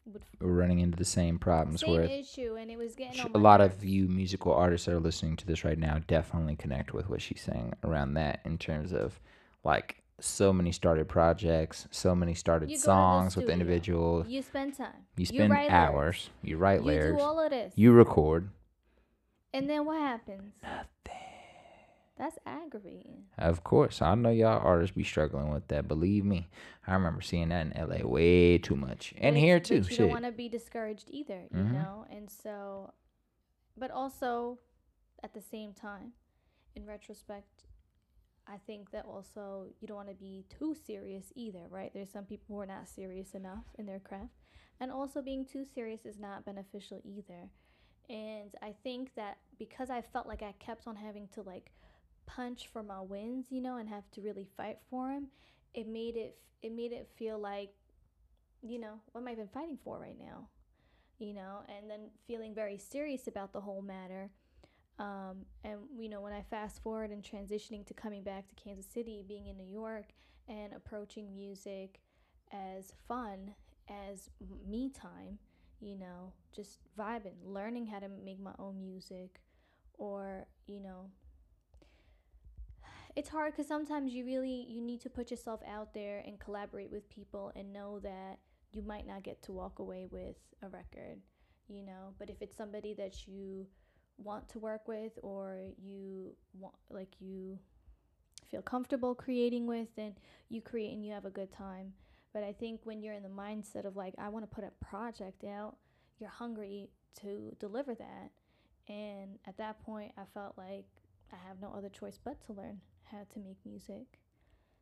would 0.05 0.23
We're 0.39 0.51
running 0.53 0.79
into 0.79 0.97
the 0.97 1.05
same 1.05 1.39
problems 1.39 1.81
same 1.81 1.91
where 1.91 2.03
issue 2.03 2.55
and 2.59 2.69
it 2.69 2.77
was 2.77 2.95
getting 2.95 3.13
sh- 3.19 3.25
a 3.33 3.37
lot 3.39 3.59
of 3.59 3.83
you 3.83 4.07
musical 4.07 4.53
artists 4.53 4.85
that 4.85 4.93
are 4.93 4.99
listening 4.99 5.35
to 5.37 5.47
this 5.47 5.63
right 5.65 5.77
now 5.79 5.99
definitely 6.07 6.55
connect 6.55 6.93
with 6.93 7.09
what 7.09 7.21
she's 7.21 7.41
saying 7.41 7.73
around 7.83 8.13
that 8.13 8.39
in 8.45 8.57
terms 8.57 8.93
of 8.93 9.19
like 9.63 10.03
so 10.21 10.53
many 10.53 10.71
started 10.71 11.09
projects, 11.09 11.87
so 11.91 12.15
many 12.15 12.33
started 12.33 12.69
You 12.69 12.75
go 12.77 12.79
to 12.79 12.81
the 12.81 12.85
songs 12.85 13.35
with 13.35 13.49
individuals. 13.49 14.27
you 14.29 14.41
spend 14.43 14.77
time. 14.77 14.93
You 15.17 15.25
spend 15.25 15.49
lyrics. 15.49 15.73
hours. 15.73 16.29
You 16.41 16.55
write 16.55 16.81
You 16.81 16.85
lyrics. 16.87 17.17
do 17.17 17.23
all 17.23 17.37
of 17.43 17.49
this. 17.49 17.73
You 17.75 17.91
record. 17.91 18.49
and 19.53 19.69
then 19.69 19.85
what 19.85 19.97
happens? 19.99 20.53
Nothing. 20.63 20.87
That's 22.17 22.37
aggravating. 22.45 23.25
Of 23.37 23.63
course, 23.63 24.01
I 24.01 24.15
know 24.15 24.29
y'all 24.29 24.61
artists 24.65 24.95
be 24.95 25.03
struggling 25.03 25.49
with 25.51 25.67
that. 25.67 25.87
Believe 25.87 26.23
me, 26.23 26.47
I 26.87 26.93
remember 26.93 27.21
seeing 27.21 27.49
that 27.49 27.67
in 27.67 27.73
LA 27.75 28.07
way 28.07 28.57
too 28.57 28.77
much, 28.77 29.13
and 29.17 29.35
here 29.37 29.59
too. 29.59 29.83
You 29.89 29.97
don't 29.97 30.09
want 30.09 30.25
to 30.25 30.31
be 30.31 30.47
discouraged 30.47 31.09
either, 31.09 31.47
you 31.51 31.59
Mhm. 31.59 31.73
know. 31.73 32.05
And 32.09 32.29
so, 32.29 32.93
but 33.75 33.91
also, 33.91 34.59
at 35.21 35.33
the 35.33 35.41
same 35.41 35.73
time, 35.73 36.13
in 36.73 36.85
retrospect, 36.85 37.65
I 38.47 38.57
think 38.59 38.91
that 38.91 39.05
also 39.05 39.67
you 39.81 39.87
don't 39.87 39.97
want 39.97 40.09
to 40.09 40.15
be 40.15 40.45
too 40.47 40.73
serious 40.75 41.33
either, 41.35 41.67
right? 41.69 41.91
There's 41.93 42.11
some 42.11 42.25
people 42.25 42.55
who 42.55 42.61
are 42.61 42.65
not 42.65 42.87
serious 42.87 43.33
enough 43.33 43.65
in 43.77 43.85
their 43.87 43.99
craft, 43.99 44.35
and 44.79 44.89
also 44.91 45.21
being 45.21 45.45
too 45.45 45.65
serious 45.65 46.05
is 46.05 46.17
not 46.17 46.45
beneficial 46.45 47.01
either. 47.03 47.49
And 48.07 48.55
I 48.61 48.71
think 48.83 49.15
that 49.15 49.39
because 49.57 49.89
I 49.89 50.01
felt 50.01 50.27
like 50.27 50.43
I 50.43 50.53
kept 50.59 50.87
on 50.87 50.95
having 50.95 51.27
to 51.29 51.41
like 51.41 51.71
punch 52.25 52.67
for 52.71 52.83
my 52.83 53.01
wins, 53.01 53.47
you 53.49 53.61
know, 53.61 53.77
and 53.77 53.89
have 53.89 54.09
to 54.11 54.21
really 54.21 54.47
fight 54.57 54.79
for 54.89 55.09
them, 55.09 55.27
it 55.73 55.87
made 55.87 56.15
it 56.15 56.37
it 56.61 56.71
made 56.71 56.91
it 56.91 57.07
feel 57.15 57.37
like, 57.37 57.73
you 58.61 58.79
know, 58.79 58.99
what 59.11 59.21
am 59.21 59.27
I 59.27 59.33
even 59.33 59.47
fighting 59.47 59.77
for 59.83 59.99
right 59.99 60.17
now? 60.17 60.47
You 61.19 61.33
know, 61.33 61.59
and 61.69 61.89
then 61.89 62.09
feeling 62.27 62.53
very 62.55 62.77
serious 62.77 63.27
about 63.27 63.53
the 63.53 63.61
whole 63.61 63.81
matter. 63.81 64.31
Um, 64.97 65.45
and 65.63 65.79
you 65.97 66.09
know, 66.09 66.21
when 66.21 66.33
I 66.33 66.41
fast 66.49 66.81
forward 66.81 67.11
and 67.11 67.21
transitioning 67.23 67.85
to 67.87 67.93
coming 67.93 68.23
back 68.23 68.47
to 68.47 68.55
Kansas 68.55 68.85
City, 68.91 69.23
being 69.27 69.47
in 69.47 69.57
New 69.57 69.69
York, 69.71 70.05
and 70.47 70.73
approaching 70.73 71.35
music 71.35 71.99
as 72.51 72.93
fun 73.07 73.53
as 73.89 74.29
me 74.67 74.89
time, 74.89 75.37
you 75.81 75.95
know, 75.95 76.31
just 76.55 76.79
vibing, 76.97 77.35
learning 77.43 77.85
how 77.85 77.99
to 77.99 78.07
make 78.07 78.39
my 78.39 78.53
own 78.57 78.79
music, 78.79 79.41
or 79.97 80.45
you 80.67 80.79
know, 80.79 81.09
it's 83.15 83.29
hard 83.29 83.53
because 83.53 83.67
sometimes 83.67 84.13
you 84.13 84.25
really 84.25 84.65
you 84.69 84.81
need 84.81 85.01
to 85.01 85.09
put 85.09 85.31
yourself 85.31 85.61
out 85.67 85.93
there 85.93 86.21
and 86.25 86.39
collaborate 86.39 86.91
with 86.91 87.09
people 87.09 87.51
and 87.55 87.71
know 87.71 87.99
that 87.99 88.39
you 88.73 88.81
might 88.81 89.07
not 89.07 89.23
get 89.23 89.41
to 89.43 89.53
walk 89.53 89.79
away 89.79 90.05
with 90.11 90.35
a 90.61 90.67
record, 90.67 91.19
you 91.69 91.81
know. 91.81 92.13
But 92.19 92.29
if 92.29 92.41
it's 92.41 92.57
somebody 92.57 92.93
that 92.95 93.27
you 93.27 93.67
want 94.17 94.49
to 94.49 94.59
work 94.59 94.87
with 94.87 95.13
or 95.23 95.59
you 95.81 96.35
want 96.59 96.75
like 96.89 97.15
you 97.19 97.57
feel 98.49 98.61
comfortable 98.61 99.15
creating 99.15 99.65
with, 99.65 99.87
then 99.95 100.15
you 100.49 100.61
create 100.61 100.93
and 100.93 101.05
you 101.05 101.13
have 101.13 101.25
a 101.25 101.29
good 101.29 101.51
time. 101.51 101.93
But 102.33 102.43
I 102.43 102.51
think 102.51 102.81
when 102.83 103.01
you're 103.01 103.13
in 103.13 103.23
the 103.23 103.29
mindset 103.29 103.85
of 103.85 103.95
like, 103.95 104.13
I 104.17 104.27
want 104.27 104.43
to 104.43 104.53
put 104.53 104.65
a 104.65 104.85
project 104.85 105.45
out, 105.45 105.77
you're 106.19 106.29
hungry 106.29 106.89
to 107.21 107.55
deliver 107.59 107.95
that. 107.95 108.31
And 108.89 109.39
at 109.47 109.57
that 109.57 109.81
point, 109.83 110.11
I 110.17 110.23
felt 110.33 110.55
like 110.57 110.85
I 111.31 111.37
have 111.47 111.61
no 111.61 111.73
other 111.75 111.89
choice 111.89 112.19
but 112.21 112.45
to 112.47 112.53
learn 112.53 112.81
how 113.11 113.25
to 113.33 113.39
make 113.39 113.57
music 113.65 114.19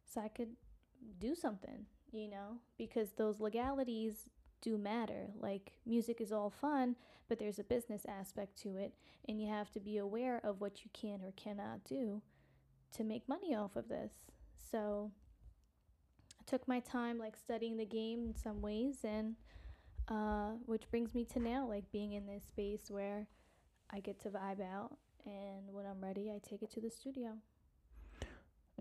so 0.06 0.22
I 0.22 0.28
could 0.28 0.56
do 1.20 1.36
something, 1.36 1.86
you 2.12 2.30
know, 2.30 2.58
because 2.78 3.12
those 3.12 3.40
legalities 3.40 4.30
do 4.62 4.78
matter. 4.78 5.28
Like, 5.40 5.74
music 5.86 6.22
is 6.22 6.32
all 6.32 6.50
fun, 6.50 6.96
but 7.28 7.38
there's 7.38 7.60
a 7.60 7.64
business 7.64 8.06
aspect 8.08 8.58
to 8.62 8.78
it, 8.78 8.94
and 9.28 9.42
you 9.42 9.50
have 9.50 9.72
to 9.72 9.80
be 9.80 9.98
aware 9.98 10.40
of 10.44 10.62
what 10.62 10.84
you 10.86 10.92
can 10.94 11.22
or 11.24 11.34
cannot 11.36 11.84
do 11.84 12.22
to 12.94 13.04
make 13.04 13.28
money 13.28 13.54
off 13.56 13.76
of 13.76 13.90
this. 13.90 14.14
So, 14.72 15.12
I 16.40 16.44
took 16.50 16.68
my 16.68 16.80
time, 16.80 17.18
like, 17.18 17.36
studying 17.36 17.78
the 17.78 17.86
game 17.86 18.26
in 18.26 18.36
some 18.36 18.62
ways, 18.62 19.00
and 19.04 19.36
uh, 20.08 20.52
which 20.66 20.90
brings 20.90 21.14
me 21.14 21.26
to 21.26 21.40
now, 21.40 21.68
like, 21.68 21.92
being 21.92 22.14
in 22.14 22.26
this 22.26 22.44
space 22.44 22.90
where 22.90 23.28
I 23.92 24.00
get 24.00 24.22
to 24.22 24.30
vibe 24.30 24.62
out, 24.62 24.98
and 25.26 25.74
when 25.74 25.86
I'm 25.86 26.02
ready, 26.02 26.32
I 26.32 26.40
take 26.40 26.62
it 26.62 26.72
to 26.72 26.82
the 26.82 26.90
studio. 26.90 27.38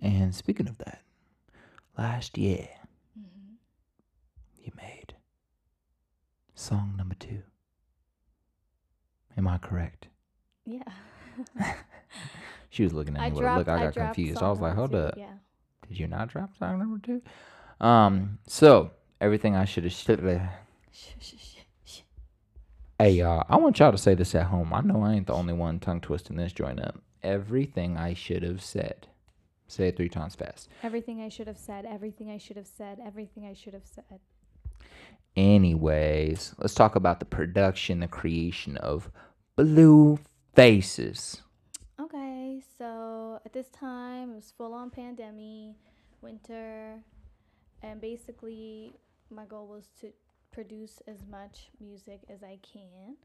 And 0.00 0.34
speaking 0.34 0.68
of 0.68 0.78
that, 0.78 1.02
last 1.98 2.36
year 2.38 2.68
Mm-hmm. 3.18 3.54
you 4.64 4.72
made 4.76 5.14
song 6.54 6.94
number 6.96 7.14
two. 7.14 7.42
Am 9.36 9.46
I 9.46 9.58
correct? 9.58 10.08
Yeah. 10.64 10.82
She 12.72 12.84
was 12.84 12.94
looking 12.94 13.14
at 13.16 13.22
I 13.22 13.28
me 13.28 13.36
with 13.36 13.44
a 13.44 13.54
look. 13.58 13.68
I 13.68 13.84
got 13.84 13.92
dropped 13.92 14.14
confused. 14.14 14.42
I 14.42 14.48
was 14.48 14.58
like, 14.58 14.74
hold 14.74 14.92
two, 14.92 14.96
up. 14.96 15.14
Yeah. 15.18 15.34
Did 15.86 15.98
you 15.98 16.06
not 16.06 16.28
drop 16.28 16.56
song 16.58 16.78
number 16.78 16.98
two? 17.06 17.20
Um, 17.86 18.38
so 18.46 18.92
everything 19.20 19.54
I 19.54 19.66
should 19.66 19.84
have 19.84 19.92
shh. 21.84 22.00
Hey 22.98 23.10
y'all, 23.10 23.44
I 23.46 23.56
want 23.56 23.78
y'all 23.78 23.92
to 23.92 23.98
say 23.98 24.14
this 24.14 24.34
at 24.34 24.46
home. 24.46 24.72
I 24.72 24.80
know 24.80 25.02
I 25.02 25.12
ain't 25.12 25.26
the 25.26 25.34
only 25.34 25.52
one 25.52 25.80
tongue 25.80 26.00
twisting 26.00 26.36
this 26.38 26.54
joint 26.54 26.80
up. 26.80 26.98
Everything 27.22 27.98
I 27.98 28.14
should 28.14 28.42
have 28.42 28.62
said. 28.62 29.06
Say 29.72 29.88
it 29.88 29.96
three 29.96 30.10
times 30.10 30.34
fast. 30.34 30.68
Everything 30.82 31.22
I 31.22 31.30
should 31.30 31.46
have 31.46 31.56
said. 31.56 31.86
Everything 31.86 32.28
I 32.28 32.36
should 32.36 32.58
have 32.58 32.66
said. 32.66 32.98
Everything 33.02 33.46
I 33.46 33.54
should 33.54 33.72
have 33.72 33.86
said. 33.86 34.20
Anyways, 35.34 36.54
let's 36.58 36.74
talk 36.74 36.94
about 36.94 37.20
the 37.20 37.24
production, 37.24 38.00
the 38.00 38.06
creation 38.06 38.76
of 38.76 39.10
Blue 39.56 40.18
Faces. 40.54 41.40
Okay, 41.98 42.62
so 42.76 43.40
at 43.46 43.54
this 43.54 43.70
time 43.70 44.32
it 44.32 44.34
was 44.34 44.52
full 44.54 44.74
on 44.74 44.90
pandemic, 44.90 45.76
winter, 46.20 47.02
and 47.82 47.98
basically 47.98 48.92
my 49.30 49.46
goal 49.46 49.66
was 49.66 49.88
to 50.02 50.12
produce 50.50 51.00
as 51.06 51.16
much 51.30 51.70
music 51.80 52.20
as 52.28 52.42
I 52.42 52.58
can. 52.62 53.16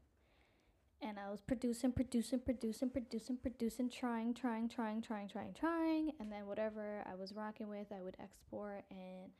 And 1.00 1.16
I 1.18 1.30
was 1.30 1.40
producing, 1.40 1.92
producing, 1.92 2.40
producing, 2.40 2.90
producing, 2.90 3.36
producing, 3.36 3.88
trying, 3.88 4.34
trying, 4.34 4.68
trying, 4.68 5.00
trying, 5.00 5.28
trying, 5.28 5.54
trying. 5.54 6.10
And 6.18 6.32
then 6.32 6.46
whatever 6.46 7.04
I 7.06 7.14
was 7.14 7.32
rocking 7.32 7.68
with, 7.68 7.86
I 7.96 8.02
would 8.02 8.16
export 8.20 8.84
and 8.90 9.30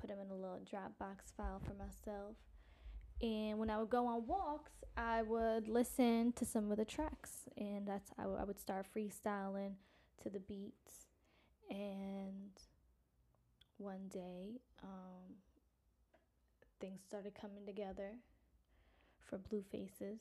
put 0.00 0.08
them 0.08 0.18
in 0.24 0.30
a 0.30 0.34
little 0.34 0.60
Dropbox 0.60 1.34
file 1.36 1.60
for 1.64 1.74
myself. 1.74 2.36
And 3.20 3.58
when 3.58 3.68
I 3.68 3.78
would 3.78 3.90
go 3.90 4.06
on 4.06 4.26
walks, 4.26 4.72
I 4.96 5.22
would 5.22 5.68
listen 5.68 6.32
to 6.32 6.46
some 6.46 6.70
of 6.70 6.78
the 6.78 6.84
tracks. 6.84 7.48
And 7.58 7.86
that's 7.86 8.10
how 8.16 8.34
I 8.40 8.44
would 8.44 8.58
start 8.58 8.86
freestyling 8.96 9.74
to 10.22 10.30
the 10.30 10.40
beats. 10.40 11.08
And 11.70 12.50
one 13.76 14.08
day, 14.08 14.60
um, 14.82 15.36
things 16.80 17.00
started 17.06 17.34
coming 17.40 17.66
together 17.66 18.16
for 19.20 19.38
Blue 19.38 19.62
Faces. 19.70 20.20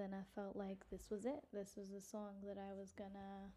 Then 0.00 0.14
I 0.14 0.24
felt 0.34 0.56
like 0.56 0.78
this 0.90 1.10
was 1.10 1.26
it. 1.26 1.44
This 1.52 1.74
was 1.76 1.90
the 1.90 2.00
song 2.00 2.30
that 2.46 2.56
I 2.56 2.72
was 2.72 2.90
gonna 2.92 3.50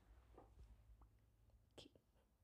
c- 1.79 1.89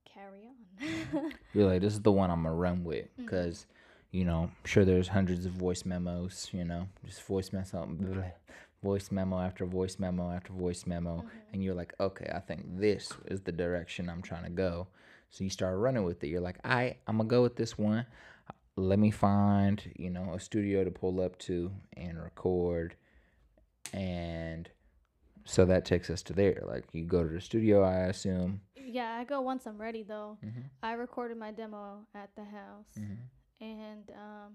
carry 0.05 0.47
on. 0.47 1.31
You're 1.53 1.67
like, 1.67 1.81
this 1.81 1.91
is 1.95 2.01
the 2.01 2.11
one 2.13 2.31
I'm 2.31 2.43
gonna 2.43 2.55
run 2.55 2.85
with, 2.85 3.07
because, 3.17 3.65
you 4.11 4.23
know, 4.23 4.43
I'm 4.43 4.51
sure 4.63 4.85
there's 4.85 5.09
hundreds 5.09 5.45
of 5.45 5.51
voice 5.51 5.83
memos. 5.83 6.49
You 6.53 6.63
know, 6.63 6.87
just 7.05 7.21
voice 7.23 7.51
memo, 7.51 8.23
voice 8.81 9.11
memo 9.11 9.37
after 9.41 9.65
voice 9.65 9.99
memo 9.99 10.31
after 10.31 10.53
voice 10.53 10.87
memo, 10.87 11.17
Mhm. 11.17 11.29
and 11.51 11.61
you're 11.61 11.75
like, 11.75 11.93
okay, 11.99 12.31
I 12.33 12.39
think 12.39 12.77
this 12.79 13.11
is 13.25 13.41
the 13.41 13.51
direction 13.51 14.07
I'm 14.09 14.21
trying 14.21 14.45
to 14.45 14.49
go. 14.49 14.87
So 15.29 15.43
you 15.43 15.49
start 15.49 15.77
running 15.77 16.05
with 16.05 16.23
it. 16.23 16.27
You're 16.27 16.39
like, 16.39 16.59
I, 16.63 16.95
I'm 17.05 17.17
gonna 17.17 17.27
go 17.27 17.41
with 17.43 17.57
this 17.57 17.77
one. 17.77 18.05
Let 18.77 18.97
me 18.97 19.11
find, 19.11 19.91
you 19.97 20.09
know, 20.09 20.35
a 20.35 20.39
studio 20.39 20.85
to 20.85 20.91
pull 20.91 21.19
up 21.19 21.37
to 21.39 21.73
and 21.97 22.17
record, 22.17 22.95
and 23.93 24.69
so 25.45 25.65
that 25.65 25.85
takes 25.85 26.09
us 26.09 26.21
to 26.23 26.33
there. 26.33 26.61
Like 26.67 26.85
you 26.91 27.05
go 27.05 27.23
to 27.23 27.29
the 27.29 27.41
studio, 27.41 27.83
I 27.83 28.05
assume. 28.07 28.61
Yeah, 28.75 29.15
I 29.19 29.23
go 29.23 29.41
once 29.41 29.65
I'm 29.65 29.77
ready 29.79 30.03
though. 30.03 30.37
Mm-hmm. 30.45 30.61
I 30.83 30.93
recorded 30.93 31.37
my 31.37 31.51
demo 31.51 32.05
at 32.15 32.29
the 32.35 32.43
house, 32.43 32.97
and 33.61 34.09
um, 34.11 34.53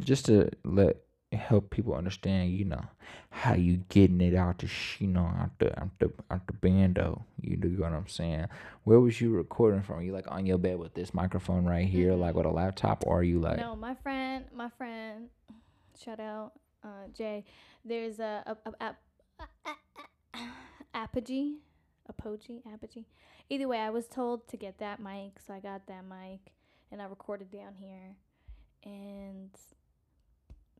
just 0.00 0.26
to 0.26 0.50
let 0.64 0.96
help 1.32 1.70
people 1.70 1.94
understand, 1.94 2.50
you 2.50 2.64
know, 2.64 2.84
how 3.30 3.54
you 3.54 3.78
getting 3.88 4.20
it 4.20 4.34
out 4.34 4.58
the 4.58 4.66
sh- 4.66 5.00
you 5.00 5.06
know 5.08 5.22
out 5.24 5.50
the 5.58 5.76
out 5.80 5.88
the 5.98 6.12
out 6.30 6.46
the 6.46 6.52
bando. 6.52 7.24
You 7.40 7.56
know 7.56 7.68
what 7.82 7.92
I'm 7.92 8.06
saying? 8.08 8.46
Where 8.84 9.00
was 9.00 9.20
you 9.20 9.30
recording 9.30 9.82
from? 9.82 10.02
you 10.02 10.12
like 10.12 10.30
on 10.30 10.44
your 10.46 10.58
bed 10.58 10.78
with 10.78 10.94
this 10.94 11.14
microphone 11.14 11.64
right 11.64 11.86
here, 11.88 12.12
Mhm. 12.12 12.18
like 12.20 12.34
with 12.34 12.46
a 12.46 12.50
laptop, 12.50 13.04
or 13.06 13.20
are 13.20 13.22
you 13.22 13.40
like 13.40 13.56
no, 13.58 13.74
my 13.76 13.94
friend, 13.94 14.44
my 14.54 14.68
friend, 14.70 15.28
shout 15.98 16.20
out 16.20 16.52
uh, 16.84 17.08
Jay. 17.16 17.44
There's 17.84 18.18
a, 18.20 18.42
a, 18.64 18.70
a, 18.84 18.96
a, 19.40 19.46
a, 20.34 20.38
apogee, 20.94 21.56
apogee, 22.08 22.60
apogee. 22.72 23.06
Either 23.50 23.68
way, 23.68 23.78
I 23.78 23.90
was 23.90 24.06
told 24.06 24.48
to 24.48 24.56
get 24.56 24.78
that 24.78 25.00
mic, 25.00 25.38
so 25.46 25.52
I 25.54 25.60
got 25.60 25.86
that 25.88 26.04
mic, 26.08 26.52
and 26.90 27.02
I 27.02 27.06
recorded 27.06 27.50
down 27.50 27.74
here, 27.78 28.16
and 28.84 29.50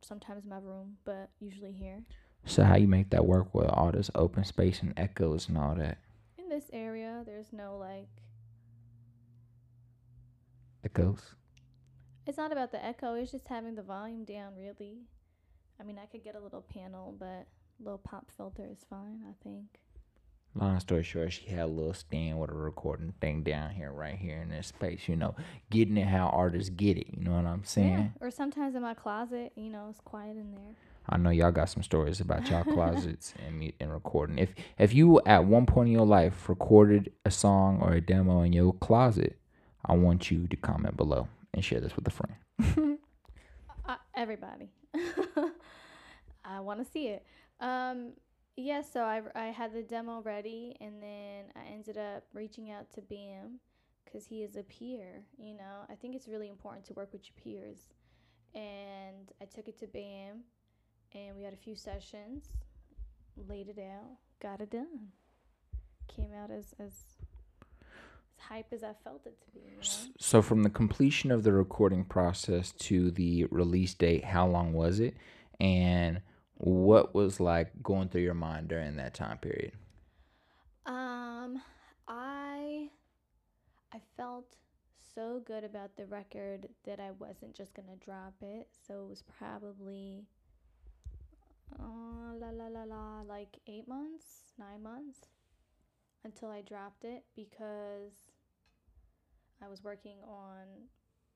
sometimes 0.00 0.44
my 0.44 0.58
room, 0.58 0.96
but 1.04 1.30
usually 1.40 1.72
here. 1.72 2.02
so? 2.46 2.62
How 2.64 2.76
you 2.76 2.88
make 2.88 3.10
that 3.10 3.26
work 3.26 3.54
with 3.54 3.66
all 3.68 3.90
this 3.92 4.10
open 4.14 4.44
space 4.44 4.80
and 4.82 4.92
echoes 4.96 5.48
and 5.48 5.58
all 5.58 5.74
that 5.76 5.98
In 6.38 6.48
this 6.48 6.70
area, 6.72 7.22
there's 7.26 7.52
no 7.52 7.76
like. 7.76 8.08
echoes? 10.84 11.34
It's 12.26 12.38
not 12.38 12.52
about 12.52 12.70
the 12.70 12.84
echo. 12.84 13.14
It's 13.14 13.32
just 13.32 13.48
having 13.48 13.74
the 13.74 13.82
volume 13.82 14.24
down. 14.24 14.54
Really, 14.56 14.98
I 15.80 15.84
mean, 15.84 15.98
I 16.02 16.06
could 16.06 16.24
get 16.24 16.34
a 16.34 16.40
little 16.40 16.62
panel, 16.62 17.14
but 17.18 17.46
little 17.80 17.98
pop 17.98 18.30
filter 18.36 18.66
is 18.70 18.84
fine. 18.88 19.20
I 19.28 19.32
think. 19.42 19.66
Long 20.54 20.78
story 20.80 21.02
short, 21.02 21.32
she 21.32 21.46
had 21.46 21.60
a 21.60 21.66
little 21.66 21.94
stand 21.94 22.38
with 22.38 22.50
a 22.50 22.54
recording 22.54 23.14
thing 23.22 23.42
down 23.42 23.70
here, 23.70 23.90
right 23.90 24.16
here 24.16 24.42
in 24.42 24.50
this 24.50 24.66
space. 24.66 25.08
You 25.08 25.16
know, 25.16 25.34
getting 25.70 25.96
it 25.96 26.06
how 26.06 26.28
artists 26.28 26.68
get 26.68 26.98
it. 26.98 27.06
You 27.10 27.24
know 27.24 27.32
what 27.32 27.46
I'm 27.46 27.64
saying? 27.64 28.12
Yeah. 28.20 28.26
Or 28.26 28.30
sometimes 28.30 28.74
in 28.74 28.82
my 28.82 28.92
closet, 28.92 29.52
you 29.56 29.70
know, 29.70 29.86
it's 29.88 30.00
quiet 30.00 30.36
in 30.36 30.52
there. 30.52 30.74
I 31.08 31.16
know 31.16 31.30
y'all 31.30 31.50
got 31.52 31.70
some 31.70 31.82
stories 31.82 32.20
about 32.20 32.48
y'all 32.50 32.64
closets 32.74 33.34
and 33.46 33.72
and 33.80 33.92
recording. 33.92 34.38
If 34.38 34.50
if 34.78 34.94
you 34.94 35.20
at 35.24 35.44
one 35.46 35.64
point 35.64 35.88
in 35.88 35.94
your 35.94 36.06
life 36.06 36.48
recorded 36.48 37.12
a 37.24 37.30
song 37.30 37.80
or 37.80 37.94
a 37.94 38.00
demo 38.00 38.42
in 38.42 38.52
your 38.52 38.74
closet, 38.74 39.38
I 39.84 39.94
want 39.94 40.30
you 40.30 40.46
to 40.46 40.56
comment 40.56 40.96
below 40.96 41.28
and 41.54 41.64
share 41.64 41.80
this 41.80 41.96
with 41.96 42.06
a 42.06 42.10
friend. 42.10 42.98
Everybody. 44.22 44.70
I 46.44 46.60
want 46.60 46.78
to 46.78 46.88
see 46.88 47.08
it. 47.08 47.26
Um, 47.58 48.12
yeah, 48.56 48.80
so 48.82 49.00
I, 49.00 49.20
I 49.34 49.46
had 49.46 49.74
the 49.74 49.82
demo 49.82 50.22
ready, 50.22 50.76
and 50.80 51.02
then 51.02 51.46
I 51.56 51.72
ended 51.74 51.98
up 51.98 52.22
reaching 52.32 52.70
out 52.70 52.88
to 52.92 53.00
Bam 53.00 53.58
because 54.04 54.24
he 54.24 54.44
is 54.44 54.54
a 54.54 54.62
peer. 54.62 55.24
You 55.38 55.54
know, 55.54 55.86
I 55.90 55.96
think 55.96 56.14
it's 56.14 56.28
really 56.28 56.48
important 56.48 56.84
to 56.86 56.92
work 56.92 57.12
with 57.12 57.22
your 57.24 57.34
peers. 57.42 57.88
And 58.54 59.32
I 59.40 59.46
took 59.46 59.66
it 59.66 59.76
to 59.80 59.88
Bam, 59.88 60.44
and 61.14 61.34
we 61.34 61.42
had 61.42 61.52
a 61.52 61.56
few 61.56 61.74
sessions, 61.74 62.44
laid 63.48 63.70
it 63.70 63.80
out, 63.80 64.18
got 64.40 64.60
it 64.60 64.70
done. 64.70 65.08
Came 66.06 66.30
out 66.32 66.52
as, 66.52 66.76
as 66.78 66.92
hype 68.48 68.72
as 68.72 68.82
I 68.84 68.92
felt 69.04 69.26
it 69.26 69.40
to 69.42 69.50
be. 69.52 69.60
You 69.60 69.76
know? 69.82 70.12
So 70.18 70.42
from 70.42 70.62
the 70.62 70.70
completion 70.70 71.30
of 71.30 71.42
the 71.42 71.52
recording 71.52 72.04
process 72.04 72.72
to 72.72 73.10
the 73.10 73.46
release 73.46 73.94
date, 73.94 74.24
how 74.24 74.46
long 74.46 74.72
was 74.72 75.00
it? 75.00 75.16
And 75.60 76.20
what 76.54 77.14
was 77.14 77.40
like 77.40 77.70
going 77.82 78.08
through 78.08 78.22
your 78.22 78.34
mind 78.34 78.68
during 78.68 78.96
that 78.96 79.14
time 79.14 79.38
period? 79.38 79.72
Um, 80.86 81.62
I 82.08 82.88
I 83.92 84.00
felt 84.16 84.56
so 85.14 85.42
good 85.46 85.64
about 85.64 85.96
the 85.96 86.06
record 86.06 86.68
that 86.84 87.00
I 87.00 87.10
wasn't 87.18 87.54
just 87.54 87.74
gonna 87.74 87.96
drop 88.04 88.34
it. 88.42 88.68
So 88.86 89.04
it 89.04 89.08
was 89.10 89.22
probably 89.38 90.26
uh, 91.78 92.34
la 92.34 92.50
la 92.50 92.66
la 92.68 92.84
la 92.84 93.22
like 93.22 93.58
eight 93.66 93.88
months, 93.88 94.52
nine 94.58 94.82
months. 94.82 95.20
until 96.24 96.50
I 96.50 96.62
dropped 96.62 97.04
it 97.04 97.24
because 97.36 98.31
I 99.64 99.68
was 99.68 99.84
working 99.84 100.16
on 100.26 100.66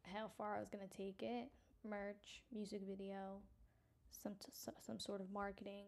how 0.03 0.31
far 0.37 0.57
I 0.57 0.59
was 0.59 0.69
going 0.69 0.87
to 0.87 0.97
take 0.97 1.23
it 1.23 1.49
merch, 1.89 2.43
music 2.53 2.83
video, 2.89 3.39
some, 4.11 4.35
some 4.85 4.99
sort 4.99 5.21
of 5.21 5.31
marketing. 5.31 5.85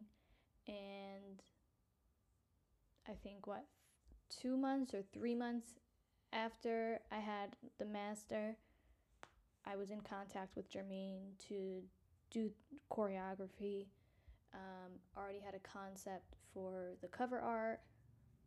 And 0.67 1.43
I 3.09 3.13
think, 3.23 3.47
what, 3.47 3.65
two 4.29 4.57
months 4.57 4.95
or 4.95 5.03
three 5.13 5.35
months 5.35 5.73
after 6.33 7.01
I 7.11 7.19
had 7.19 7.57
the 7.79 7.87
master, 7.87 8.57
I 9.67 9.77
was 9.77 9.91
in 9.91 10.01
contact 10.03 10.57
with 10.57 10.71
Jermaine 10.71 11.37
to 11.49 11.83
do 12.31 12.51
choreography. 12.93 13.87
Um, 14.55 14.93
already 15.17 15.41
had 15.41 15.55
a 15.55 15.59
concept 15.59 16.37
for 16.55 16.93
the 17.03 17.09
cover 17.09 17.41
art 17.41 17.81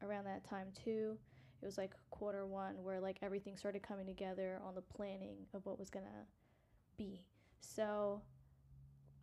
around 0.01 0.25
that 0.25 0.47
time 0.47 0.67
too. 0.83 1.17
It 1.61 1.65
was 1.65 1.77
like 1.77 1.91
quarter 2.09 2.45
one 2.45 2.83
where 2.83 2.99
like 2.99 3.17
everything 3.21 3.55
started 3.55 3.83
coming 3.83 4.05
together 4.05 4.59
on 4.65 4.75
the 4.75 4.81
planning 4.81 5.37
of 5.53 5.65
what 5.65 5.77
was 5.77 5.89
gonna 5.89 6.25
be. 6.97 7.23
So 7.59 8.21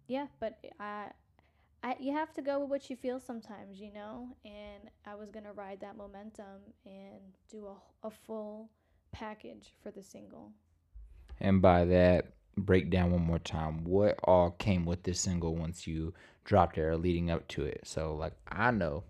yeah, 0.07 0.27
but 0.41 0.59
I 0.81 1.11
I, 1.83 1.97
you 2.01 2.13
have 2.13 2.33
to 2.35 2.43
go 2.43 2.61
with 2.61 2.71
what 2.71 2.91
you 2.91 2.97
feel 2.97 3.21
sometimes, 3.21 3.81
you 3.81 3.93
know. 3.93 4.37
And 4.45 4.91
I 5.07 5.15
was 5.15 5.31
gonna 5.31 5.53
ride 5.53 5.81
that 5.81 5.97
momentum 5.97 6.75
and 6.85 7.21
do 7.51 7.67
a, 7.67 8.07
a 8.07 8.11
full 8.11 8.71
package 9.13 9.75
for 9.83 9.91
the 9.91 10.03
single. 10.03 10.53
And 11.41 11.63
by 11.63 11.85
that, 11.85 12.33
break 12.57 12.91
down 12.91 13.13
one 13.13 13.23
more 13.23 13.39
time 13.39 13.85
what 13.85 14.19
all 14.25 14.51
came 14.51 14.85
with 14.85 15.05
this 15.05 15.21
single 15.21 15.55
once 15.55 15.87
you 15.87 16.13
dropped 16.45 16.77
it 16.77 16.83
or 16.83 16.97
leading 16.97 17.31
up 17.31 17.47
to 17.49 17.65
it. 17.65 17.81
So 17.85 18.15
like 18.15 18.33
I 18.49 18.71
know, 18.71 19.05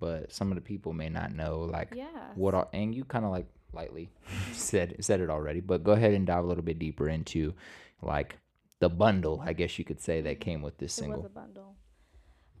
but 0.00 0.32
some 0.32 0.50
of 0.50 0.56
the 0.56 0.60
people 0.60 0.92
may 0.92 1.08
not 1.08 1.32
know 1.32 1.60
like 1.60 1.92
yes. 1.94 2.08
what 2.34 2.54
all 2.54 2.68
and 2.72 2.94
you 2.94 3.04
kind 3.04 3.24
of 3.24 3.30
like 3.30 3.46
lightly 3.72 4.10
said 4.52 4.96
said 5.00 5.20
it 5.20 5.30
already, 5.30 5.60
but 5.60 5.84
go 5.84 5.92
ahead 5.92 6.14
and 6.14 6.26
dive 6.26 6.44
a 6.44 6.46
little 6.46 6.64
bit 6.64 6.78
deeper 6.78 7.08
into 7.08 7.54
like 8.02 8.38
the 8.78 8.88
bundle, 8.88 9.42
I 9.44 9.52
guess 9.52 9.78
you 9.78 9.84
could 9.84 10.00
say 10.00 10.20
that 10.22 10.40
came 10.40 10.62
with 10.62 10.78
this 10.78 10.92
single. 10.92 11.22
Was 11.22 11.30
a 11.30 11.34
bundle. 11.34 11.76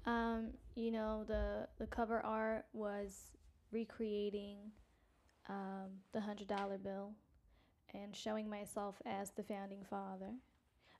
Um, 0.06 0.48
you 0.74 0.90
know, 0.90 1.24
the 1.26 1.68
the 1.78 1.86
cover 1.86 2.24
art 2.24 2.64
was 2.72 3.32
recreating 3.72 4.58
um, 5.48 5.90
the 6.12 6.20
hundred 6.20 6.48
dollar 6.48 6.78
bill 6.78 7.12
and 7.94 8.14
showing 8.14 8.48
myself 8.48 9.00
as 9.06 9.30
the 9.30 9.42
founding 9.42 9.82
father, 9.88 10.32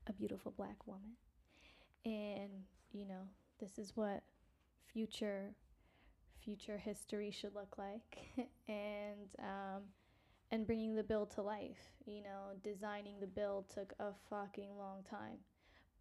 a 0.06 0.12
beautiful 0.12 0.52
black 0.56 0.86
woman. 0.86 1.12
And, 2.04 2.50
you 2.92 3.06
know, 3.06 3.22
this 3.60 3.78
is 3.78 3.92
what 3.96 4.22
future 4.92 5.54
future 6.46 6.78
history 6.78 7.30
should 7.30 7.54
look 7.54 7.76
like. 7.76 8.18
And 8.68 9.28
um, 9.38 9.82
and 10.50 10.66
bringing 10.66 10.96
the 10.96 11.02
bill 11.04 11.26
to 11.26 11.42
life 11.42 11.92
you 12.04 12.20
know 12.20 12.54
designing 12.64 13.20
the 13.20 13.26
bill 13.26 13.64
took 13.72 13.92
a 14.00 14.12
fucking 14.30 14.70
long 14.76 15.04
time. 15.08 15.38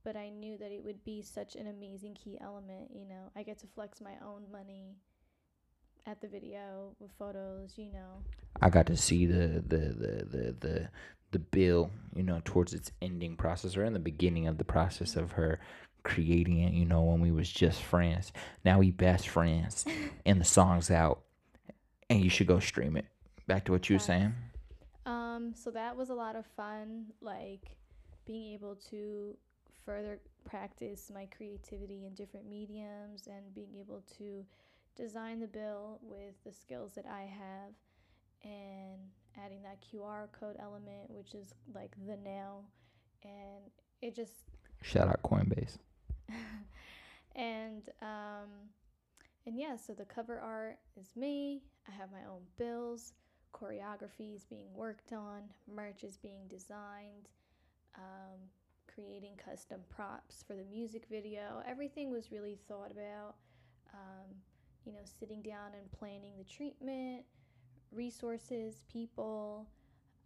But 0.04 0.16
i 0.16 0.30
knew 0.30 0.58
that 0.58 0.72
it 0.72 0.84
would 0.84 1.04
be 1.04 1.22
such 1.22 1.56
an 1.56 1.68
amazing 1.68 2.16
key 2.16 2.38
element 2.42 2.90
you 2.94 3.08
know. 3.08 3.32
I 3.36 3.44
get 3.44 3.60
to 3.60 3.68
flex 3.68 4.02
my 4.02 4.14
own 4.24 4.44
money 4.52 4.96
at 6.08 6.22
the 6.22 6.28
video 6.28 6.96
with 7.00 7.12
photos, 7.18 7.74
you 7.78 7.92
know. 7.92 8.24
I 8.62 8.70
got 8.70 8.86
to 8.88 8.98
see 8.98 9.26
the 9.26 9.64
the 9.68 9.78
the 9.78 10.26
the 10.26 10.56
the, 10.60 10.90
the 11.32 11.40
bill, 11.40 11.92
you 12.16 12.24
know, 12.24 12.42
towards 12.46 12.74
its 12.74 12.92
ending 13.02 13.36
process 13.36 13.76
or 13.76 13.84
in 13.84 13.94
the 13.94 14.00
beginning 14.00 14.48
of 14.48 14.58
the 14.58 14.64
process 14.64 15.16
of 15.16 15.34
her 15.34 15.60
creating 16.06 16.60
it, 16.60 16.74
you 16.74 16.86
know, 16.86 17.02
when 17.02 17.20
we 17.20 17.32
was 17.32 17.52
just 17.52 17.82
friends. 17.82 18.32
Now 18.64 18.80
we 18.80 18.92
best 18.92 19.28
friends 19.28 19.84
and 20.26 20.40
the 20.40 20.46
song's 20.46 20.90
out 20.90 21.22
and 22.10 22.22
you 22.22 22.30
should 22.30 22.48
go 22.48 22.60
stream 22.60 22.96
it. 22.96 23.06
Back 23.48 23.66
to 23.66 23.74
what 23.74 23.90
you 23.90 23.96
were 23.96 24.00
saying. 24.00 24.34
Um, 25.06 25.54
so 25.56 25.70
that 25.72 25.96
was 25.96 26.10
a 26.10 26.14
lot 26.14 26.36
of 26.36 26.46
fun, 26.56 27.08
like 27.22 27.76
being 28.26 28.54
able 28.54 28.76
to 28.90 29.36
further 29.86 30.20
practice 30.46 31.12
my 31.14 31.28
creativity 31.36 32.06
in 32.06 32.14
different 32.14 32.48
mediums 32.50 33.28
and 33.28 33.54
being 33.54 33.76
able 33.80 34.04
to 34.18 34.46
design 34.96 35.40
the 35.40 35.48
bill 35.48 36.00
with 36.02 36.36
the 36.44 36.52
skills 36.52 36.94
that 36.96 37.06
I 37.06 37.22
have 37.22 37.74
and 38.44 39.00
adding 39.44 39.62
that 39.64 39.78
QR 39.82 40.28
code 40.40 40.56
element, 40.60 41.10
which 41.10 41.34
is 41.34 41.54
like 41.74 41.92
the 42.08 42.18
now. 42.18 42.62
And 43.24 43.72
it 44.02 44.16
just. 44.16 44.34
Shout 44.82 45.08
out 45.08 45.22
Coinbase. 45.24 45.78
and, 47.36 47.84
um, 48.02 48.50
and 49.46 49.58
yeah, 49.58 49.76
so 49.76 49.94
the 49.94 50.06
cover 50.06 50.40
art 50.40 50.78
is 51.00 51.16
me. 51.16 51.62
I 51.88 51.92
have 51.92 52.12
my 52.12 52.26
own 52.30 52.42
bills. 52.58 53.14
Choreography 53.54 54.36
is 54.36 54.44
being 54.44 54.74
worked 54.74 55.14
on. 55.14 55.44
Merch 55.74 56.04
is 56.04 56.18
being 56.18 56.48
designed. 56.50 57.30
Um, 57.96 58.40
creating 58.94 59.34
custom 59.44 59.82
props 59.90 60.44
for 60.48 60.56
the 60.56 60.66
music 60.72 61.06
video. 61.10 61.62
Everything 61.68 62.12
was 62.12 62.32
really 62.32 62.58
thought 62.68 62.92
about. 62.92 63.36
Um, 63.94 64.36
you 64.86 64.94
know, 64.94 65.00
sitting 65.20 65.42
down 65.42 65.72
and 65.78 65.92
planning 65.92 66.34
the 66.38 66.44
treatment, 66.44 67.24
resources, 67.92 68.84
people. 68.92 69.68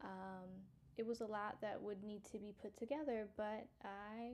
Um, 0.03 0.49
it 0.97 1.05
was 1.05 1.21
a 1.21 1.25
lot 1.25 1.57
that 1.61 1.81
would 1.81 2.03
need 2.03 2.23
to 2.25 2.37
be 2.37 2.53
put 2.61 2.75
together, 2.77 3.27
but 3.37 3.67
I 3.83 4.33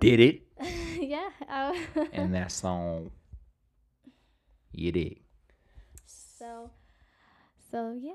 did 0.00 0.20
it. 0.20 0.42
yeah. 1.00 1.28
and 2.12 2.34
that 2.34 2.52
song, 2.52 3.10
you 4.72 4.92
did. 4.92 5.16
So, 6.06 6.70
so 7.70 7.96
yeah. 8.00 8.12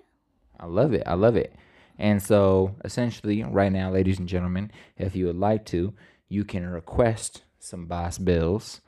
I 0.60 0.66
love 0.66 0.94
it. 0.94 1.04
I 1.06 1.16
love 1.16 1.36
it. 1.36 1.56
And 1.98 2.22
so, 2.22 2.76
essentially, 2.84 3.44
right 3.44 3.72
now, 3.72 3.92
ladies 3.92 4.20
and 4.20 4.28
gentlemen, 4.28 4.72
if 4.98 5.16
you 5.16 5.28
would 5.28 5.38
like 5.38 5.66
to, 5.68 5.94
you 6.28 6.44
can 6.44 6.68
request 6.68 7.44
some 7.60 7.86
boss 7.86 8.18
bills 8.18 8.82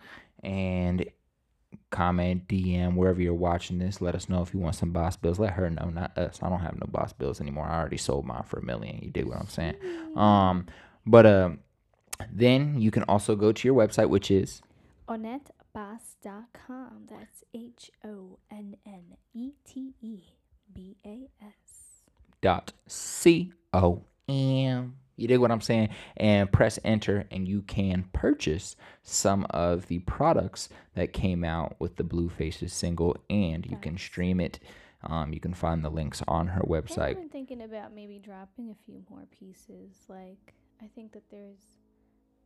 and 0.43 1.05
comment, 1.91 2.47
DM, 2.47 2.95
wherever 2.95 3.21
you're 3.21 3.33
watching 3.33 3.77
this. 3.77 4.01
Let 4.01 4.15
us 4.15 4.27
know 4.27 4.41
if 4.41 4.53
you 4.53 4.59
want 4.59 4.75
some 4.75 4.91
boss 4.91 5.15
bills. 5.15 5.39
Let 5.39 5.53
her 5.53 5.69
know, 5.69 5.89
not 5.89 6.17
us. 6.17 6.39
I 6.41 6.49
don't 6.49 6.59
have 6.59 6.75
no 6.75 6.87
boss 6.87 7.13
bills 7.13 7.39
anymore. 7.39 7.65
I 7.65 7.79
already 7.79 7.97
sold 7.97 8.25
mine 8.25 8.43
for 8.43 8.59
a 8.59 8.65
million. 8.65 8.99
You 9.01 9.11
dig 9.11 9.25
what 9.25 9.37
I'm 9.37 9.47
saying? 9.47 9.75
Um, 10.15 10.65
but 11.05 11.25
uh, 11.25 11.49
then 12.31 12.79
you 12.79 12.91
can 12.91 13.03
also 13.03 13.35
go 13.35 13.51
to 13.51 13.67
your 13.67 13.75
website, 13.75 14.09
which 14.09 14.31
is 14.31 14.61
honnetebas.com. 15.07 17.05
That's 17.09 17.43
H 17.53 17.91
O 18.03 18.39
N 18.51 18.75
N 18.85 19.17
E 19.33 19.51
T 19.65 19.93
E 20.01 20.19
B 20.73 20.97
A 21.05 21.29
S. 21.41 22.01
Dot 22.41 22.73
C 22.87 23.53
O 23.73 24.03
M. 24.27 24.95
You 25.17 25.29
dig 25.29 25.39
what 25.39 25.51
I'm 25.51 25.61
saying? 25.61 25.89
And 26.17 26.51
press 26.51 26.77
enter, 26.83 27.25
and 27.31 27.47
you 27.47 27.61
can 27.61 28.09
purchase 28.11 28.75
some 29.01 29.45
of 29.49 29.87
the 29.87 29.99
products 29.99 30.67
that 30.95 31.13
came 31.13 31.45
out 31.45 31.77
with 31.79 31.95
the 31.95 32.03
Blue 32.03 32.27
Faces 32.29 32.73
single, 32.73 33.15
and 33.29 33.65
you 33.65 33.77
can 33.77 33.97
stream 33.97 34.41
it. 34.41 34.59
Um, 35.03 35.31
you 35.33 35.39
can 35.39 35.53
find 35.53 35.85
the 35.85 35.89
links 35.89 36.21
on 36.27 36.47
her 36.47 36.61
website. 36.61 37.11
I've 37.11 37.15
been 37.15 37.29
thinking 37.29 37.61
about 37.61 37.93
maybe 37.93 38.19
dropping 38.19 38.71
a 38.71 38.75
few 38.85 39.03
more 39.09 39.25
pieces. 39.39 39.95
Like, 40.09 40.53
I 40.81 40.87
think 40.95 41.13
that 41.13 41.29
there's 41.29 41.74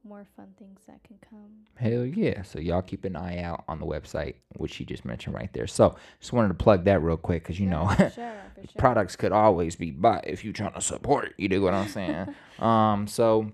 more 0.03 0.25
fun 0.35 0.47
things 0.57 0.79
that 0.87 1.03
can 1.03 1.17
come. 1.29 1.49
Hell 1.75 2.05
yeah. 2.05 2.41
So 2.43 2.59
y'all 2.59 2.81
keep 2.81 3.05
an 3.05 3.15
eye 3.15 3.41
out 3.41 3.63
on 3.67 3.79
the 3.79 3.85
website, 3.85 4.35
which 4.57 4.73
she 4.73 4.85
just 4.85 5.05
mentioned 5.05 5.35
right 5.35 5.51
there. 5.53 5.67
So 5.67 5.95
just 6.19 6.33
wanted 6.33 6.49
to 6.49 6.53
plug 6.53 6.85
that 6.85 7.01
real 7.01 7.17
quick 7.17 7.43
because 7.43 7.59
you 7.59 7.67
know 7.67 7.89
sure, 7.97 8.11
sure. 8.15 8.35
products 8.77 9.15
could 9.15 9.31
always 9.31 9.75
be 9.75 9.91
bought 9.91 10.27
if 10.27 10.43
you're 10.43 10.53
trying 10.53 10.73
to 10.73 10.81
support. 10.81 11.33
You 11.37 11.49
do 11.49 11.61
what 11.61 11.73
I'm 11.73 11.87
saying? 11.87 12.35
um, 12.59 13.07
so 13.07 13.51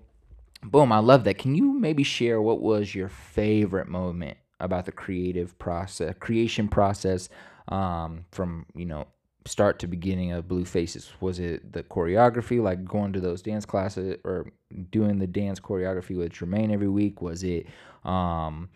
boom, 0.62 0.92
I 0.92 0.98
love 0.98 1.24
that. 1.24 1.38
Can 1.38 1.54
you 1.54 1.72
maybe 1.72 2.02
share 2.02 2.40
what 2.40 2.60
was 2.60 2.94
your 2.94 3.08
favorite 3.08 3.88
moment 3.88 4.38
about 4.60 4.86
the 4.86 4.92
creative 4.92 5.58
process, 5.58 6.14
creation 6.18 6.68
process, 6.68 7.28
um, 7.68 8.24
from 8.30 8.66
you 8.74 8.86
know 8.86 9.06
start 9.46 9.78
to 9.78 9.86
beginning 9.86 10.32
of 10.32 10.48
Blue 10.48 10.64
Faces? 10.64 11.12
Was 11.20 11.38
it 11.38 11.72
the 11.72 11.82
choreography, 11.82 12.62
like 12.62 12.84
going 12.84 13.12
to 13.12 13.20
those 13.20 13.42
dance 13.42 13.64
classes 13.64 14.18
or 14.24 14.50
doing 14.90 15.18
the 15.18 15.26
dance 15.26 15.60
choreography 15.60 16.16
with 16.16 16.32
Jermaine 16.32 16.72
every 16.72 16.88
week? 16.88 17.22
Was 17.22 17.42
it 17.42 17.66
um, 18.04 18.68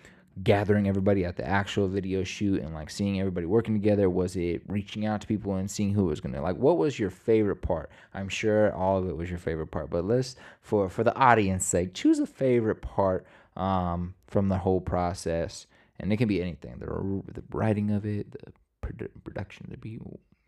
gathering 0.43 0.89
everybody 0.89 1.25
at 1.25 1.37
the 1.37 1.47
actual 1.47 1.89
video 1.89 2.25
shoot 2.25 2.63
and 2.63 2.73
like 2.75 2.91
seeing 2.91 3.21
everybody 3.21 3.47
working 3.47 3.75
together? 3.75 4.09
Was 4.09 4.37
it 4.37 4.63
reaching 4.69 5.07
out 5.07 5.21
to 5.23 5.27
people 5.27 5.55
and 5.57 5.71
seeing 5.71 5.93
who 5.93 6.05
was 6.07 6.21
gonna 6.21 6.41
like? 6.41 6.57
What 6.57 6.79
was 6.79 6.99
your 6.99 7.11
favorite 7.11 7.63
part? 7.63 7.91
I'm 8.15 8.29
sure 8.29 8.73
all 8.75 8.99
of 8.99 9.09
it 9.09 9.17
was 9.17 9.29
your 9.29 9.39
favorite 9.39 9.69
part, 9.69 9.91
but 9.91 10.05
let's 10.05 10.37
for 10.61 10.89
for 10.89 11.05
the 11.05 11.15
audience 11.17 11.65
sake, 11.67 11.95
choose 11.95 12.19
a 12.19 12.27
favorite 12.27 12.83
part 12.83 13.27
um, 13.57 14.15
from 14.27 14.49
the 14.49 14.59
whole 14.59 14.81
process, 14.81 15.67
and 15.99 16.13
it 16.13 16.17
can 16.17 16.29
be 16.29 16.41
anything: 16.41 16.79
the 16.79 16.87
the 17.33 17.43
writing 17.51 17.91
of 17.91 18.07
it, 18.07 18.31
the 18.33 19.09
production, 19.25 19.67
the 19.71 19.77
beat, 19.77 20.01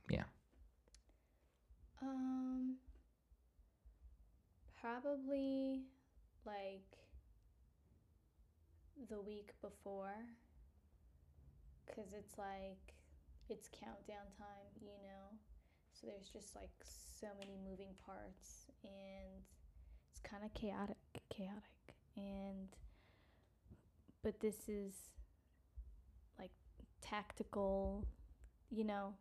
yeah. 0.09 0.25
Um, 2.01 2.77
probably 4.81 5.83
like 6.45 6.99
the 9.09 9.21
week 9.21 9.51
before, 9.61 10.15
cause 11.95 12.13
it's 12.17 12.37
like 12.39 12.95
it's 13.49 13.69
countdown 13.69 14.27
time, 14.39 14.73
you 14.81 14.89
know. 15.03 15.39
So 15.93 16.07
there's 16.07 16.29
just 16.29 16.57
like 16.57 16.71
so 17.21 17.29
many 17.39 17.57
moving 17.69 17.95
parts 18.05 18.67
and 18.83 19.43
it's 20.11 20.21
kind 20.21 20.43
of 20.45 20.53
chaotic, 20.55 20.97
chaotic. 21.31 21.63
And 22.17 22.69
but 24.23 24.41
this 24.41 24.69
is 24.69 24.95
like 26.39 26.51
tactical, 27.01 28.07
you 28.71 28.85
know. 28.85 29.15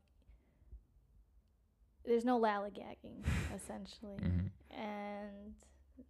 There's 2.05 2.25
no 2.25 2.39
lallygagging 2.39 3.23
essentially. 3.55 4.17
Mhm. 4.17 4.49
And 4.71 5.53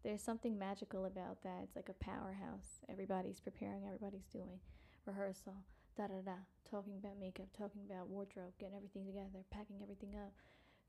there's 0.04 0.22
something 0.22 0.58
magical 0.58 1.06
about 1.06 1.44
that. 1.44 1.62
It's 1.64 1.76
like 1.76 1.90
a 1.90 1.94
powerhouse. 2.04 2.82
Everybody's 2.90 3.40
preparing, 3.40 3.86
everybody's 3.86 4.26
doing 4.32 4.60
rehearsal, 5.06 5.56
da 5.98 6.08
da 6.08 6.22
da, 6.24 6.38
talking 6.70 6.98
about 6.98 7.20
makeup, 7.20 7.48
talking 7.58 7.82
about 7.90 8.08
wardrobe, 8.10 8.54
getting 8.60 8.76
everything 8.76 9.06
together, 9.06 9.44
packing 9.52 9.78
everything 9.82 10.16
up, 10.16 10.32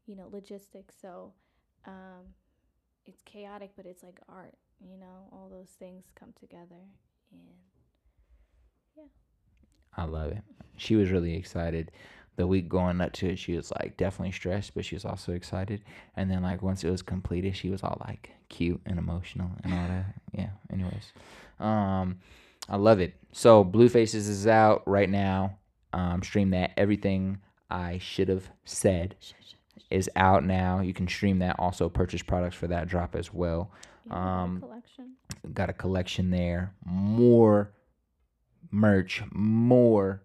you 0.07 0.17
know, 0.17 0.29
logistics. 0.31 0.95
So 1.01 1.33
um, 1.87 2.35
it's 3.07 3.23
chaotic, 3.23 3.73
but 3.77 3.87
it's 3.87 4.03
like 4.03 4.21
art, 4.29 4.55
you 4.81 4.97
know, 4.99 5.29
all 5.33 5.49
those 5.51 5.71
things 5.79 6.05
come 6.15 6.33
together. 6.39 6.83
And 7.33 7.41
Yeah. 8.97 9.05
I 9.97 10.05
love 10.05 10.33
it. 10.33 10.43
She 10.77 10.97
was 10.97 11.11
really 11.11 11.35
excited. 11.35 11.91
The 12.37 12.47
week 12.47 12.69
going 12.69 13.01
up 13.01 13.13
to 13.15 13.29
it, 13.29 13.39
she 13.39 13.57
was 13.57 13.71
like 13.73 13.97
definitely 13.97 14.33
stressed, 14.33 14.75
but 14.75 14.85
she 14.85 14.95
was 14.95 15.05
also 15.05 15.33
excited. 15.33 15.83
And 16.17 16.31
then 16.31 16.43
like 16.43 16.63
once 16.63 16.83
it 16.83 16.91
was 16.91 17.03
completed, 17.03 17.57
she 17.57 17.69
was 17.69 17.83
all 17.83 18.01
like 18.07 18.31
cute 18.49 18.81
and 18.87 18.99
emotional 18.99 19.51
and 19.63 19.75
all 19.75 19.89
that. 19.89 20.15
Yeah. 20.33 20.51
Anyways, 20.73 21.13
um, 21.61 22.21
I 22.69 22.77
love 22.77 23.01
it. 23.01 23.15
So 23.33 23.65
Blue 23.65 23.89
Faces 23.89 24.29
is 24.29 24.47
out 24.47 24.83
right 24.87 25.11
now. 25.11 25.59
Um, 25.93 26.23
stream 26.23 26.51
that. 26.51 26.73
Everything 26.77 27.39
I 27.71 27.99
should 27.99 28.29
have 28.29 28.49
said 28.65 29.15
is 29.91 30.09
out 30.17 30.45
now. 30.45 30.81
You 30.81 30.95
can 30.95 31.07
stream 31.07 31.39
that. 31.41 31.57
Also 31.59 31.89
purchase 31.89 32.23
products 32.23 32.57
for 32.57 32.67
that 32.69 32.89
drop 32.89 33.15
as 33.15 33.33
well. 33.33 33.71
yeah, 34.07 34.13
we 34.13 34.17
got 34.17 34.17
a 34.17 34.27
um, 34.27 34.61
collection. 34.61 35.13
got 35.53 35.71
a 35.71 35.75
collection 35.75 36.31
there 36.31 36.75
more 36.85 37.73
merch 38.73 39.23
more 39.33 40.23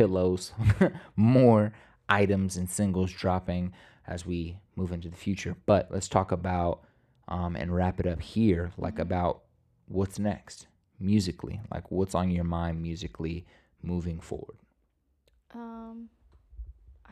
pillows 0.00 0.52
more 1.16 1.72
items 2.08 2.56
and 2.56 2.68
singles 2.70 3.12
dropping 3.12 3.72
as 4.06 4.24
we 4.26 4.58
move 4.76 4.92
into 4.92 5.08
the 5.08 5.16
future 5.26 5.54
but 5.66 5.88
let's 5.90 6.08
talk 6.08 6.32
about 6.32 6.82
um, 7.28 7.54
and 7.56 7.74
wrap 7.74 8.00
it 8.00 8.06
up 8.06 8.20
here 8.22 8.72
like 8.76 8.96
Mhm. 8.96 9.02
about 9.08 9.34
what's 9.86 10.18
next 10.18 10.66
musically 10.98 11.60
like 11.74 11.90
what's 11.90 12.14
on 12.14 12.30
your 12.30 12.44
mind 12.58 12.80
musically 12.82 13.44
moving 13.82 14.20
forward 14.20 14.58
Um, 15.54 16.08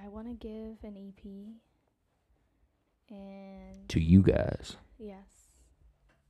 I 0.05 0.09
want 0.15 0.27
to 0.29 0.35
give 0.49 0.77
an 0.89 0.95
EP, 1.09 1.23
and 3.11 3.89
to 3.89 3.99
you 4.01 4.23
guys 4.23 4.77
yes, 4.99 5.31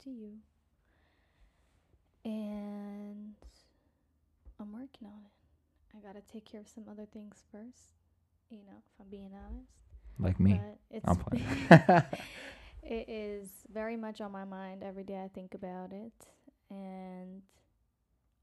to 0.05 0.11
you. 0.11 0.33
And 2.25 3.35
I'm 4.61 4.73
working 4.73 5.09
on 5.09 5.21
it. 5.27 5.38
I 5.97 6.01
gotta 6.07 6.21
take 6.33 6.45
care 6.45 6.61
of 6.61 6.69
some 6.69 6.85
other 6.91 7.07
things 7.07 7.43
first. 7.51 7.95
You 8.51 8.59
know, 8.59 8.77
if 8.79 9.01
I'm 9.01 9.09
being 9.11 9.33
honest. 9.35 9.71
like 10.19 10.41
me 10.41 10.61
But 10.61 10.79
it's 10.91 11.05
i'm 11.07 11.17
playing 11.17 11.45
it 12.83 13.09
is 13.09 13.49
very 13.73 13.97
much 13.97 14.21
on 14.21 14.33
my 14.33 14.45
mind 14.45 14.83
every 14.83 15.05
day. 15.05 15.21
I 15.23 15.29
think 15.29 15.55
about 15.55 15.93
it, 15.93 16.13
and 16.71 17.43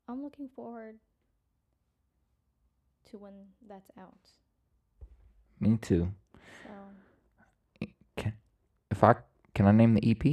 I'm 0.07 0.23
looking 0.23 0.47
forward 0.49 0.97
to 3.09 3.17
when 3.17 3.33
that's 3.67 3.89
out. 3.99 4.29
me 5.59 5.77
too 5.77 6.11
So 6.63 6.69
if 8.91 9.03
i 9.03 9.15
can 9.53 9.65
i 9.67 9.71
name 9.71 9.93
the 9.93 10.09
ep 10.11 10.23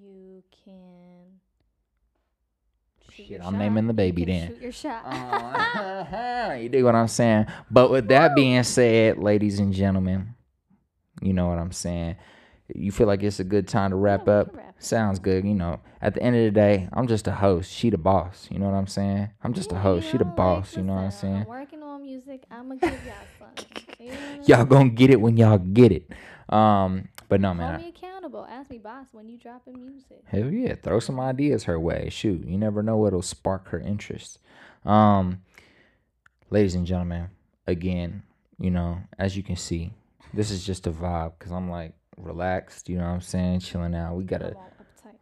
you 0.00 0.42
can. 0.64 1.25
Shit, 3.16 3.40
I'm 3.40 3.52
shot. 3.54 3.58
naming 3.58 3.86
the 3.86 3.94
baby 3.94 4.24
can 4.24 4.34
then. 4.34 4.48
Shoot 4.48 4.62
your 4.62 4.72
shot. 4.72 5.02
Uh-huh. 5.06 6.52
you 6.60 6.68
dig 6.68 6.84
what 6.84 6.94
I'm 6.94 7.08
saying? 7.08 7.46
But 7.70 7.90
with 7.90 8.08
that 8.08 8.34
being 8.34 8.62
said, 8.62 9.18
ladies 9.18 9.58
and 9.58 9.72
gentlemen, 9.72 10.34
you 11.22 11.32
know 11.32 11.48
what 11.48 11.58
I'm 11.58 11.72
saying. 11.72 12.16
You 12.74 12.90
feel 12.90 13.06
like 13.06 13.22
it's 13.22 13.38
a 13.40 13.44
good 13.44 13.68
time 13.68 13.90
to 13.90 13.96
wrap 13.96 14.26
Yeah, 14.26 14.32
up? 14.40 14.56
wrap. 14.56 14.74
Sounds 14.78 15.18
good. 15.20 15.44
You 15.44 15.54
know, 15.54 15.80
at 16.02 16.14
the 16.14 16.22
end 16.22 16.36
of 16.36 16.42
the 16.42 16.50
day, 16.50 16.88
I'm 16.92 17.06
just 17.06 17.26
a 17.28 17.32
host. 17.32 17.72
She 17.72 17.90
the 17.90 17.96
boss. 17.96 18.48
You 18.50 18.58
know 18.58 18.66
what 18.66 18.74
I'm 18.74 18.88
saying? 18.88 19.30
I'm 19.42 19.54
just 19.54 19.70
a 19.72 19.76
host. 19.78 20.06
She 20.10 20.18
the 20.18 20.24
know, 20.24 20.30
like, 20.30 20.36
boss. 20.36 20.76
you 20.76 20.82
know 20.82 20.94
what 20.94 21.02
I'm 21.04 21.10
saying? 21.12 21.36
I'm 21.36 21.44
working 21.46 21.82
on 21.82 22.02
music. 22.02 22.42
I'm 22.50 22.68
gonna 22.68 22.80
give 22.80 22.90
y'all 23.06 23.14
something. 23.38 23.66
You 24.00 24.12
Y'all 24.46 24.64
gonna 24.64 24.88
get 24.90 25.10
it 25.10 25.20
when 25.20 25.36
y'all 25.36 25.58
get 25.58 25.92
it. 25.92 26.10
Um, 26.52 27.08
but 27.28 27.40
no, 27.40 27.54
man. 27.54 27.80
Ask 28.34 28.70
me, 28.70 28.78
boss, 28.78 29.06
when 29.12 29.28
you 29.28 29.38
dropping 29.38 29.80
music. 29.80 30.22
Hell 30.24 30.50
yeah, 30.50 30.74
throw 30.74 30.98
some 30.98 31.20
ideas 31.20 31.64
her 31.64 31.78
way. 31.78 32.08
Shoot, 32.10 32.44
you 32.44 32.58
never 32.58 32.82
know 32.82 32.96
what'll 32.96 33.22
spark 33.22 33.68
her 33.68 33.78
interest. 33.78 34.40
Um, 34.84 35.42
ladies 36.50 36.74
and 36.74 36.86
gentlemen, 36.86 37.28
again, 37.66 38.24
you 38.58 38.70
know, 38.70 38.98
as 39.18 39.36
you 39.36 39.42
can 39.42 39.56
see, 39.56 39.92
this 40.34 40.50
is 40.50 40.66
just 40.66 40.86
a 40.86 40.90
vibe 40.90 41.34
because 41.38 41.52
I'm 41.52 41.70
like 41.70 41.92
relaxed. 42.16 42.88
You 42.88 42.98
know 42.98 43.04
what 43.04 43.10
I'm 43.10 43.20
saying? 43.20 43.60
Chilling 43.60 43.94
out. 43.94 44.16
We 44.16 44.24
got 44.24 44.42
a, 44.42 44.56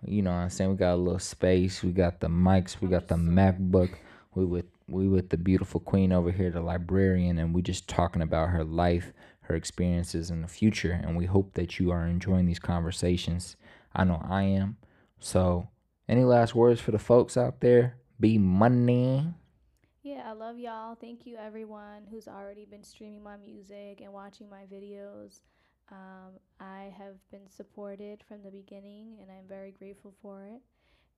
you 0.06 0.22
know 0.22 0.30
what 0.30 0.38
I'm 0.38 0.50
saying? 0.50 0.70
We 0.70 0.76
got 0.76 0.94
a 0.94 0.96
little 0.96 1.18
space. 1.18 1.82
We 1.82 1.92
got 1.92 2.20
the 2.20 2.28
mics. 2.28 2.80
We 2.80 2.88
got 2.88 3.08
the 3.08 3.16
MacBook. 3.16 3.90
We 4.34 4.44
with 4.46 4.66
we 4.88 5.08
with 5.08 5.30
the 5.30 5.36
beautiful 5.36 5.80
queen 5.80 6.12
over 6.12 6.30
here, 6.30 6.50
the 6.50 6.60
librarian, 6.60 7.38
and 7.38 7.54
we 7.54 7.62
just 7.62 7.88
talking 7.88 8.22
about 8.22 8.50
her 8.50 8.64
life, 8.64 9.12
her 9.44 9.54
experiences 9.54 10.30
in 10.30 10.42
the 10.42 10.48
future, 10.48 10.92
and 11.02 11.16
we 11.16 11.26
hope 11.26 11.54
that 11.54 11.78
you 11.78 11.90
are 11.90 12.06
enjoying 12.06 12.46
these 12.46 12.58
conversations. 12.58 13.56
I 13.94 14.04
know 14.04 14.24
I 14.28 14.42
am. 14.44 14.76
So, 15.18 15.68
any 16.08 16.24
last 16.24 16.54
words 16.54 16.80
for 16.80 16.90
the 16.90 16.98
folks 16.98 17.36
out 17.36 17.60
there? 17.60 17.96
Be 18.20 18.38
money. 18.38 19.34
Yeah, 20.02 20.22
I 20.26 20.32
love 20.32 20.58
y'all. 20.58 20.94
Thank 20.94 21.26
you, 21.26 21.36
everyone 21.36 22.06
who's 22.10 22.28
already 22.28 22.64
been 22.64 22.84
streaming 22.84 23.22
my 23.22 23.36
music 23.36 24.00
and 24.02 24.12
watching 24.12 24.48
my 24.50 24.64
videos. 24.72 25.40
Um, 25.90 26.32
I 26.60 26.92
have 26.96 27.16
been 27.30 27.48
supported 27.48 28.22
from 28.26 28.42
the 28.42 28.50
beginning, 28.50 29.16
and 29.20 29.30
I'm 29.30 29.46
very 29.48 29.70
grateful 29.72 30.14
for 30.22 30.44
it. 30.44 30.60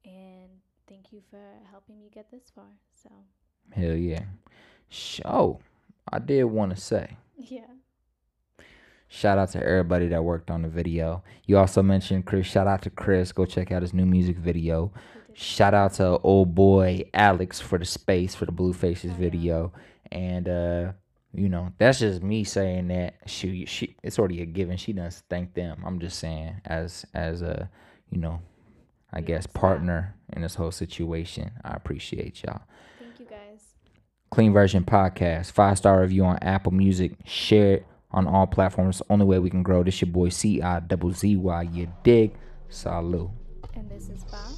And 0.04 0.50
thank 0.88 1.12
you 1.12 1.20
for 1.30 1.40
helping 1.70 1.98
me 1.98 2.10
get 2.12 2.30
this 2.30 2.50
far. 2.54 2.64
So, 2.94 3.10
Hell 3.72 3.96
yeah. 3.96 4.24
So, 4.90 5.60
I 6.12 6.18
did 6.20 6.44
want 6.44 6.74
to 6.74 6.80
say 6.80 7.16
yeah. 7.36 7.66
Shout 9.08 9.38
out 9.38 9.50
to 9.52 9.62
everybody 9.62 10.08
that 10.08 10.24
worked 10.24 10.50
on 10.50 10.62
the 10.62 10.68
video. 10.68 11.22
You 11.46 11.58
also 11.58 11.82
mentioned 11.82 12.26
Chris. 12.26 12.46
Shout 12.46 12.66
out 12.66 12.82
to 12.82 12.90
Chris. 12.90 13.32
Go 13.32 13.46
check 13.46 13.72
out 13.72 13.82
his 13.82 13.94
new 13.94 14.06
music 14.06 14.36
video. 14.36 14.92
Shout 15.34 15.74
out 15.74 15.94
to 15.94 16.18
old 16.18 16.54
boy 16.54 17.04
Alex 17.12 17.60
for 17.60 17.78
the 17.78 17.84
space 17.84 18.34
for 18.34 18.46
the 18.46 18.52
Blue 18.52 18.72
Faces 18.72 19.12
Oh, 19.12 19.16
video. 19.16 19.72
And 20.10 20.48
uh 20.48 20.92
you 21.36 21.50
know, 21.50 21.72
that's 21.78 21.98
just 21.98 22.22
me 22.22 22.44
saying 22.44 22.88
that. 22.88 23.16
She, 23.26 23.66
she, 23.66 23.94
it's 24.02 24.18
already 24.18 24.40
a 24.40 24.46
given. 24.46 24.78
She 24.78 24.94
does 24.94 25.22
thank 25.28 25.52
them. 25.54 25.82
I'm 25.84 26.00
just 26.00 26.18
saying, 26.18 26.62
as, 26.64 27.04
as 27.12 27.42
a, 27.42 27.68
you 28.10 28.18
know, 28.18 28.40
I 29.12 29.20
guess 29.20 29.46
partner 29.46 30.16
in 30.32 30.40
this 30.40 30.54
whole 30.54 30.70
situation. 30.70 31.50
I 31.62 31.74
appreciate 31.74 32.42
y'all. 32.42 32.62
Thank 32.98 33.20
you, 33.20 33.26
guys. 33.26 33.74
Clean 34.30 34.52
Version 34.52 34.82
Podcast. 34.82 35.52
Five 35.52 35.76
star 35.76 36.00
review 36.00 36.24
on 36.24 36.38
Apple 36.38 36.72
Music. 36.72 37.12
Share 37.26 37.74
it 37.74 37.86
on 38.16 38.26
all 38.26 38.46
platforms. 38.46 39.00
Only 39.08 39.26
way 39.26 39.38
we 39.38 39.50
can 39.50 39.62
grow. 39.62 39.84
This 39.84 40.00
your 40.00 40.10
boy 40.10 40.30
C 40.30 40.60
I 40.60 40.80
double 40.80 41.12
Z 41.12 41.36
Y. 41.36 41.62
You 41.62 41.92
dig? 42.02 42.32
Salute. 42.68 43.30
And 43.74 43.88
this 43.88 44.08
is 44.08 44.24
Bas. 44.24 44.55